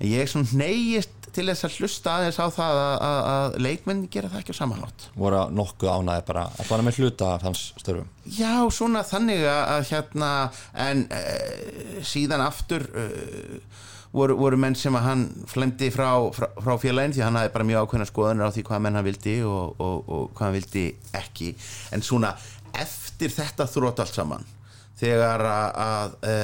ég 0.04 0.26
er 0.26 0.32
svona 0.32 0.60
neyist 0.60 1.14
til 1.36 1.48
þess 1.50 1.68
að 1.68 1.80
hlusta 1.80 2.14
aðeins 2.16 2.38
á 2.40 2.48
það 2.54 2.78
að, 2.80 2.94
að, 3.06 3.20
að 3.32 3.56
leikmenn 3.66 4.04
gera 4.12 4.30
það 4.32 4.42
ekki 4.42 4.56
á 4.56 4.60
samanlátt 4.62 5.08
voru 5.20 5.42
nokkuð 5.56 5.92
ánæði 5.92 6.26
bara 6.30 6.46
að 6.54 6.70
fara 6.70 6.86
með 6.86 7.00
hluta 7.02 7.32
af 7.34 7.44
hans 7.48 7.64
störfum? 7.82 8.08
Já 8.38 8.54
svona 8.72 9.04
þannig 9.08 9.44
að 9.52 9.90
hérna 9.92 10.30
en 10.86 11.04
e, 11.12 11.24
síðan 12.08 12.46
aftur 12.46 12.88
e, 12.88 13.06
voru, 14.16 14.38
voru 14.40 14.60
menn 14.60 14.78
sem 14.80 14.96
að 14.96 15.08
hann 15.10 15.24
flemdi 15.52 15.90
frá, 15.94 16.10
frá, 16.36 16.48
frá 16.56 16.76
félagin 16.82 17.16
því 17.16 17.26
hann 17.26 17.40
hafi 17.40 17.54
bara 17.54 17.68
mjög 17.68 17.86
ákveðna 17.86 18.10
skoðanir 18.10 18.48
á 18.48 18.56
því 18.56 18.66
hvað 18.70 18.86
menn 18.86 19.00
hann 19.00 19.08
vildi 19.08 19.36
og, 19.48 19.82
og, 19.82 19.98
og 20.08 20.30
hvað 20.36 20.48
hann 20.48 20.58
vildi 20.60 20.86
ekki. 21.20 21.52
En 21.96 22.06
svona 22.06 22.36
eftir 22.76 23.34
þetta 23.34 23.68
þrótt 23.72 24.04
allt 24.04 24.16
saman 24.16 24.48
þegar 25.00 25.44
að, 25.50 25.68
að 25.86 26.16
e, 26.24 26.36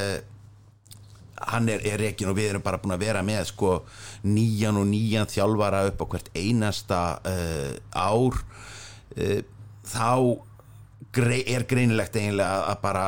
hann 1.51 1.71
er, 1.71 1.83
er 1.87 2.01
rekin 2.01 2.29
og 2.31 2.37
við 2.37 2.51
erum 2.51 2.65
bara 2.65 2.79
búin 2.81 2.95
að 2.95 3.05
vera 3.05 3.23
með 3.25 3.47
sko 3.51 3.79
nýjan 4.27 4.79
og 4.81 4.87
nýjan 4.91 5.29
þjálfara 5.31 5.85
upp 5.89 6.03
á 6.03 6.05
hvert 6.13 6.29
einasta 6.37 7.01
uh, 7.25 7.73
ár 7.95 8.37
uh, 9.17 9.39
þá 9.87 10.11
er 11.11 11.65
greinilegt 11.67 12.15
eiginlega 12.15 12.67
að 12.71 12.77
bara 12.83 13.05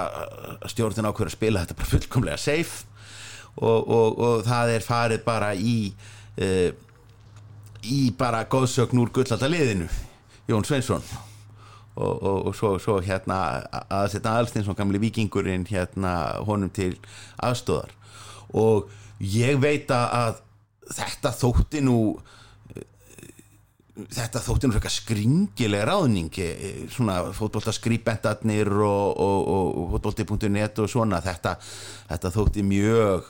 stjórnin 0.71 1.07
ákveður 1.07 1.29
að 1.29 1.37
spila 1.37 1.61
þetta 1.63 1.77
bara 1.79 1.91
fullkomlega 1.93 2.41
safe 2.41 2.92
og, 3.57 3.89
og, 3.89 4.19
og 4.19 4.45
það 4.47 4.75
er 4.77 4.85
farið 4.85 5.23
bara 5.25 5.53
í 5.55 5.77
uh, 6.41 6.71
í 7.83 7.99
bara 8.17 8.45
góðsögn 8.47 9.01
úr 9.03 9.11
gullallta 9.13 9.49
liðinu 9.51 9.89
Jón 10.47 10.65
Sveinsson. 10.67 11.03
Og, 11.93 12.23
og 12.47 12.55
svo, 12.57 12.71
svo 12.81 12.95
hérna 13.05 13.35
aðsetna 13.93 14.39
Alstinsson 14.39 14.73
gamli 14.73 14.97
vikingurinn 14.97 15.67
hérna 15.69 16.39
honum 16.41 16.71
til 16.73 16.95
aðstóðar 17.37 17.91
og 18.49 18.89
ég 19.21 19.59
veit 19.61 19.91
að 19.93 20.39
þetta 20.89 21.29
þótti 21.37 21.83
nú 21.85 21.97
þetta 23.93 24.41
þótti 24.41 24.69
eitthvað 24.69 24.95
skringileg 24.95 25.83
ráðning 25.85 26.37
svona 26.91 27.19
fótbolltaskripendarnir 27.37 28.71
og, 28.73 29.19
og, 29.21 29.49
og 29.53 29.91
fótbollti.net 29.93 30.81
og 30.81 30.89
svona. 30.89 31.21
Þetta, 31.23 31.57
þetta 32.09 32.33
þótti 32.33 32.65
mjög 32.65 33.29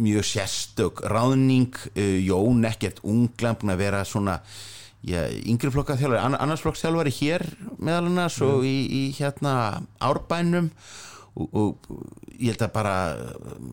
mjög 0.00 0.24
sérstök 0.24 1.02
ráðning. 1.10 1.74
Jón 2.24 2.64
ekkert 2.68 3.02
unglam 3.02 3.58
búin 3.58 3.74
að 3.74 3.82
vera 3.82 4.04
svona 4.08 4.38
já, 5.02 5.26
yngri 5.44 5.72
flokka 5.74 5.98
þjálfari, 5.98 6.38
annars 6.38 6.64
flokks 6.64 6.82
þjálfari 6.84 7.12
hér 7.18 7.44
meðal 7.78 8.08
annars 8.08 8.38
mm. 8.40 8.48
og 8.48 8.66
í, 8.68 8.76
í 8.86 9.02
hérna 9.18 9.54
árbænum. 9.98 10.70
Og, 11.40 11.54
og 11.54 11.90
ég 12.40 12.54
held 12.54 12.64
að 12.66 12.74
bara 12.74 12.94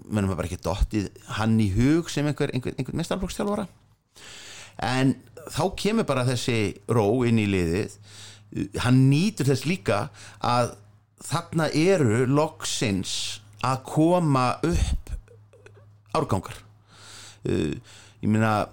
mennum 0.05 0.33
að 0.33 0.39
bara 0.41 0.49
ekki 0.49 0.61
dottið 0.61 1.07
hann 1.39 1.55
í 1.61 1.71
hug 1.73 2.09
sem 2.13 2.27
einhver, 2.29 2.53
einhver, 2.53 2.75
einhver 2.77 2.97
mestarflokksþjálfara 2.99 3.65
en 4.77 5.15
þá 5.53 5.63
kemur 5.79 6.07
bara 6.07 6.25
þessi 6.27 6.59
ró 6.91 7.23
inn 7.27 7.39
í 7.41 7.47
liðið. 7.51 7.97
Hann 8.83 9.07
nýtur 9.11 9.49
þess 9.49 9.67
líka 9.67 9.99
að 10.45 10.73
þarna 11.27 11.69
eru 11.75 12.25
loksins 12.29 13.41
að 13.65 13.81
koma 13.89 14.47
upp 14.65 15.13
árgangar. 16.17 16.59
Ég 17.47 18.27
meina 18.27 18.67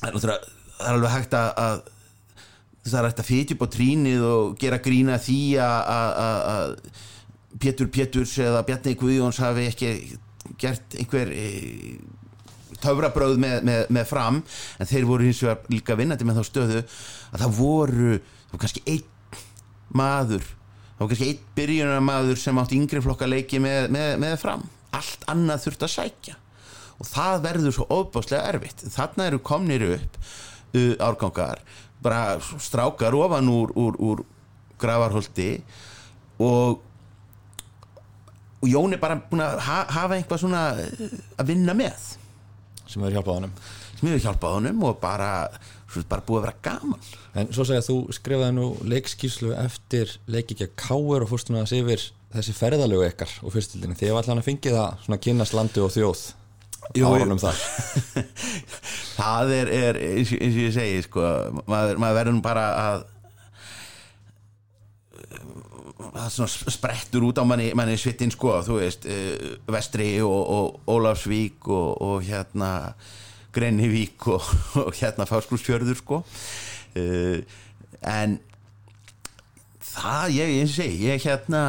það 0.00 0.28
er, 0.32 0.50
alveg 0.90 1.14
hægt 1.14 1.36
að, 1.36 1.50
að 1.60 1.80
það 2.86 2.98
er 3.00 3.08
hægt 3.08 3.22
að 3.22 3.30
fitja 3.30 3.56
upp 3.56 3.64
á 3.66 3.74
trínið 3.74 4.26
og 4.30 4.54
gera 4.60 4.80
grína 4.82 5.18
því 5.20 5.40
að 5.64 6.76
Pétur 7.60 7.90
Péturs 7.92 8.36
eða 8.40 8.62
Bjarni 8.66 8.94
Guðjóns 8.98 9.40
hafi 9.42 9.66
ekki 9.68 9.90
gert 10.60 10.94
einhver 10.98 11.32
e, 11.34 11.46
töfrabröð 12.84 13.36
með, 13.40 13.56
með, 13.68 13.82
með 13.96 14.08
fram 14.10 14.42
en 14.78 14.90
þeir 14.90 15.08
voru 15.08 15.28
hins 15.28 15.42
vegar 15.44 15.72
líka 15.72 15.98
vinnandi 15.98 16.28
með 16.28 16.40
þá 16.40 16.48
stöðu 16.50 16.80
að 16.80 17.44
það 17.44 17.58
voru, 17.58 18.16
það 18.20 18.54
voru 18.54 18.62
kannski 18.64 18.84
einn 18.90 19.44
maður 19.90 20.44
það 21.00 21.06
var 21.06 21.10
kannski 21.14 21.30
einn 21.30 21.44
byrjunarmaður 21.56 22.40
sem 22.42 22.58
átt 22.60 22.76
yngri 22.76 23.00
flokka 23.00 23.28
leiki 23.28 23.60
með, 23.62 23.86
með, 24.20 24.34
fram. 24.42 24.66
Allt 24.92 25.22
annað 25.32 25.62
þurft 25.64 25.86
að 25.86 25.92
sækja. 25.94 26.34
Og 27.00 27.08
það 27.08 27.38
verður 27.46 27.72
svo 27.72 27.86
ofbáslega 27.96 28.50
erfitt. 28.50 28.84
Þarna 28.92 29.30
eru 29.30 29.40
komnir 29.40 29.86
upp 29.94 30.18
uh, 30.20 30.92
árgangar, 31.00 31.62
bara 32.04 32.36
strákar 32.60 33.16
ofan 33.16 33.48
úr, 33.48 33.72
úr, 33.80 33.96
úr 33.96 34.22
gravarholti 34.80 35.54
og 36.40 36.86
og 38.60 38.68
Jón 38.68 38.92
er 38.92 39.00
bara 39.00 39.16
búin 39.16 39.40
að 39.40 39.54
ha 39.64 39.76
hafa 39.88 40.18
eitthvað 40.18 40.42
svona 40.42 40.64
uh, 40.76 41.12
að 41.40 41.48
vinna 41.48 41.72
með 41.76 42.10
sem 42.90 43.02
hefur 43.04 43.16
hjálpað 43.18 43.38
honum. 43.40 43.52
Sem 43.98 44.08
hefur 44.10 44.24
hjálpað 44.26 44.56
honum 44.58 44.82
og 44.88 44.98
bara, 45.02 45.30
bara 46.10 46.24
búið 46.26 46.40
að 46.40 46.46
vera 46.48 46.56
gaman. 46.68 47.06
En 47.40 47.52
svo 47.54 47.66
segja 47.68 47.84
þú 47.86 47.96
skrifaði 48.16 48.56
nú 48.58 48.66
leikskíslu 48.90 49.54
eftir 49.62 50.16
leikikja 50.30 50.70
Káur 50.80 51.24
og 51.24 51.30
fórst 51.32 51.50
nú 51.54 51.60
að 51.62 51.76
yfir 51.78 52.08
þessi 52.34 52.54
ferðalögu 52.58 53.06
ykkar 53.10 53.32
og 53.46 53.54
fyrstildinni. 53.54 53.96
Því 53.98 54.10
að 54.12 54.20
allan 54.24 54.42
að 54.42 54.48
fengi 54.50 54.74
það 54.74 55.00
svona 55.06 55.22
kynast 55.26 55.56
landi 55.58 55.82
og 55.86 55.94
þjóð 55.94 56.26
Jú, 56.96 57.06
þar. 57.38 57.58
Það 59.20 59.50
er, 59.54 59.68
er 59.70 59.98
eins, 60.00 60.30
og- 60.34 60.40
eins 60.42 60.56
og 60.56 60.62
ég 60.64 60.72
segi 60.74 61.02
sko, 61.04 61.26
maður, 61.70 62.00
maður 62.02 62.16
verður 62.18 62.38
bara 62.42 62.64
að 62.70 62.78
það 62.80 63.04
sprettur 66.70 67.26
út 67.28 67.40
á 67.40 67.44
manni, 67.46 67.70
manni 67.76 67.96
svittin 68.00 68.32
sko, 68.34 68.58
þú 68.66 68.78
veist 68.80 69.08
uh, 69.08 69.56
Vestri 69.70 70.12
og, 70.24 70.40
og 70.56 70.94
Ólafsvík 70.96 71.68
og, 71.70 71.90
og 72.02 72.22
hérna 72.26 72.70
Grennivík 73.54 74.28
og, 74.30 74.46
og 74.86 74.94
hérna 74.98 75.28
Fáskrúsfjörður 75.28 75.98
sko 76.02 76.22
uh, 76.22 77.58
en 78.00 78.38
það, 79.90 80.36
ég, 80.38 80.56
og 80.62 80.72
segi, 80.72 81.04
ég 81.10 81.26
hérna 81.26 81.64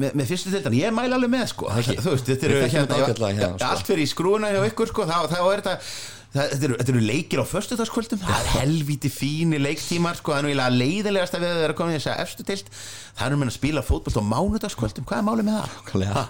með, 0.00 0.14
með 0.14 0.30
fyrstu 0.30 0.52
tildan, 0.52 0.76
ég 0.78 0.94
mæla 0.94 1.18
alveg 1.18 1.32
með 1.32 1.50
sko 1.52 1.68
Ekki. 1.74 1.98
þú 2.00 2.14
veist, 2.14 2.30
þetta 2.30 2.48
eru 2.48 2.62
hérna, 2.62 3.00
sko. 3.10 3.68
allt 3.70 3.90
fyrir 3.90 4.04
í 4.04 4.10
skrúuna 4.10 4.52
hjá 4.54 4.62
ykkur 4.70 4.92
sko, 4.92 5.06
þá, 5.08 5.16
er 5.26 5.62
þetta 5.62 5.74
það, 5.74 5.94
þetta, 6.34 6.60
eru, 6.68 6.76
þetta 6.80 6.92
eru 6.94 7.02
leikir 7.04 7.42
á 7.42 7.46
föstudagskvöldum. 7.50 8.20
Það 8.22 8.40
er 8.40 8.50
helvíti 8.60 9.10
fíni 9.12 9.60
leiktímar 9.60 10.18
sko, 10.18 10.34
það 10.34 10.42
er 10.44 10.50
eiginlega 10.50 10.76
leiðilegast 10.76 11.36
að 11.38 11.46
við 11.46 11.62
erum 11.64 11.78
komin 11.80 11.96
í 11.96 11.98
þess 11.98 12.12
að 12.12 12.22
efstu 12.26 12.46
tilt 12.50 12.70
það 12.74 13.24
er 13.26 13.40
menn 13.40 13.52
að 13.52 13.56
spila 13.56 13.84
fótbolt 13.86 14.20
á 14.20 14.30
mánudagskvöldum. 14.34 15.08
Hvað 15.10 15.22
er 15.22 15.26
málið 15.30 15.48
með 15.48 15.58
það? 15.58 15.74
Nákvæmlega. 15.80 16.24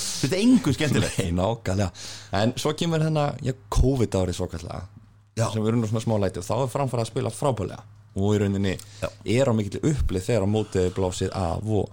þetta 0.00 0.34
er 0.34 0.40
engu 0.40 0.74
skemmtilegt. 0.76 1.20
Nei, 1.20 1.30
nákvæmlega. 1.38 1.90
En 2.40 2.56
svo 2.60 2.74
kemur 2.78 3.06
hennar, 3.06 3.38
já, 3.44 3.54
COVID 3.78 4.18
árið 4.20 4.40
svo 4.40 4.50
kallega 4.50 4.82
Já. 5.38 5.46
sem 5.52 5.62
við 5.62 5.70
erum 5.72 5.86
svona 5.88 6.04
smá 6.04 6.16
læti. 6.20 6.42
Og 6.42 6.46
þá 6.46 6.54
er 6.58 6.74
framfæra 6.74 7.06
að 7.06 7.12
spila 7.12 7.32
frábælega 7.32 7.86
og 8.18 8.34
í 8.34 8.40
rauninni 8.42 8.74
Já. 8.74 9.08
er 9.38 9.46
á 9.46 9.52
mikill 9.54 9.80
upplið 9.92 10.24
þegar 10.26 10.46
á 10.46 10.48
mótið 10.50 10.88
blásið 10.96 11.30
af 11.38 11.68
og 11.70 11.92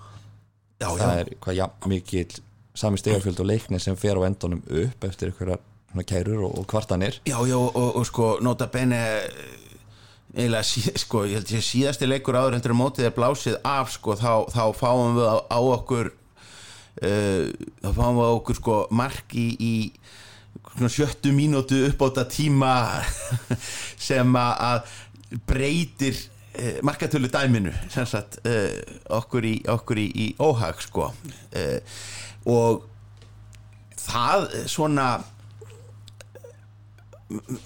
já, 0.81 0.87
það 0.97 1.11
er 1.21 1.29
hvað, 1.45 1.57
já, 1.59 1.65
mikill 1.85 2.39
sami 2.77 2.97
stegafjöld 3.01 3.41
og 3.43 3.49
leikni 3.49 3.79
sem 3.81 3.97
fer 3.97 4.17
á 4.17 4.25
endunum 4.25 4.63
upp 4.65 5.05
eftir 5.05 5.29
einhverjar 5.31 5.61
kærur 6.05 6.43
og, 6.49 6.57
og 6.59 6.67
kvartanir. 6.67 7.17
Já, 7.25 7.37
já, 7.47 7.55
og, 7.57 7.95
og 7.95 8.05
sko, 8.05 8.37
nota 8.41 8.67
bene 8.67 8.99
eiginlega, 10.37 10.63
sko, 11.01 11.23
ég 11.25 11.39
held 11.39 11.51
ég 11.55 11.63
síðasti 11.65 12.05
leikur 12.09 12.35
áður 12.37 12.57
hendur 12.59 12.75
mótið 12.77 13.07
er 13.09 13.13
blásið 13.15 13.55
af, 13.65 13.89
sko, 13.95 14.13
þá, 14.19 14.31
þá 14.53 14.63
fáum 14.77 15.15
við 15.17 15.25
á, 15.33 15.35
á 15.49 15.59
okkur 15.63 16.11
uh, 16.11 17.47
þá 17.81 17.89
fáum 17.95 18.19
við 18.19 18.27
á 18.27 18.31
okkur, 18.35 18.59
sko, 18.59 18.75
mark 18.91 19.33
í, 19.33 19.47
í 19.57 19.73
sjöttu 20.93 21.31
mínútu 21.33 21.79
uppbóta 21.87 22.27
tíma 22.29 22.73
sem 24.09 24.35
að- 24.37 24.59
að 24.67 25.39
breytir 25.49 26.19
uh, 26.21 26.77
markatölu 26.85 27.31
dæminu 27.33 27.73
sagt, 27.89 28.37
uh, 28.45 28.77
okkur 29.17 29.47
í, 29.49 29.55
okkur 29.73 30.03
í, 30.03 30.05
í 30.13 30.27
óhag, 30.43 30.77
sko. 30.85 31.09
Og 32.47 32.85
það 34.07 34.45
svona 34.69 35.07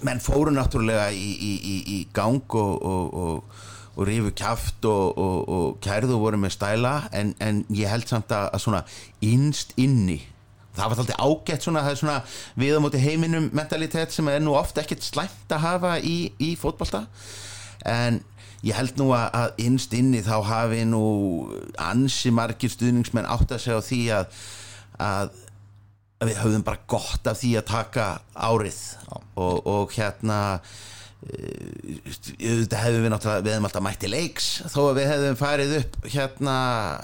menn 0.02 0.22
fóru 0.22 0.50
náttúrulega 0.54 1.10
í, 1.14 1.28
í, 1.38 1.76
í, 1.86 1.98
gang 2.14 2.56
og, 2.58 2.72
og, 2.82 3.14
og, 3.14 3.60
og 3.94 4.08
rifu 4.08 4.32
kjaft 4.34 4.88
og, 4.88 5.78
kærðu 5.84 6.18
voru 6.18 6.40
með 6.42 6.56
stæla 6.56 6.96
en, 7.14 7.34
en 7.38 7.62
ég 7.70 7.92
held 7.92 8.08
samt 8.10 8.32
að, 8.34 8.48
að 8.56 8.64
svona 8.64 8.82
innst 9.22 9.76
inni 9.80 10.18
það 10.72 10.88
var 10.88 11.02
alltaf 11.02 11.20
ágætt 11.20 11.66
svona, 11.66 11.84
svona 11.98 12.18
við 12.58 12.80
á 12.80 12.82
móti 12.82 13.00
heiminum 13.02 13.50
mentalitet 13.52 14.14
sem 14.14 14.28
er 14.32 14.42
nú 14.42 14.56
oft 14.56 14.78
ekkert 14.80 15.04
slæmt 15.04 15.52
að 15.52 15.64
hafa 15.66 15.96
í, 16.00 16.32
í 16.40 16.54
fótbolta. 16.56 17.04
En 17.84 18.22
ég 18.64 18.78
held 18.78 18.96
nú 18.96 19.10
að, 19.12 19.26
að 19.36 19.62
innst 19.66 19.92
inni 19.98 20.22
þá 20.24 20.36
hafi 20.48 20.86
nú 20.88 21.04
ansi 21.82 22.32
margir 22.32 22.72
stuðningsmenn 22.72 23.28
átt 23.28 23.52
að 23.52 23.64
segja 23.66 23.82
á 23.82 23.88
því 23.88 24.02
að 24.16 24.42
að 25.02 25.30
við 26.30 26.40
höfðum 26.42 26.64
bara 26.66 26.82
gott 26.90 27.28
af 27.30 27.40
því 27.40 27.52
að 27.58 27.68
taka 27.72 28.06
árið. 28.36 28.80
Og, 29.40 29.66
og 29.66 29.94
hérna 29.96 30.38
eh, 31.26 31.98
auðvitað 32.38 32.82
hefðum 32.84 33.06
við 33.06 33.12
náttúrulega 33.14 33.44
við 33.44 33.52
hefðum 33.54 33.68
alltaf 33.68 33.86
mætti 33.86 34.10
leiks 34.12 34.48
þó 34.72 34.80
að 34.84 34.98
við 35.00 35.10
hefðum 35.12 35.38
farið 35.40 35.76
upp 35.80 35.98
hérna 36.12 36.56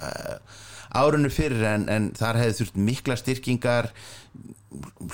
eh, 0.08 0.56
árinu 0.98 1.30
fyrir 1.32 1.64
en, 1.68 1.86
en 1.92 2.10
þar 2.16 2.40
hefði 2.42 2.58
þurft 2.60 2.82
mikla 2.88 3.18
styrkingar. 3.20 3.90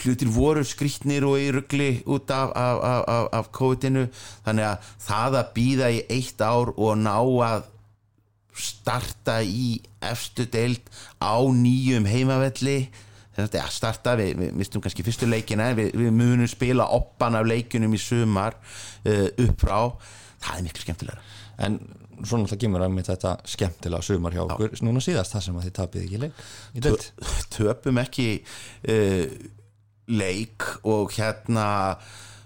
Hlutir 0.02 0.30
voru 0.34 0.64
skrýtnir 0.66 1.24
og 1.28 1.38
í 1.38 1.50
ruggli 1.54 1.90
út 2.10 2.30
af, 2.34 2.50
af, 2.58 2.80
af, 2.82 3.04
af, 3.10 3.28
af 3.38 3.52
COVID-inu. 3.54 4.08
Þannig 4.46 4.68
að 4.72 4.90
það 5.06 5.38
að 5.40 5.54
býða 5.56 5.92
í 5.94 6.02
eitt 6.18 6.42
ár 6.42 6.74
og 6.74 6.98
ná 7.00 7.14
að 7.46 7.70
starta 8.54 9.40
í 9.42 9.80
efstu 10.04 10.46
deild 10.50 10.86
á 11.18 11.42
nýjum 11.42 12.06
heimavelli 12.06 12.78
þetta 13.36 13.60
er 13.60 13.66
að 13.66 13.74
starta, 13.74 14.16
við, 14.20 14.34
við 14.40 14.54
mistum 14.60 14.84
kannski 14.84 15.06
fyrstu 15.06 15.28
leikina, 15.28 15.72
við, 15.78 15.92
við 15.98 16.14
munum 16.14 16.50
spila 16.50 16.88
oppan 16.96 17.38
af 17.38 17.48
leikunum 17.48 17.96
í 17.96 18.00
sumar 18.02 18.58
uh, 18.60 19.28
upp 19.46 19.64
frá, 19.64 19.78
það 20.44 20.58
er 20.58 20.66
miklu 20.68 20.86
skemmtilega 20.86 21.32
en 21.64 21.78
svona 22.22 22.44
alltaf 22.44 22.60
kemur 22.62 22.84
að 22.84 22.94
mér 22.94 23.08
þetta 23.08 23.32
skemmtilega 23.50 24.06
sumar 24.06 24.34
hjá 24.34 24.44
okkur 24.44 24.76
núna 24.86 25.02
síðast 25.02 25.34
það 25.34 25.46
sem 25.46 25.58
að 25.58 25.66
þið 25.66 25.74
tapið 25.78 26.04
ekki 26.04 26.20
leik 26.22 26.44
deild. 26.86 27.08
Töpum 27.54 28.00
ekki 28.02 28.28
uh, 28.90 29.24
leik 30.14 30.68
og 30.90 31.14
hérna 31.16 31.66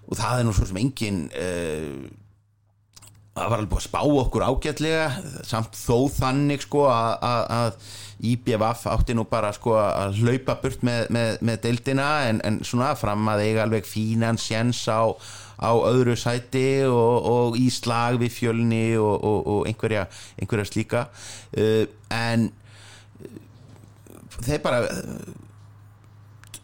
og 0.09 0.17
það 0.17 0.41
er 0.41 0.49
nú 0.49 0.55
svo 0.57 0.69
sem 0.69 0.81
engin 0.81 1.27
uh, 1.37 2.09
það 3.39 3.51
var 3.53 3.59
alveg 3.63 3.71
búið 3.73 3.81
að 3.81 3.87
spá 3.89 4.01
okkur 4.23 4.45
ágætlega 4.49 5.07
samt 5.47 5.79
þó 5.79 5.97
þannig 6.19 6.65
sko 6.67 6.85
að, 6.91 7.79
IBVF 8.19 8.87
átti 8.91 9.15
nú 9.15 9.23
bara 9.31 9.53
sko 9.55 9.77
að 9.79 10.17
hlaupa 10.19 10.57
burt 10.63 10.81
með, 10.87 11.05
með, 11.15 11.37
með 11.47 11.61
deildina 11.69 12.07
en, 12.27 12.41
en 12.43 12.57
svona 12.67 12.91
fram 12.99 13.29
að 13.31 13.45
eiga 13.47 13.63
alveg 13.63 13.87
fínan 13.87 14.41
sjens 14.43 14.81
á, 14.91 15.07
á 15.63 15.71
öðru 15.87 16.17
sæti 16.19 16.83
og, 16.91 17.29
og 17.31 17.59
í 17.61 17.69
slag 17.71 18.19
við 18.19 18.35
fjölni 18.41 18.83
og, 18.99 19.15
og, 19.23 19.53
og 19.55 19.69
einhverja, 19.71 20.09
einhverja 20.39 20.67
slíka. 20.73 21.05
Uh, 21.55 21.87
en 22.11 22.49
þeir 24.43 24.65
bara 24.67 24.83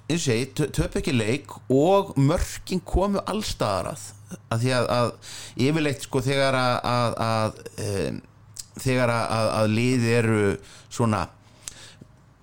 eins 0.05 0.19
og 0.19 0.27
segi, 0.27 0.51
tö- 0.59 0.71
töpu 0.75 1.01
ekki 1.01 1.15
leik 1.15 1.55
og 1.73 2.13
mörkin 2.21 2.83
komu 2.85 3.23
allstaðar 3.31 3.95
að, 4.49 4.65
því 4.65 4.75
að, 4.79 4.91
að 4.99 5.11
yfirleitt 5.67 6.07
sko 6.07 6.23
þegar 6.25 6.59
að, 6.59 6.77
að, 6.91 7.17
að 7.29 7.63
um, 7.87 8.21
þegar 8.85 9.15
að, 9.15 9.67
liði 9.73 10.15
eru 10.19 10.45
svona 10.93 11.25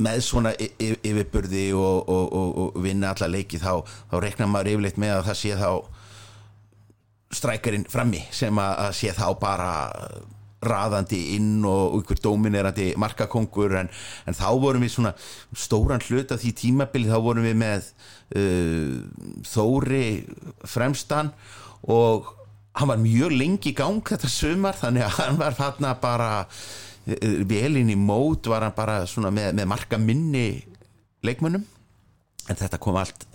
með 0.02 0.22
svona 0.26 0.52
yfirburði 0.58 1.68
og, 1.78 2.10
og, 2.10 2.28
og, 2.34 2.54
og 2.64 2.78
vinna 2.82 3.12
alla 3.14 3.30
leiki 3.30 3.60
þá, 3.62 3.84
þá 4.10 4.16
reiknar 4.24 4.50
maður 4.50 4.74
yfirleitt 4.74 5.02
með 5.02 5.18
að 5.20 5.28
það 5.30 5.42
sé 5.44 5.58
þá 5.60 5.72
strækarinn 7.32 7.88
frammi 7.90 8.22
sem 8.34 8.58
að, 8.60 8.86
sé 8.98 9.14
þá 9.16 9.28
bara 9.40 9.72
raðandi 10.62 11.20
inn 11.38 11.64
og 11.66 11.98
ykkur 12.02 12.20
dóminerandi 12.22 12.92
markakongur 13.02 13.80
en, 13.80 13.90
en 14.30 14.38
þá 14.38 14.50
vorum 14.62 14.84
við 14.86 14.94
svona 14.94 15.14
stóran 15.58 16.04
hlut 16.06 16.34
af 16.34 16.42
því 16.44 16.52
tímabili 16.60 17.10
þá 17.10 17.18
vorum 17.24 17.48
við 17.48 17.58
með 17.62 17.88
uh, 18.38 19.00
Þóri 19.50 20.04
fremstan 20.70 21.32
og 21.90 22.30
hann 22.78 22.92
var 22.92 23.02
mjög 23.02 23.36
lengi 23.36 23.72
í 23.72 23.78
gang 23.78 24.00
þetta 24.06 24.30
sumar 24.32 24.78
þannig 24.80 25.08
að 25.08 25.18
hann 25.18 25.40
var 25.42 25.58
þarna 25.58 25.94
bara 26.02 26.32
uh, 26.46 27.38
velinn 27.50 27.92
í 27.92 27.98
mót 28.00 28.50
var 28.52 28.68
hann 28.68 28.76
bara 28.78 29.02
með, 29.06 29.52
með 29.58 29.70
marka 29.70 30.00
minni 30.02 30.48
leikmönnum 31.26 31.66
en 32.50 32.60
þetta 32.60 32.80
kom 32.82 33.00
allt 33.02 33.28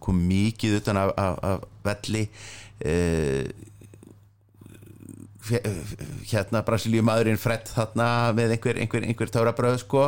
kom 0.00 0.20
mikið 0.28 0.80
utan 0.80 0.98
af, 1.00 1.12
af, 1.20 1.42
af 1.44 1.66
velli 1.84 2.24
uh, 2.84 3.44
hérna 6.30 6.62
Brasilíu 6.66 7.02
maðurinn 7.04 7.40
Fred 7.40 7.68
þarna 7.72 8.30
með 8.36 8.56
einhver, 8.56 8.80
einhver, 8.82 9.06
einhver 9.06 9.32
tárabröð 9.32 9.80
sko 9.82 10.04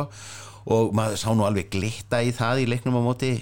og 0.63 0.93
maður 0.95 1.19
sá 1.19 1.29
nú 1.35 1.45
alveg 1.47 1.71
glitta 1.73 2.21
í 2.23 2.31
það 2.35 2.63
í 2.63 2.69
leiknum 2.71 2.99
á 2.99 3.03
móti 3.03 3.33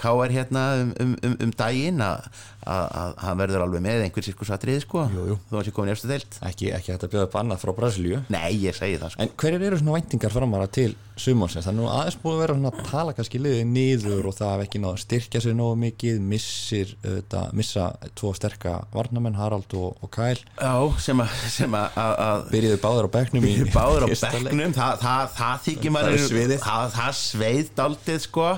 K.R. 0.00 0.32
hérna 0.32 0.62
um, 0.80 0.92
um, 1.02 1.12
um, 1.28 1.36
um 1.44 1.52
daginn 1.52 2.00
að, 2.02 2.24
að, 2.70 3.12
hann 3.24 3.40
verður 3.40 3.64
alveg 3.64 3.84
með 3.84 4.04
einhver 4.06 4.26
sirkusatrið 4.26 4.80
sko. 4.84 5.04
Jú, 5.14 5.26
jú. 5.32 5.36
þó 5.50 5.56
að 5.60 5.66
sé 5.66 5.74
komin 5.76 5.90
í 5.90 5.94
eftir 5.94 6.12
deilt 6.12 6.38
ekki, 6.46 6.70
ekki 6.76 6.92
hægt 6.94 7.06
að 7.06 7.12
bjóða 7.14 7.28
upp 7.28 7.38
annað 7.40 7.62
frá 7.64 7.72
Brasilíu. 7.76 8.20
Nei, 8.32 8.50
ég 8.62 8.76
segi 8.76 8.98
það 9.00 9.14
sko. 9.14 9.24
En 9.24 9.32
hverjir 9.42 9.64
eru 9.68 9.80
svona 9.80 9.96
væntingar 9.96 10.34
framara 10.34 10.68
til 10.70 10.90
sumonsins? 11.20 11.66
Það 11.66 11.72
er 11.72 11.78
nú 11.78 11.88
aðeins 11.90 12.18
búið 12.22 12.36
að 12.36 12.42
vera 12.44 12.56
svona 12.56 12.72
að 12.72 12.90
tala 12.90 13.14
kannski 13.16 13.40
liðið 13.42 13.64
niður 13.70 14.28
og 14.30 14.36
það 14.38 14.52
hef 14.54 14.64
ekki 14.66 14.82
náða 14.82 14.92
að 14.92 15.02
styrkja 15.04 15.42
sig 15.44 15.56
nógu 15.58 15.78
mikið, 15.84 16.20
missir 16.32 16.94
þetta, 17.04 17.42
missa 17.60 17.88
tvo 18.18 18.32
sterka 18.36 18.76
varnamenn, 18.94 19.38
Harald 19.40 19.76
og, 19.78 19.98
og 20.00 20.12
Kyle. 20.14 20.44
Já, 20.60 20.74
sem 21.02 21.24
að, 21.24 21.34
sem 21.56 21.76
að, 21.76 21.98
að, 22.00 22.46
byrjuðu 22.54 22.82
báður 22.84 23.10
á 23.10 23.14
bekknum 23.18 23.48
í 23.50 23.56
báður 23.74 24.06
á 24.06 24.08
bekknum. 24.14 24.76
Það, 24.76 25.02
það, 25.04 25.34
það 25.36 25.64
þykir 25.66 25.96
maður 25.96 26.24
það, 26.64 26.94
það 26.96 27.18
sveið 27.20 27.74
daldið 27.80 28.22
sko. 28.24 28.52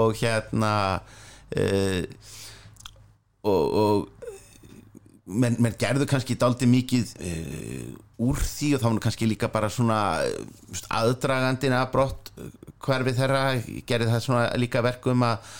Og 0.00 0.14
hérna 0.20 0.72
uh, 1.58 2.04
og, 3.46 3.78
og 3.82 4.20
menn, 5.30 5.58
menn 5.62 5.76
gerðu 5.80 6.06
kannski 6.10 6.36
daldið 6.38 6.72
mikið 6.74 7.12
uh, 7.24 7.90
úr 8.26 8.40
því 8.44 8.74
og 8.76 8.82
þá 8.82 8.88
var 8.88 9.02
kannski 9.06 9.28
líka 9.28 9.50
bara 9.52 9.70
svona 9.72 10.00
uh, 10.26 10.86
aðdragandin 11.00 11.76
að 11.76 11.92
brott 11.94 12.32
hverfið 12.80 13.20
þeirra 13.20 13.44
gerði 13.88 14.10
það 14.14 14.24
svona 14.24 14.48
líka 14.60 14.82
verkum 14.84 15.24
að, 15.26 15.54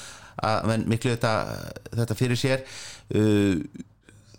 að 0.46 0.66
menn 0.72 0.88
miklu 0.90 1.14
þetta, 1.14 1.36
þetta 1.92 2.18
fyrir 2.18 2.40
sér. 2.40 2.66
Uh, 3.12 3.60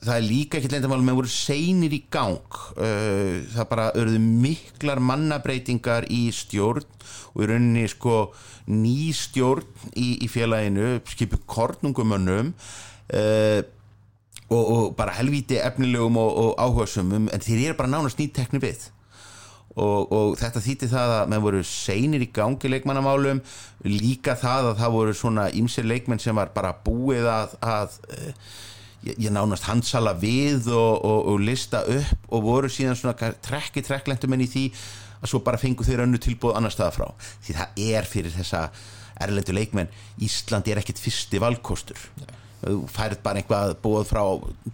það 0.01 0.15
er 0.15 0.25
líka 0.25 0.57
ekki 0.57 0.71
leyndamál 0.71 1.03
með 1.05 1.19
voru 1.19 1.29
seinir 1.29 1.93
í 1.93 1.99
gang 2.09 2.55
það 2.73 3.67
bara 3.69 3.83
örðu 4.01 4.17
miklar 4.17 4.97
mannabreitingar 4.97 6.07
í 6.09 6.23
stjórn 6.33 6.87
og 7.35 7.43
í 7.45 7.49
rauninni 7.51 7.83
sko 7.91 8.15
ný 8.73 9.11
stjórn 9.13 9.67
í, 9.93 10.15
í 10.25 10.31
félaginu 10.31 10.95
skipu 11.05 11.37
kornungumönnum 11.45 12.49
uh, 13.13 13.61
og, 14.51 14.63
og 14.63 14.95
bara 14.97 15.15
helvíti 15.15 15.59
efnilegum 15.61 16.17
og, 16.19 16.31
og 16.43 16.57
áhugasumum 16.59 17.29
en 17.31 17.43
þeir 17.43 17.69
eru 17.69 17.77
bara 17.79 17.91
nánast 17.91 18.19
nýtt 18.19 18.35
tekni 18.39 18.61
við. 18.63 18.89
Og, 19.71 20.11
og 20.11 20.33
þetta 20.35 20.59
þýtti 20.59 20.89
það 20.91 21.13
að 21.15 21.29
menn 21.31 21.43
voru 21.45 21.61
seinir 21.63 22.23
í 22.25 22.27
gangi 22.35 22.67
leikmannamálum 22.73 23.39
líka 23.87 24.35
það 24.35 24.73
að 24.73 24.81
það 24.81 24.97
voru 24.97 25.13
svona 25.15 25.45
ýmsir 25.55 25.87
leikmenn 25.87 26.19
sem 26.19 26.35
var 26.35 26.51
bara 26.51 26.73
búið 26.83 27.29
að, 27.31 27.53
að 27.63 27.95
eh, 28.11 28.33
ég, 29.07 29.15
ég 29.15 29.31
nánast 29.31 29.69
handsala 29.69 30.11
við 30.19 30.67
og, 30.75 31.31
lista 31.39 31.85
upp 31.87 32.35
og 32.35 32.43
voru 32.49 32.71
síðan 32.71 32.99
svona 32.99 33.31
trekki 33.39 33.85
trekklentumenn 33.87 34.43
í 34.43 34.49
því 34.51 34.65
að 35.21 35.31
svo 35.31 35.39
bara 35.45 35.61
fengu 35.61 35.87
þeir 35.87 36.03
önnu 36.03 36.19
tilbúð 36.19 36.57
annar 36.59 36.75
staða 36.75 36.97
frá. 36.97 37.07
Því 37.45 37.55
það 37.61 37.81
er 37.87 38.11
fyrir 38.11 38.35
þessa 38.35 38.65
erlendu 39.21 39.55
leikmenn 39.55 39.91
Ísland 40.19 40.67
er 40.67 40.81
ekkit 40.81 40.99
fyrsti 40.99 41.39
valkostur 41.39 42.09
þú 42.61 42.75
færið 42.93 43.21
bara 43.25 43.41
einhvað 43.41 43.71
búið 43.81 44.09
frá 44.11 44.21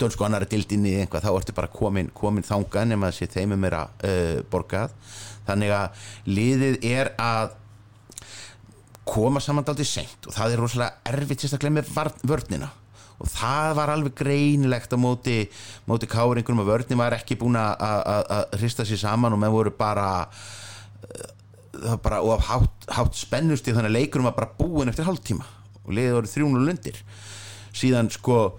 dönsku 0.01 0.25
annari 0.27 0.49
dildinni 0.51 1.05
þá 1.07 1.29
ertu 1.31 1.55
bara 1.55 1.71
komin, 1.71 2.09
komin 2.13 2.43
þangað 2.43 2.89
nema 2.91 3.11
þessi 3.11 3.29
þeimum 3.37 3.63
er 3.69 3.77
að 3.79 4.09
uh, 4.09 4.33
borgað. 4.51 4.95
Þannig 5.47 5.71
að 5.71 6.09
liðið 6.27 6.77
er 6.89 7.13
að 7.23 7.53
koma 9.07 9.39
saman 9.39 9.63
daldið 9.67 9.87
seint 9.87 10.27
og 10.27 10.35
það 10.35 10.53
er 10.53 10.61
rosalega 10.61 11.13
erfitt 11.13 11.45
sérstaklega 11.45 11.77
með 11.77 11.93
vörnina. 12.27 12.69
Og 13.17 13.29
það 13.33 13.71
var 13.79 13.89
alveg 13.95 14.13
greinlegt 14.19 14.91
á 14.93 14.97
móti, 14.99 15.37
móti 15.89 16.09
káringurum 16.11 16.59
og 16.61 16.67
vörnin 16.67 16.99
var 16.99 17.15
ekki 17.15 17.37
búin 17.39 17.55
að- 17.57 18.51
hrista 18.59 18.85
sér 18.85 18.99
saman 19.01 19.33
og 19.33 19.39
menn 19.41 19.51
voru 19.55 19.71
bara 19.71 20.27
eh, 20.27 21.31
það 21.71 21.89
var 21.95 22.03
bara 22.03 22.21
og 22.21 22.43
hátt, 22.45 22.85
hátt 22.93 23.15
spennust 23.15 23.65
í 23.67 23.73
þannig 23.73 23.89
að 23.89 23.97
leikurum 23.97 24.27
var 24.29 24.35
bara 24.37 24.53
búin 24.59 24.89
eftir 24.91 25.07
hálftíma. 25.07 25.47
Og 25.87 25.95
liðið 25.95 26.13
voru 26.19 26.27
300 26.27 26.67
lundir 26.67 27.01
síðan 27.77 28.09
sko 28.13 28.57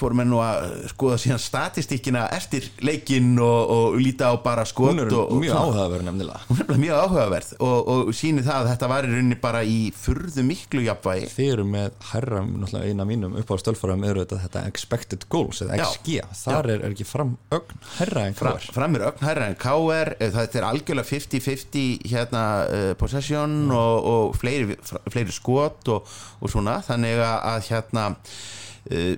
fórum 0.00 0.22
við 0.22 0.28
nú 0.30 0.40
að 0.42 0.68
skoða 0.92 1.18
síðan 1.20 1.42
statistíkina 1.44 2.24
eftir 2.36 2.66
leikinn 2.86 3.34
og, 3.38 3.72
og 3.74 3.98
líta 4.00 4.30
á 4.32 4.34
bara 4.42 4.64
skot 4.68 4.94
Hún 4.94 5.04
er 5.04 5.12
og, 5.14 5.34
og 5.34 5.42
mjög 5.42 5.54
svona. 5.54 5.66
áhugaverð 5.70 6.06
nefnilega. 6.08 6.40
Hún 6.48 6.62
er 6.64 6.80
mjög 6.84 7.02
áhugaverð 7.04 7.52
og, 7.58 7.90
og 7.94 8.12
sýnir 8.16 8.46
það 8.46 8.60
að 8.62 8.70
þetta 8.72 8.90
var 8.94 9.08
í 9.08 9.12
rauninni 9.14 9.38
bara 9.44 9.62
í 9.66 9.78
furðu 9.96 10.44
miklu 10.48 10.84
jafnvægi. 10.86 11.30
Þið 11.34 11.52
eru 11.54 11.66
með 11.74 11.96
herra, 12.10 12.42
náttúrulega 12.48 12.90
eina 12.94 13.06
mínum 13.08 13.36
upp 13.40 13.52
á 13.52 13.56
stölfærum 13.60 14.06
eru 14.08 14.24
þetta, 14.24 14.40
þetta 14.46 14.64
expected 14.70 15.26
goals 15.32 15.62
eða. 15.64 15.78
XG, 15.86 16.20
þar 16.42 16.70
er, 16.74 16.84
er 16.88 16.94
ekki 16.96 17.08
fram 17.08 17.36
ögn 17.54 17.84
herra 17.98 18.26
en 18.28 18.36
Fra, 18.40 18.54
hvað 18.56 18.74
framir 18.76 19.06
ögn 19.10 19.24
hærra 19.26 19.48
en 19.50 19.58
KR 19.60 20.14
eh, 20.16 20.30
þetta 20.34 20.60
er 20.60 20.68
algjörlega 20.70 21.08
50-50 21.10 22.10
hérna 22.10 22.44
uh, 22.66 22.90
possession 23.00 23.56
og, 23.74 24.10
og 24.12 24.38
fleiri, 24.40 24.78
fleiri 25.10 25.34
skot 25.34 25.90
og, 25.92 26.14
og 26.40 26.52
svona. 26.52 26.78
Þannig 26.86 27.20
að 27.26 27.66
hérna 27.70 28.06
uh, 28.14 29.12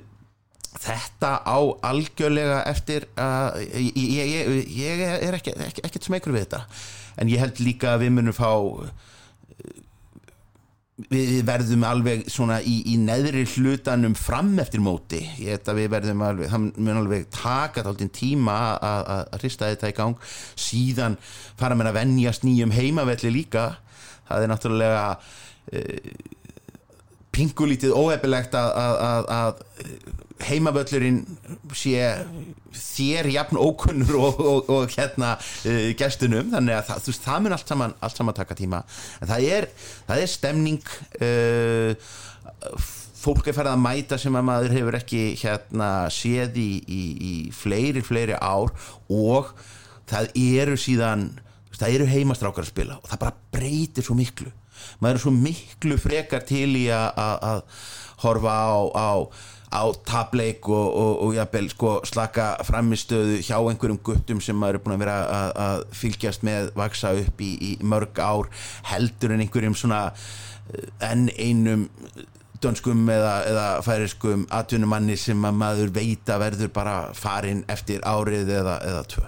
þetta 0.81 1.33
á 1.45 1.59
algjörlega 1.91 2.63
eftir 2.71 3.07
að 3.21 3.61
ég, 3.77 3.97
ég, 3.97 4.53
ég, 4.79 5.03
er 5.29 5.37
ekki, 5.39 5.53
ekki, 5.69 5.85
ekkert 5.89 6.09
smekur 6.09 6.33
við 6.35 6.47
þetta. 6.47 6.63
En 7.21 7.29
ég 7.29 7.43
held 7.43 7.61
líka 7.61 7.95
að 7.97 8.07
við 8.07 8.15
munum 8.17 8.37
fá 8.37 8.49
við 11.13 11.41
verðum 11.49 11.83
alveg 11.89 12.27
svona 12.31 12.59
í, 12.69 12.75
í 12.93 12.97
neðri 13.01 13.43
hlutanum 13.57 14.13
fram 14.19 14.53
eftir 14.63 14.83
móti. 14.85 15.23
Ég 15.41 15.57
held 15.57 15.71
að 15.73 15.79
við 15.81 15.89
verðum 15.95 16.25
alveg 16.27 16.51
það 16.53 16.67
mun 16.79 17.01
alveg 17.01 17.25
taka 17.35 17.85
þáttinn 17.87 18.13
tíma 18.15 18.57
að- 18.77 19.33
hrista 19.41 19.71
þetta 19.73 19.91
í 19.91 19.97
gang. 19.97 20.29
Síðan 20.55 21.17
fara 21.59 21.79
með 21.79 21.91
að 21.91 21.99
venjast 22.01 22.45
nýjum 22.47 22.75
heimavelli 22.77 23.33
líka. 23.35 23.65
Það 24.29 24.45
er 24.47 24.53
náttúrulega 24.53 25.03
uh, 25.17 26.13
pingulítið 27.33 27.95
óhefilegt 27.97 28.55
að, 28.59 28.71
að, 28.77 29.29
að, 29.33 29.61
heimavöllurinn 30.43 31.21
sé 31.77 32.09
þér 32.75 33.29
jafn 33.33 33.61
ókunnur 33.61 34.19
og, 34.19 34.41
og, 34.43 34.73
og 34.73 34.97
hérna 34.97 35.35
uh, 35.39 35.93
gestunum. 35.99 36.51
Þannig 36.55 36.79
að 36.79 36.89
það, 36.89 37.05
veist, 37.09 37.27
það 37.27 37.45
mun 37.45 37.57
allt 37.57 37.73
saman, 37.75 37.95
allt 38.03 38.19
saman 38.21 38.39
taka 38.39 38.59
tíma. 38.59 38.83
En 39.21 39.31
það 39.31 39.47
er, 39.59 39.69
það 40.09 40.25
er 40.25 40.33
stemning 40.33 40.97
uh, 41.23 42.11
fólk 43.23 43.49
er 43.49 43.57
farið 43.57 43.77
að 43.77 43.85
mæta 43.85 44.19
sem 44.19 44.39
að 44.39 44.49
maður 44.49 44.77
hefur 44.79 44.99
ekki 44.99 45.23
hérna 45.43 45.91
séð 46.13 46.59
í, 46.59 46.71
í, 46.83 47.03
í 47.23 47.35
fleiri, 47.55 48.03
fleiri 48.05 48.35
ár 48.39 48.75
og 49.13 49.53
það 50.11 50.33
eru 50.43 50.77
síðan 50.81 51.29
það 51.83 51.97
eru 51.97 52.09
heimastrákar 52.11 52.67
að 52.67 52.73
spila 52.73 52.99
og 53.01 53.09
það 53.11 53.23
bara 53.25 53.39
breytir 53.55 54.07
svo 54.07 54.17
miklu 54.19 54.51
maður 55.03 55.19
er 55.19 55.25
svo 55.27 55.35
miklu 55.35 55.99
frekar 56.01 56.47
til 56.49 56.71
í 56.79 56.87
að- 56.95 57.65
horfa 58.23 58.53
á, 58.55 58.79
á, 58.95 59.11
á 59.75 59.83
tableik 60.07 60.69
og, 60.71 60.89
og, 60.95 61.13
og 61.27 61.35
jafnvel, 61.35 61.69
sko, 61.73 61.93
slaka 62.07 62.53
framistöðu 62.69 63.41
hjá 63.43 63.57
einhverjum 63.59 63.99
guttum 64.07 64.41
sem 64.45 64.55
maður 64.59 64.79
er 64.79 64.85
búin 64.85 64.95
að 64.95 65.03
vera 65.03 65.17
að, 65.27 65.49
að 65.65 65.83
fylgjast 65.99 66.45
með 66.47 66.69
vaksa 66.79 67.11
upp 67.19 67.43
í, 67.43 67.51
í 67.59 67.73
mörg 67.83 68.21
ár 68.23 68.51
heldur 68.93 69.35
en 69.35 69.43
einhverjum 69.43 69.75
svona 69.79 70.05
eh, 70.13 70.87
enn 71.09 71.27
einum 71.35 71.89
dönskum 72.63 73.03
eða, 73.11 73.33
eða 73.51 73.67
færiskum 73.83 74.45
atvinnumanni 74.55 75.17
sem 75.19 75.43
að 75.49 75.57
maður 75.65 75.91
veit 75.97 76.31
að 76.31 76.45
verður 76.45 76.71
bara 76.77 76.97
farin 77.19 77.65
eftir 77.73 78.05
árið 78.07 78.53
eða, 78.61 78.77
eða 78.87 79.01
tvö. 79.11 79.25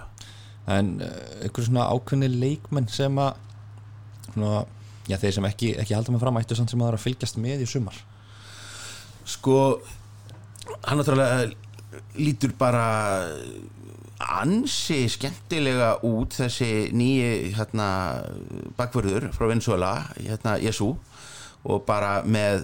En 0.71 0.93
uh, 1.03 1.09
einhver 1.43 1.67
svona 1.67 1.89
ákveðni 1.91 2.29
leikmenn 2.31 2.87
sem 2.89 3.19
að 3.19 3.35
svona, 4.31 4.63
já, 5.09 5.17
þeir 5.21 5.37
sem 5.37 5.47
ekki, 5.49 5.71
ekki 5.81 5.95
halda 5.97 6.15
með 6.15 6.25
fram 6.25 6.39
ættu 6.41 6.57
samt 6.57 6.73
sem 6.73 6.81
að 6.81 6.87
það 6.87 6.93
er 6.93 6.99
að 6.99 7.05
fylgjast 7.05 7.39
með 7.41 7.63
í 7.65 7.69
sumar. 7.69 8.01
Sko 9.25 9.59
hann 10.85 10.99
náttúrulega 10.99 11.49
lítur 12.17 12.53
bara 12.57 12.85
ansi 14.39 15.05
skemmtilega 15.11 15.95
út 16.07 16.37
þessi 16.39 16.89
nýji 16.95 17.55
hérna, 17.57 17.87
bakvörður 18.77 19.29
frá 19.35 19.49
Venezuela 19.49 19.91
hérna, 20.15 20.55
Jesu 20.63 20.93
og 21.65 21.83
bara 21.87 22.19
með 22.23 22.63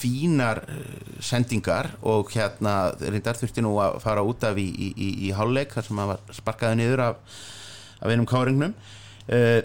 fínar 0.00 0.62
eh, 0.64 0.84
sendingar 1.22 1.90
og 2.00 2.32
hérna 2.32 2.92
reyndar 3.00 3.38
þurfti 3.38 3.64
nú 3.64 3.74
að 3.82 3.98
fara 4.02 4.24
út 4.26 4.44
af 4.48 4.58
í, 4.58 4.66
í, 4.66 5.10
í, 5.28 5.32
hálfleik 5.36 5.74
þar 5.76 5.86
sem 5.86 6.00
hann 6.00 6.12
var 6.14 6.34
sparkaði 6.34 6.80
niður 6.80 7.04
af, 7.10 7.42
af 8.00 8.08
einum 8.12 8.28
káringnum. 8.28 8.72
Uh, 9.30 9.60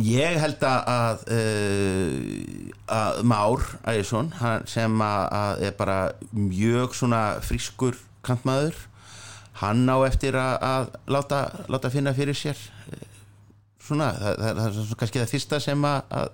Ég 0.00 0.38
held 0.40 0.62
að, 0.64 1.24
uh, 1.34 2.70
að 2.96 3.18
Már 3.28 3.64
Ægjesson 3.90 4.30
sem 4.70 5.02
að, 5.04 5.24
að 5.40 5.64
er 5.68 5.74
bara 5.76 5.98
mjög 6.32 6.94
frískur 7.44 7.98
kantmaður 8.24 8.76
hann 9.60 9.84
á 9.92 9.96
eftir 10.06 10.36
að, 10.40 10.54
að 10.64 10.86
láta, 11.12 11.40
láta 11.68 11.90
finna 11.92 12.14
fyrir 12.16 12.36
sér 12.36 12.56
eh, 12.92 13.04
svona, 13.82 14.12
það, 14.16 14.38
það, 14.40 14.60
það 14.60 14.78
er 14.84 15.00
kannski 15.02 15.20
það 15.20 15.34
fyrsta 15.34 15.60
sem 15.60 15.84
að, 15.84 16.32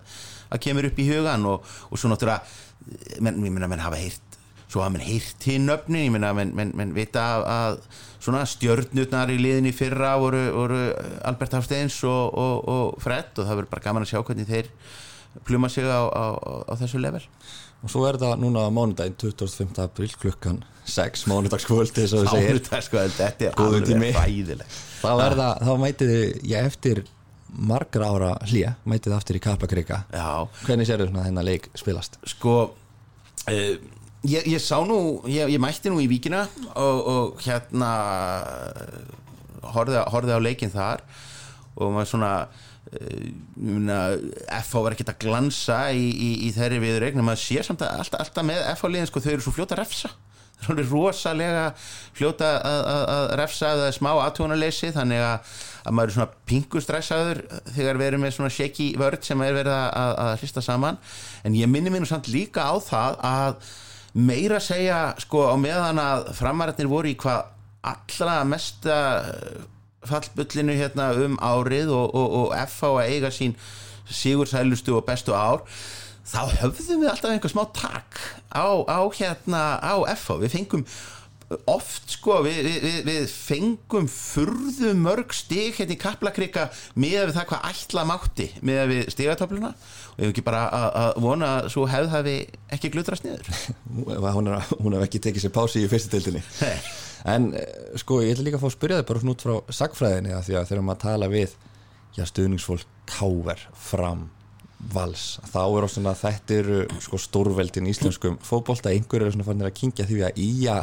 kemur 0.62 0.88
upp 0.90 1.00
í 1.02 1.08
hugan 1.10 1.48
og, 1.50 1.74
og 1.90 1.98
svo 1.98 2.12
náttúrulega 2.12 3.20
menn, 3.24 3.42
ég 3.42 3.54
meina 3.54 3.70
menn 3.70 3.82
hafa 3.82 3.98
heyrt 3.98 4.25
svo 4.66 4.82
hafa 4.82 4.94
menn 4.96 5.06
heyrt 5.06 5.36
til 5.42 5.60
nöfnin 5.62 6.08
ég 6.08 6.14
meina, 6.14 6.32
menn, 6.36 6.52
menn, 6.56 6.72
menn 6.76 6.94
vita 6.96 7.24
að, 7.36 7.46
að 7.56 7.76
svona 8.26 8.44
stjörnutnar 8.48 9.30
í 9.30 9.38
liðinni 9.40 9.72
fyrra 9.76 10.16
voru, 10.20 10.42
voru 10.56 10.80
Albert 11.26 11.58
Hafsteins 11.58 11.98
og, 12.08 12.34
og, 12.34 12.56
og 12.66 13.02
Fred 13.02 13.36
og 13.36 13.44
það 13.44 13.60
verður 13.60 13.72
bara 13.74 13.86
gaman 13.86 14.06
að 14.06 14.12
sjá 14.14 14.22
hvernig 14.22 14.50
þeir 14.50 14.72
pluma 15.46 15.70
sig 15.70 15.86
á, 15.86 16.02
á, 16.08 16.24
á 16.66 16.72
þessu 16.80 17.00
level. 17.02 17.22
Og 17.84 17.92
svo 17.92 18.06
er 18.08 18.16
það 18.18 18.40
núna 18.40 18.64
á 18.66 18.70
mánudaginn 18.72 19.18
25. 19.20 19.76
april 19.84 20.14
klukkan 20.18 20.62
6 20.88 21.26
mánudagskvöldi 21.30 22.06
svo 22.08 22.22
við 22.24 22.30
segir. 22.32 22.56
Mánudagskvöld, 22.56 23.12
þetta 23.18 23.50
er 23.50 23.60
alveg 23.60 24.16
fæðileg 24.16 24.78
þá, 25.02 25.10
það, 25.20 25.44
þá 25.66 25.72
mætið 25.82 26.12
þið 26.14 26.48
ég 26.50 26.70
eftir 26.70 27.02
margra 27.56 28.08
ára 28.12 28.32
hlýja 28.48 28.72
mætið 28.88 29.10
þið 29.10 29.16
aftur 29.18 29.38
í 29.38 29.42
Kaplakrika. 29.44 30.00
Hvernig 30.64 30.88
sérðu 30.88 31.10
svona 31.10 31.28
þennan 31.28 31.46
leik 31.46 31.68
spilast? 31.78 32.18
Sko 32.26 32.56
uh, 32.64 33.76
ég, 34.26 34.46
ég 34.56 34.62
sá 34.62 34.78
nú, 34.86 35.22
ég, 35.30 35.54
ég 35.54 35.62
mætti 35.62 35.92
nú 35.92 36.00
í 36.02 36.08
víkina 36.10 36.46
og, 36.74 36.98
og 37.12 37.44
hérna 37.46 37.90
horfði, 39.74 40.02
horfði 40.12 40.36
á 40.36 40.40
leikinn 40.42 40.74
þar 40.74 41.04
og 41.76 41.92
maður 41.92 42.12
svona 42.14 42.32
FH 43.66 44.82
var 44.84 44.94
ekkert 44.94 45.10
að 45.10 45.24
glansa 45.24 45.80
í, 45.90 46.06
í, 46.06 46.30
í 46.46 46.52
þeirri 46.54 46.78
viðreign 46.82 47.18
en 47.20 47.26
maður 47.26 47.42
sér 47.42 47.66
samt 47.66 47.82
að 47.84 48.02
alltaf, 48.02 48.22
alltaf 48.22 48.46
með 48.46 48.62
FH 48.76 48.92
liðin 48.92 49.10
sko, 49.10 49.22
þau 49.24 49.32
eru 49.32 49.44
svo 49.44 49.54
fljóta 49.56 49.76
að 49.76 49.82
refsa. 49.82 50.12
Þau 50.56 50.70
eru 50.72 50.84
rosalega 50.88 51.64
fljóta 52.16 52.52
að, 52.64 52.78
að, 52.88 53.02
að 53.12 53.24
refsa 53.42 53.72
eða 53.74 53.88
smá 53.92 54.08
aðtjónaleysi 54.14 54.92
þannig 54.94 55.24
að, 55.26 55.56
að 55.82 55.96
maður 55.98 56.12
er 56.12 56.16
svona 56.16 56.38
pingustressaður 56.48 57.42
þegar 57.74 58.00
við 58.00 58.08
erum 58.12 58.24
með 58.24 58.36
svona 58.38 58.54
shaky 58.54 58.86
vörd 59.02 59.26
sem 59.26 59.42
er 59.44 59.58
verið 59.58 59.74
að, 59.76 60.30
hrista 60.40 60.64
saman. 60.64 61.00
En 61.44 61.58
ég 61.58 61.68
minni 61.68 61.92
nú 61.92 62.08
samt 62.08 62.30
líka 62.32 62.70
á 62.70 62.74
það 62.80 63.20
að 63.26 63.74
meira 64.16 64.60
segja 64.64 65.12
sko 65.20 65.50
á 65.52 65.54
meðan 65.60 66.00
að 66.00 66.30
framarætnir 66.38 66.88
voru 66.88 67.12
í 67.12 67.18
hvað 67.20 67.52
allra 67.86 68.40
mesta 68.48 68.96
fallbullinu 70.06 70.76
hérna 70.78 71.10
um 71.26 71.36
árið 71.42 71.92
og, 71.92 72.14
og, 72.14 72.36
og 72.40 72.54
FH 72.64 72.92
að 73.02 73.12
eiga 73.12 73.32
sín 73.34 73.56
sigursælustu 74.06 74.94
og 74.96 75.04
bestu 75.06 75.34
ár 75.34 75.64
þá 76.26 76.40
höfðum 76.62 77.04
við 77.04 77.10
alltaf 77.10 77.34
einhver 77.34 77.52
smá 77.52 77.64
takk 77.76 78.18
á, 78.50 78.66
á 78.86 79.00
hérna 79.14 79.62
á 79.78 79.94
FH, 80.16 80.40
við 80.42 80.54
fengum 80.56 80.86
oft 81.70 82.10
sko, 82.16 82.40
við, 82.42 82.66
við, 82.82 82.96
við 83.06 83.26
fengum 83.30 84.08
furðu 84.10 84.92
mörg 84.98 85.34
stig 85.36 85.76
hérna 85.78 85.94
í 85.94 86.00
kaplakrika 86.00 86.66
með 86.98 87.34
það 87.36 87.48
hvað 87.52 87.68
ætla 87.70 88.04
mátti 88.08 88.48
með 88.66 88.82
við 88.90 89.02
stigatöfluna 89.14 89.70
og 89.70 90.18
ég 90.18 90.24
hef 90.24 90.32
ekki 90.32 90.46
bara 90.46 90.64
að, 90.74 91.20
vona 91.22 91.50
að 91.60 91.68
svo 91.76 91.86
hefð 91.90 92.14
hafi 92.16 92.36
ekki 92.74 92.90
glutrast 92.94 93.26
niður. 93.26 93.50
Hún 94.36 94.50
er, 94.50 94.72
hún 94.80 94.96
hef 94.96 95.06
ekki 95.06 95.22
tekið 95.28 95.46
sér 95.46 95.54
pási 95.54 95.84
í 95.84 95.90
fyrstu 95.90 96.16
deildinni. 96.16 96.42
En 97.26 97.50
eh, 97.58 97.94
sko 98.00 98.20
ég 98.24 98.34
ætla 98.34 98.46
líka 98.46 98.58
að 98.58 98.66
fá 98.66 98.70
að 98.70 98.76
spyrja 98.76 99.00
þig 99.00 99.08
bara 99.10 99.22
svona 99.22 99.36
út 99.36 99.46
frá 99.46 99.76
sagfræðinni 99.80 100.34
að 100.34 100.48
því 100.48 100.58
að 100.58 100.68
þegar 100.70 100.86
maður 100.88 101.02
tala 101.04 101.30
við 101.32 101.56
já, 102.16 102.24
stuðningsfólk 102.26 102.92
káver 103.10 103.62
fram 103.86 104.26
vals, 104.76 105.38
þá 105.48 105.60
er 105.64 105.86
á 105.86 105.88
svona 105.88 106.12
þetta 106.16 106.56
eru 106.60 106.80
sko 107.02 107.18
stórveldin 107.20 107.88
í 107.88 107.92
íslenskum 107.94 108.36
fótbolta, 108.44 108.92
einhver 108.92 109.24
eru 109.24 109.32
svona 109.34 109.46
fannir 109.46 109.70
að 109.70 109.76
kingja 109.78 110.06
því 110.08 110.18
að 110.28 110.40
íja 110.42 110.76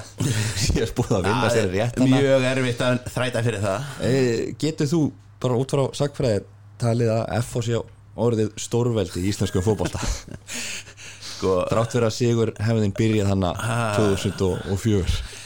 sér 0.66 0.94
búið 0.98 1.18
að 1.20 1.28
vinna 1.30 1.52
sér 1.54 1.70
rétt 1.72 2.00
mjög 2.02 2.48
erfitt 2.50 2.82
að 2.84 3.04
þræta 3.14 3.44
fyrir 3.46 3.64
það. 3.64 3.92
E, 4.08 4.16
getur 4.64 4.90
þú 4.90 5.02
bara 5.44 5.60
út 5.62 5.76
frá 5.76 5.84
sagfræði 6.00 6.42
talið 6.82 7.14
að 7.14 7.24
F 7.38 7.54
og 7.60 7.68
sé 7.68 7.84
orðið 8.24 8.52
stórveldi 8.66 9.24
í 9.24 9.30
íslenskum 9.30 9.66
fótbolta? 9.66 10.02
Sko, 11.30 11.62
drátt 11.70 11.94
fyrir 11.94 12.08
að 12.08 12.18
Sigur 12.18 12.54
hefðin 12.64 12.94
byrjað 12.98 13.34
hana 13.34 13.54
2004 13.98 15.42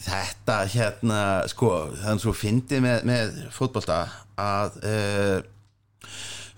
þetta 0.00 0.58
hérna 0.72 1.22
sko, 1.50 1.70
þannig 2.00 2.22
svo 2.22 2.32
fyndið 2.36 2.84
með, 2.84 3.00
með 3.10 3.40
fótbolta 3.52 3.98
að 4.40 4.78
uh, 4.80 5.40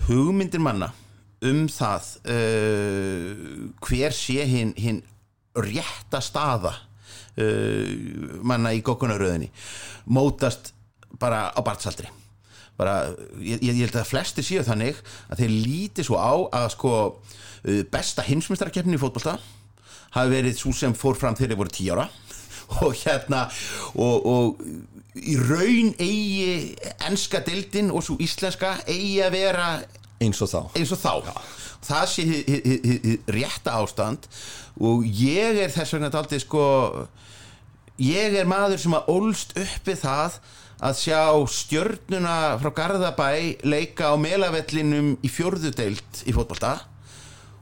hugmyndir 0.08 0.62
manna 0.62 0.92
um 1.42 1.66
það 1.70 2.08
uh, 2.30 3.68
hver 3.82 4.14
sé 4.14 4.44
hinn 4.46 4.72
hin 4.78 5.02
rétta 5.58 6.22
staða 6.22 6.72
uh, 6.72 8.40
manna 8.46 8.72
í 8.74 8.82
gokkunaröðinni 8.84 9.50
mótast 10.06 10.72
bara 11.20 11.50
á 11.52 11.60
barnsaldri. 11.64 12.08
Bara, 12.78 13.12
ég, 13.42 13.60
ég 13.62 13.82
held 13.84 13.98
að 14.00 14.08
flesti 14.08 14.42
séu 14.44 14.62
þannig 14.64 14.96
að 15.28 15.42
þeir 15.42 15.56
líti 15.66 16.06
svo 16.06 16.16
á 16.18 16.32
að 16.62 16.70
sko 16.76 16.94
uh, 17.10 17.82
besta 17.92 18.24
hinsmestarkeppnin 18.26 18.96
í 18.96 19.02
fótbolta 19.02 19.36
hafi 20.12 20.32
verið 20.32 20.58
svo 20.58 20.72
sem 20.76 20.94
fór 20.96 21.18
fram 21.18 21.36
þegar 21.36 21.52
þeir 21.52 21.62
voru 21.62 21.74
tí 21.74 21.90
ára. 21.92 22.08
Og 22.82 22.94
hérna 23.02 23.44
og, 24.00 24.24
og 24.24 24.60
í 25.16 25.34
raun 25.36 25.90
eigi 26.00 26.76
enska 27.08 27.42
dildin 27.44 27.90
og 27.92 28.04
svo 28.06 28.16
íslenska 28.22 28.78
eigi 28.88 29.18
að 29.26 29.34
vera 29.36 29.66
eins 30.22 30.40
og 30.44 30.48
þá. 30.52 30.60
Eins 30.78 30.92
og 30.94 31.00
þá. 31.02 31.34
Það 31.82 32.04
sé 32.12 32.22
hið- 32.28 32.48
hið- 32.48 32.84
hið 32.86 33.30
rétta 33.36 33.72
ástand 33.82 34.28
og 34.80 35.02
ég 35.04 35.58
er 35.64 35.70
þess 35.74 35.92
vegna 35.96 36.10
daldið 36.14 36.44
sko 36.44 36.62
ég 37.98 38.36
er 38.38 38.46
maður 38.48 38.78
sem 38.78 38.94
að 38.94 39.08
ólst 39.12 39.52
uppi 39.58 39.96
það 39.98 40.38
að 40.82 40.94
sjá 40.98 41.20
stjörnuna 41.46 42.36
frá 42.62 42.70
Garðabæ 42.78 43.28
leika 43.66 44.10
á 44.10 44.16
melavellinum 44.18 45.16
í 45.22 45.28
fjórðu 45.30 45.70
deild 45.74 46.22
í 46.26 46.32
fótbolta 46.34 46.72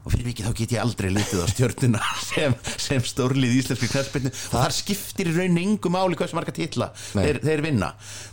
og 0.01 0.13
fyrir 0.13 0.27
vikið 0.31 0.47
þá 0.47 0.53
get 0.57 0.73
ég 0.75 0.81
aldrei 0.81 1.09
litið 1.13 1.43
á 1.43 1.47
stjörnuna 1.51 2.01
sem, 2.31 2.55
sem 2.81 3.03
stórlið 3.05 3.53
í 3.53 3.59
íslenski 3.61 3.89
knæspilnu 3.91 4.31
og 4.33 4.55
þar 4.55 4.75
skiptir 4.75 5.29
í 5.29 5.35
raun 5.35 5.59
engu 5.61 5.91
máli 5.93 6.17
hversu 6.17 6.37
marga 6.37 6.53
titla 6.55 6.89
Nei. 7.17 7.25
þeir, 7.27 7.41
þeir 7.45 7.63
vinna 7.67 7.91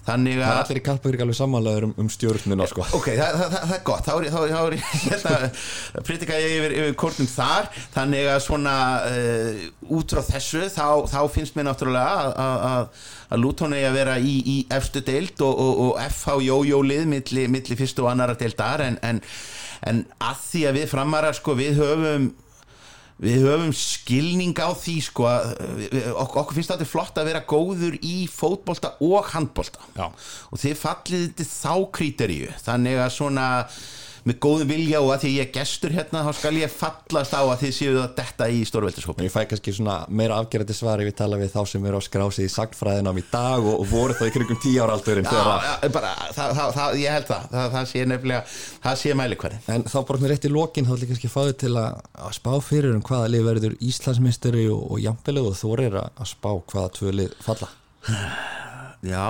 þannig 0.08 0.40
að 0.40 0.62
allir 0.62 0.80
í 0.80 0.84
Kalpagrík 0.88 1.24
alveg 1.26 1.38
samanlegaður 1.38 1.88
um, 1.90 1.94
um 2.00 2.08
stjórnuna 2.12 2.68
sko. 2.70 2.86
ok, 2.96 3.10
það, 3.18 3.42
það, 3.42 3.58
það 3.58 3.76
er 3.76 3.84
gott 3.90 4.08
þá 4.08 4.12
er, 4.14 4.28
þá 4.32 4.38
er, 4.40 4.54
þá 4.54 4.62
er 4.62 4.78
hérna, 5.08 6.02
pritika 6.08 6.40
ég 6.40 6.56
yfir, 6.56 6.76
yfir 6.80 6.98
kórnum 7.04 7.30
þar 7.34 7.70
þannig 7.96 8.32
að 8.32 8.40
svona 8.46 8.78
uh, 9.12 9.62
út 9.98 10.16
frá 10.16 10.24
þessu 10.32 10.64
þá, 10.72 10.86
þá 11.12 11.20
finnst 11.36 11.58
mér 11.58 11.68
náttúrulega 11.68 12.32
að, 12.32 12.90
að, 13.29 13.39
Luton 13.43 13.74
eigi 13.76 13.87
að 13.91 13.97
vera 14.01 14.16
í, 14.18 14.35
í 14.55 14.57
efstu 14.72 15.03
deild 15.05 15.41
og, 15.45 15.55
og, 15.61 15.81
og 15.87 16.03
FH 16.09 16.39
jójólið 16.49 17.07
milli, 17.11 17.47
milli 17.53 17.76
fyrstu 17.79 18.05
og 18.07 18.12
annara 18.14 18.37
deildar 18.41 18.85
en, 18.87 18.99
en, 19.05 19.22
en 19.89 20.05
að 20.24 20.45
því 20.51 20.66
að 20.70 20.79
við 20.83 20.93
framarar 20.95 21.37
sko 21.39 21.57
við 21.59 21.81
höfum 21.83 22.31
við 23.18 23.43
höfum 23.49 23.72
skilning 23.74 24.55
á 24.62 24.70
því 24.79 24.93
sko 25.03 25.24
að 25.26 25.49
við- 25.81 26.05
okkur, 26.22 26.53
finnst 26.55 26.70
þetta 26.70 26.87
flott 26.87 27.16
að 27.18 27.26
vera 27.33 27.41
góður 27.51 27.97
í 28.07 28.29
fótbolta 28.31 28.93
og 29.03 29.33
handbolta 29.33 29.83
Já. 29.99 30.07
og 30.53 30.61
þið 30.62 30.76
fallið 30.79 31.24
þetta 31.33 31.49
þá 31.51 31.72
kríteríu 31.99 32.53
þannig 32.62 33.01
að 33.03 33.11
svona 33.16 33.47
með 34.26 34.38
góðum 34.44 34.70
vilja 34.72 35.02
og 35.04 35.12
að 35.14 35.24
því 35.24 35.32
ég 35.36 35.46
er 35.46 35.52
gestur 35.54 35.94
hérna 35.94 36.24
þá 36.26 36.32
skal 36.40 36.54
ég 36.58 36.72
fallast 36.72 37.36
á 37.36 37.42
að 37.42 37.62
þið 37.62 37.74
séu 37.78 37.94
að 38.02 38.14
detta 38.18 38.48
í 38.50 38.62
stórveldishópi 38.68 39.26
ég 39.28 39.34
fæ 39.34 39.40
kannski 39.50 39.74
svona 39.76 39.98
meira 40.08 40.40
afgerandi 40.42 40.76
svar 40.76 41.02
ef 41.02 41.10
ég 41.10 41.18
tala 41.18 41.40
við 41.40 41.52
þá 41.54 41.60
sem 41.72 41.88
eru 41.88 42.00
á 42.00 42.02
skrási 42.04 42.46
í 42.46 42.52
sagfræðinám 42.52 43.20
í 43.20 43.24
dag 43.30 43.62
og, 43.62 43.82
og 43.82 43.90
voru 43.92 44.16
það 44.18 44.30
í 44.30 44.34
krigum 44.36 44.60
tíu 44.64 44.82
ára 44.82 44.98
það, 44.98 46.08
það, 46.34 46.74
það, 46.76 46.98
ég 47.02 47.16
held 47.18 47.28
það. 47.28 47.48
það 47.54 47.72
það 47.76 47.88
sé 47.92 48.04
nefnilega, 48.08 48.42
það 48.84 49.00
sé 49.02 49.16
mælikvæði 49.18 49.60
En 49.74 49.86
þá 49.88 49.98
bara 50.08 50.22
með 50.22 50.32
rétt 50.32 50.48
í 50.48 50.52
lokin 50.52 50.88
þá 50.88 50.94
ætlum 50.94 51.06
ég 51.06 51.12
kannski 51.12 51.28
að 51.30 51.34
fá 51.34 51.40
þau 51.48 51.56
til 51.62 51.72
að, 51.78 51.98
að 52.26 52.36
spá 52.38 52.52
fyrir 52.64 52.96
um 52.96 53.04
hvaða 53.04 53.32
lið 53.32 53.48
verður 53.48 53.76
Íslandsmeistari 53.88 54.66
og, 54.72 54.84
og 54.94 55.02
jafnvelið 55.02 55.50
og 55.50 55.82
er 55.82 55.98
að, 56.02 56.22
spá 56.28 56.50
hvaða 56.72 56.92
tvö 56.98 57.14
lið 57.14 57.36
falla. 57.44 57.68
Já 59.06 59.24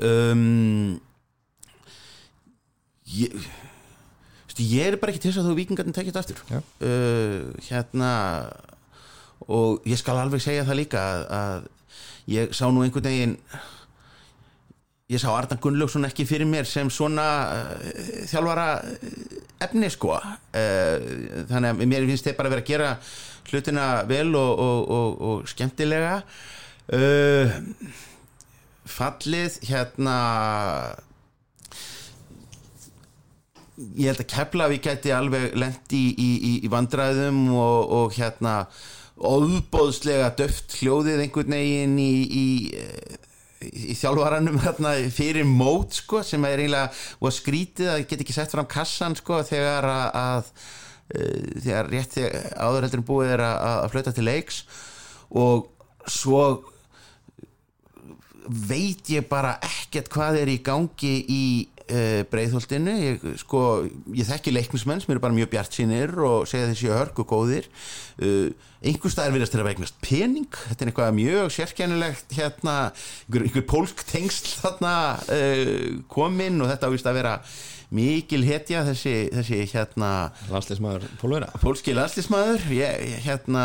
um, 0.00 1.00
ég, 3.10 3.34
ég 4.62 4.92
er 4.92 4.98
bara 5.00 5.14
ekki 5.14 5.24
til 5.24 5.32
þess 5.32 5.42
að 5.42 5.50
þú 5.50 5.58
vikingarnir 5.58 5.96
tekja 5.96 6.12
þetta 6.12 6.22
aftur. 6.24 6.42
Uh, 6.84 7.54
hérna 7.68 8.10
og 9.50 9.84
ég 9.88 9.98
skal 10.00 10.20
alveg 10.20 10.42
segja 10.42 10.64
það 10.64 10.80
líka 10.80 11.04
að, 11.04 11.24
að 11.38 11.64
ég 12.32 12.54
sá 12.56 12.66
nú 12.72 12.84
einhvern 12.84 13.08
veginn 13.10 13.38
ég 15.12 15.20
sá 15.20 15.28
Ardan 15.34 15.60
Gunnlaugsson 15.60 16.06
ekki 16.08 16.24
fyrir 16.28 16.48
mér 16.48 16.68
sem 16.68 16.88
svona 16.92 17.26
uh, 17.52 17.92
þjálfara 18.30 18.68
uh, 18.80 19.36
efni 19.66 19.90
sko. 19.92 20.16
Uh, 20.16 21.44
þannig 21.50 21.70
að 21.74 21.84
mér 21.90 22.08
finnst 22.08 22.28
þeir 22.28 22.38
bara 22.38 22.52
vera 22.54 22.64
að 22.64 22.70
gera 22.72 22.90
hlutina 23.50 23.86
vel 24.08 24.30
og, 24.38 24.64
og, 24.64 24.90
og, 24.96 25.22
og 25.28 25.48
skemmtilega. 25.50 26.18
Uh, 26.88 27.52
fallið 28.84 29.60
hérna 29.68 30.16
ég 33.76 34.10
held 34.10 34.22
að 34.22 34.30
Keflavík 34.30 34.86
gæti 34.86 35.12
alveg 35.14 35.54
lent 35.58 35.94
í, 35.96 36.04
í, 36.14 36.30
í, 36.54 36.70
vandræðum 36.70 37.48
og, 37.58 37.94
og 37.98 38.14
hérna 38.18 38.54
óbóðslega 39.14 40.32
döft 40.38 40.76
hljóðið 40.80 41.24
einhvern 41.24 41.54
veginn 41.54 41.98
í, 42.02 42.12
í, 42.24 42.46
í 43.90 43.96
þjálfaranum 43.98 44.60
hérna 44.62 44.94
fyrir 45.14 45.46
mót 45.48 45.98
sko 45.98 46.22
sem 46.26 46.44
er 46.46 46.64
eiginlega 46.64 47.34
skrítið 47.34 47.92
að 47.92 48.06
geta 48.06 48.26
ekki 48.26 48.36
sett 48.36 48.54
fram 48.54 48.70
kassan 48.70 49.18
sko 49.18 49.40
þegar 49.46 49.88
að, 49.90 50.06
að 50.22 50.50
eh, 51.14 51.50
þegar 51.66 51.90
rétt 51.92 52.18
þegar 52.18 52.48
áður 52.58 52.88
heldur 52.88 53.02
en 53.02 53.08
búið 53.10 53.34
er 53.36 53.44
að, 53.46 53.58
að 53.74 53.90
flöta 53.94 54.14
til 54.14 54.28
leiks. 54.28 54.62
Og 55.34 55.66
svo 56.10 56.44
veit 58.44 59.08
ég 59.08 59.26
bara 59.30 59.56
ekkert 59.64 60.10
hvað 60.12 60.42
er 60.42 60.50
í 60.52 60.60
gangi 60.62 61.14
í 61.32 61.44
breiðholtinu. 62.32 62.94
Ég, 63.02 63.26
sko, 63.42 63.60
ég 64.16 64.28
þekki 64.28 64.54
leiknismenn 64.54 65.02
sem 65.02 65.12
eru 65.14 65.22
bara 65.24 65.36
mjög 65.36 65.50
bjart 65.52 65.76
sínir 65.76 66.14
og 66.24 66.48
segja 66.48 66.70
þessi 66.70 66.92
hörku 66.92 67.26
góðir. 67.28 67.68
Uh, 68.16 68.50
einhver 68.84 69.12
staðar 69.12 69.36
virðast 69.36 69.54
þeirra 69.56 69.68
vegnast 69.68 70.00
pening. 70.04 70.48
Þetta 70.70 70.84
er 70.84 70.92
eitthvað 70.92 71.14
mjög 71.18 71.52
sérkennilegt 71.58 72.34
hérna, 72.38 72.78
einhver, 73.26 73.46
einhver 73.48 73.68
pólsk 73.68 74.04
tengsl 74.08 74.56
þarna 74.62 74.96
uh, 75.28 76.02
komin 76.12 76.60
og 76.64 76.72
þetta 76.72 76.92
ávist 76.92 77.08
að 77.10 77.20
vera 77.20 77.38
mikil 77.94 78.42
hetja 78.46 78.82
þessi, 78.88 79.14
þessi 79.34 79.62
hérna 79.70 80.10
Landsleismæður 80.50 81.06
Pólvera. 81.20 81.52
pólski 81.62 81.94
ég, 82.74 83.04
hérna 83.26 83.64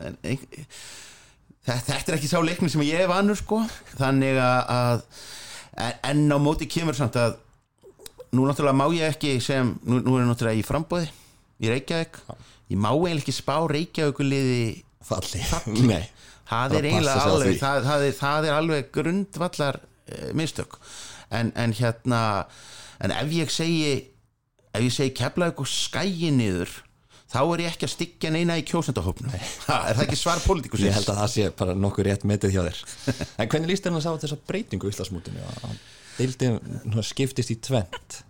en, 0.00 0.16
ein, 0.24 0.40
þetta, 1.66 1.98
er 2.14 2.18
ekki 2.18 2.30
sá 2.30 2.38
leikni 2.44 2.70
sem 2.72 2.84
ég 2.86 3.04
er 3.04 3.10
vanur 3.10 3.38
sko. 3.38 3.60
Þannig 3.98 4.40
að 4.42 5.04
en, 5.76 5.92
en 6.02 6.22
á 6.32 6.38
móti 6.42 6.68
kemur 6.70 6.96
samt 6.96 7.16
að 7.20 7.36
nú 8.32 8.46
náttúrulega 8.48 8.76
má 8.76 8.86
ég 8.94 9.12
ekki 9.12 9.36
sem 9.44 9.74
nú, 9.84 10.00
nú 10.00 10.16
er 10.16 10.24
ég 10.24 10.30
náttúrulega 10.30 10.60
í 10.60 10.66
frambóði 10.66 11.08
í 11.62 11.70
Reykjavík. 11.70 12.18
Ég 12.72 12.80
má 12.80 12.90
eiginlega 12.92 13.22
ekki 13.22 13.34
spá 13.36 13.56
Reykjavíkuliði 13.70 14.62
Falli. 15.02 15.42
falli. 15.50 16.02
Það 16.52 16.76
er 16.76 16.86
eiginlega 16.90 17.26
alveg 17.32 17.58
það, 17.60 17.84
það, 17.86 18.04
er, 18.06 18.14
það 18.18 18.46
er 18.46 18.54
alveg 18.58 18.88
grundvallar 18.92 19.78
uh, 19.80 20.30
mistök. 20.36 20.76
En, 21.32 21.52
en 21.56 21.72
hérna 21.72 22.22
en 23.00 23.14
ef 23.14 23.30
ég 23.32 23.52
segi 23.52 23.92
ef 24.72 24.82
ég 24.84 24.92
segi 24.92 25.14
keflaug 25.16 25.62
og 25.64 25.70
skægi 25.70 26.32
niður 26.34 26.74
þá 27.32 27.38
er 27.42 27.62
ég 27.64 27.70
ekki 27.72 27.86
að 27.88 27.92
styggja 27.94 28.30
neina 28.34 28.58
í 28.60 28.64
kjósendahópnum. 28.68 29.32
Er 29.34 29.96
það 29.96 30.02
ekki 30.06 30.18
svar 30.20 30.42
pólitíkusins? 30.44 30.88
Ég 30.90 30.96
held 30.98 31.08
að 31.14 31.20
það 31.22 31.32
sé 31.34 31.46
bara 31.62 31.74
nokkur 31.78 32.08
rétt 32.10 32.26
metið 32.28 32.54
hjá 32.58 32.62
þér. 32.68 32.82
En 33.40 33.48
hvernig 33.52 33.72
líst 33.72 33.86
þér 33.88 33.96
að 33.98 34.04
sá 34.06 34.12
þessa 34.26 34.38
breytingu 34.50 34.90
í 34.90 34.92
Íslandsmútinu 34.92 35.46
að 35.48 35.80
deildin 36.18 37.02
skiptist 37.08 37.54
í 37.54 37.56
tvent 37.64 38.20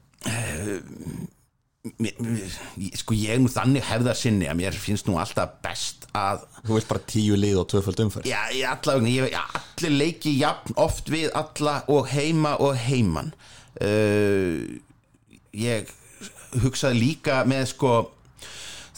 mér- 1.99 2.95
sko 2.95 3.15
ég 3.19 3.41
nú 3.43 3.51
þannig 3.51 3.83
hefða 3.89 4.13
sinni 4.15 4.47
að 4.47 4.59
mér 4.61 4.77
finnst 4.79 5.09
nú 5.11 5.17
alltaf 5.19 5.57
best 5.65 6.07
að 6.15 6.45
Þú 6.63 6.77
vilt 6.77 6.87
bara 6.93 7.03
tíu 7.11 7.35
lið 7.35 7.57
og 7.59 7.67
tvöföld 7.73 7.99
umferð. 8.05 8.29
Já, 8.31 8.39
ég 8.55 8.87
allir 8.87 9.91
leiki 9.97 10.37
jafn 10.39 10.77
oft 10.79 11.09
við 11.11 11.33
alla 11.35 11.81
og 11.91 12.07
heima 12.13 12.53
og 12.63 12.77
heiman. 12.79 13.33
Uh, 13.83 14.79
Ég 15.53 15.91
hugsaði 16.63 17.01
líka 17.01 17.41
með 17.45 17.67
sko 17.75 17.91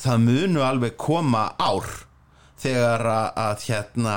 það 0.04 0.26
munu 0.28 0.64
alveg 0.64 0.98
koma 1.00 1.48
ár 1.58 1.88
þegar 2.64 3.04
að, 3.10 3.28
að 3.44 3.64
hérna 3.68 4.16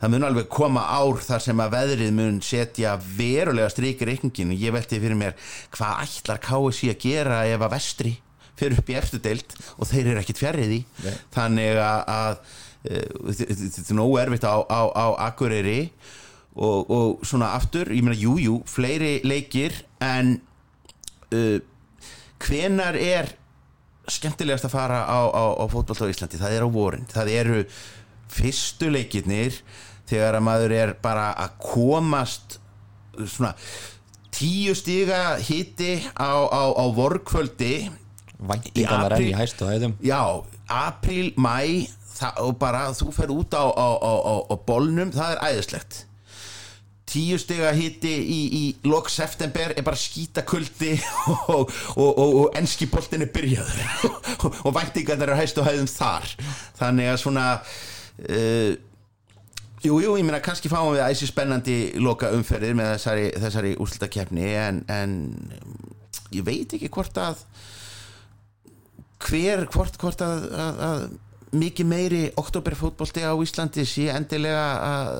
það 0.00 0.12
mun 0.14 0.26
alveg 0.28 0.48
koma 0.52 0.82
ár 0.94 1.20
þar 1.24 1.44
sem 1.44 1.62
að 1.62 1.74
veðrið 1.76 2.12
mun 2.16 2.40
setja 2.44 2.94
verulega 3.18 3.70
strikir 3.72 4.08
reikningin 4.08 4.54
ég 4.56 4.74
velti 4.74 5.00
fyrir 5.02 5.18
mér 5.18 5.36
hvað 5.74 6.04
ætlar 6.06 6.42
KSI 6.46 6.92
að 6.94 7.00
gera 7.02 7.42
ef 7.50 7.66
að 7.66 7.74
vestri 7.74 8.14
fyrir 8.58 8.78
upp 8.80 8.92
í 8.92 8.98
eftir 8.98 9.22
deild 9.24 9.56
og 9.76 9.88
þeir 9.90 10.12
eru 10.12 10.22
ekkit 10.22 10.40
fjarrið 10.42 10.76
í 10.78 10.80
Nei. 11.02 11.14
þannig 11.34 11.82
að, 11.82 12.00
að 12.14 12.32
uh, 12.38 13.32
þetta 13.40 13.84
er 13.86 13.98
nógu 13.98 14.18
erfitt 14.22 14.48
á, 14.48 14.56
á, 14.62 14.80
á 14.92 15.06
Akureyri 15.28 15.80
og, 16.52 16.90
og 16.92 17.26
svona 17.26 17.54
aftur, 17.56 17.90
ég 17.92 18.04
meina 18.04 18.18
jú, 18.18 18.36
jú, 18.40 18.58
fleiri 18.68 19.18
leikir 19.24 19.76
en 20.04 20.36
uh, 21.32 21.58
hvenar 22.42 22.98
er 22.98 23.32
skemmtilegast 24.16 24.68
að 24.68 24.74
fara 24.74 25.00
á, 25.08 25.20
á, 25.28 25.44
á 25.58 25.64
fótboll 25.70 26.08
á 26.08 26.12
Íslandi, 26.12 26.40
það 26.40 26.56
er 26.56 26.66
á 26.66 26.68
vorin. 26.72 27.08
Það 27.10 27.32
eru 27.36 27.62
fyrstu 28.32 28.90
leikirnir 28.92 29.58
þegar 30.10 30.38
að 30.38 30.46
maður 30.48 30.76
er 30.76 30.94
bara 31.02 31.30
að 31.40 31.56
komast 31.62 32.58
svona 33.18 33.52
tíu 34.32 34.74
stiga 34.76 35.36
hiti 35.42 35.98
á, 36.16 36.32
á, 36.48 36.62
á 36.72 36.84
vorkvöldi. 36.96 37.74
Væntingarnar 38.42 39.16
enn 39.18 39.28
í 39.30 39.34
hæstu 39.36 39.68
hæðum. 39.68 39.98
Já, 40.02 40.22
apríl, 40.66 41.32
mæ 41.36 41.88
og 42.42 42.56
bara 42.60 42.88
þú 42.94 43.10
fer 43.14 43.32
út 43.34 43.54
á, 43.54 43.64
á, 43.66 43.88
á, 43.98 44.12
á, 44.14 44.34
á 44.46 44.54
bolnum, 44.66 45.12
það 45.14 45.36
er 45.36 45.44
æðislegt 45.50 46.02
tíu 47.12 47.38
stiga 47.40 47.72
hiti 47.76 48.12
í, 48.12 48.38
í 48.58 48.62
lok 48.88 49.10
september 49.12 49.74
er 49.76 49.84
bara 49.86 50.00
skítakuldi 50.00 50.94
og, 51.54 51.68
og, 51.96 52.08
og, 52.10 52.30
og 52.42 52.56
enski 52.58 52.88
boltin 52.92 53.26
er 53.26 53.32
byrjaður. 53.34 53.82
Og, 54.08 54.46
og 54.66 54.78
væntingarnar 54.78 55.34
eru 55.34 55.42
hæstu 55.42 55.66
hæðum 55.66 55.90
þar. 55.90 56.32
Þannig 56.80 57.12
að 57.12 57.20
svona 57.24 57.50
uh, 57.58 58.72
Jú, 59.82 59.96
jú, 59.98 60.12
ég 60.14 60.22
meina 60.22 60.38
kannski 60.38 60.70
fáum 60.70 60.92
við 60.94 61.08
æsi 61.08 61.26
spennandi 61.26 61.76
loka 61.98 62.28
umferðir 62.30 62.76
með 62.78 62.92
þessari, 62.92 63.24
þessari 63.42 63.72
úrslutakefni 63.82 64.52
en, 64.54 64.76
en 64.86 65.16
ég 66.30 66.44
veit 66.46 66.76
ekki 66.76 66.90
hvort 66.94 67.18
að 67.18 67.40
hver, 69.26 69.64
hvort, 69.74 69.98
hvort 69.98 70.22
að, 70.22 70.46
að, 70.54 70.78
að 70.86 71.02
mikið 71.52 71.88
meiri 71.88 72.20
oktoberfótbolti 72.40 73.24
á 73.28 73.32
Íslandi 73.36 73.84
sé 73.88 74.06
endilega 74.12 74.62
að, 74.86 75.18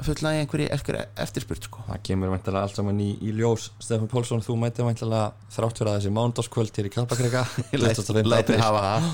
í 0.00 0.40
einhverju 0.40 0.68
eftir, 0.72 0.98
eftirspurt 1.20 1.68
sko. 1.68 1.84
Það 1.88 2.00
kemur 2.08 2.32
væntalega 2.32 2.68
allt 2.68 2.78
saman 2.78 3.02
í, 3.04 3.10
í 3.20 3.34
ljós. 3.36 3.68
Stefán 3.84 4.08
Pálsson, 4.10 4.44
þú 4.44 4.56
mætið 4.62 4.88
væntalega 4.88 5.50
þrátt 5.52 5.82
fyrir 5.82 5.92
að 5.92 5.98
þessi 5.98 6.14
mánudagskvöld 6.16 6.80
hér 6.80 6.88
í 6.88 6.94
Kalpakrika 6.94 7.44
Læt 8.32 8.52
mig 8.52 8.62
hafa 8.62 8.84
það. 8.86 9.10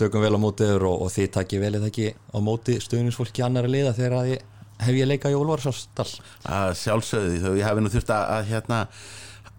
Tökum 0.00 0.24
vel 0.24 0.34
á 0.36 0.40
mótiður 0.40 0.86
og, 0.90 1.06
og 1.06 1.14
þið 1.14 1.32
takki 1.38 1.62
vel 1.62 1.74
eða 1.78 1.88
ekki 1.88 2.12
á 2.12 2.38
móti 2.44 2.76
stuðningsfólki 2.80 3.44
annara 3.44 3.70
liða 3.70 3.96
þegar 3.96 4.18
að 4.20 4.34
ég 4.34 4.46
hef 4.80 4.96
ég 4.96 5.08
leika 5.08 5.32
í 5.32 5.36
Ólvarsásdal 5.36 6.08
að 6.48 6.76
sjálfsögðu 6.80 7.40
þó 7.42 7.50
ég 7.58 7.66
hafi 7.68 7.84
nú 7.84 7.92
þurft 7.92 8.12
að, 8.16 8.30
að 8.36 8.46
hérna 8.48 8.78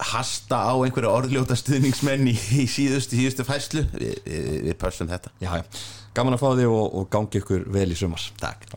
hasta 0.02 0.64
á 0.66 0.74
einhverju 0.82 1.12
orðljóta 1.12 1.58
stuðningsmenn 1.60 2.26
í, 2.32 2.34
í 2.34 2.66
síðustu, 2.70 3.20
síðustu 3.20 3.46
fæslu 3.46 3.86
við, 3.94 4.16
við, 4.26 4.72
við 4.72 4.78
gaman 6.18 6.38
að 6.38 6.44
fá 6.44 6.50
þig 6.60 6.72
og, 6.72 6.88
og 7.00 7.12
gangi 7.14 7.42
ykkur 7.42 7.68
vel 7.72 7.92
í 7.92 7.98
sumars 7.98 8.32
Takk 8.42 8.68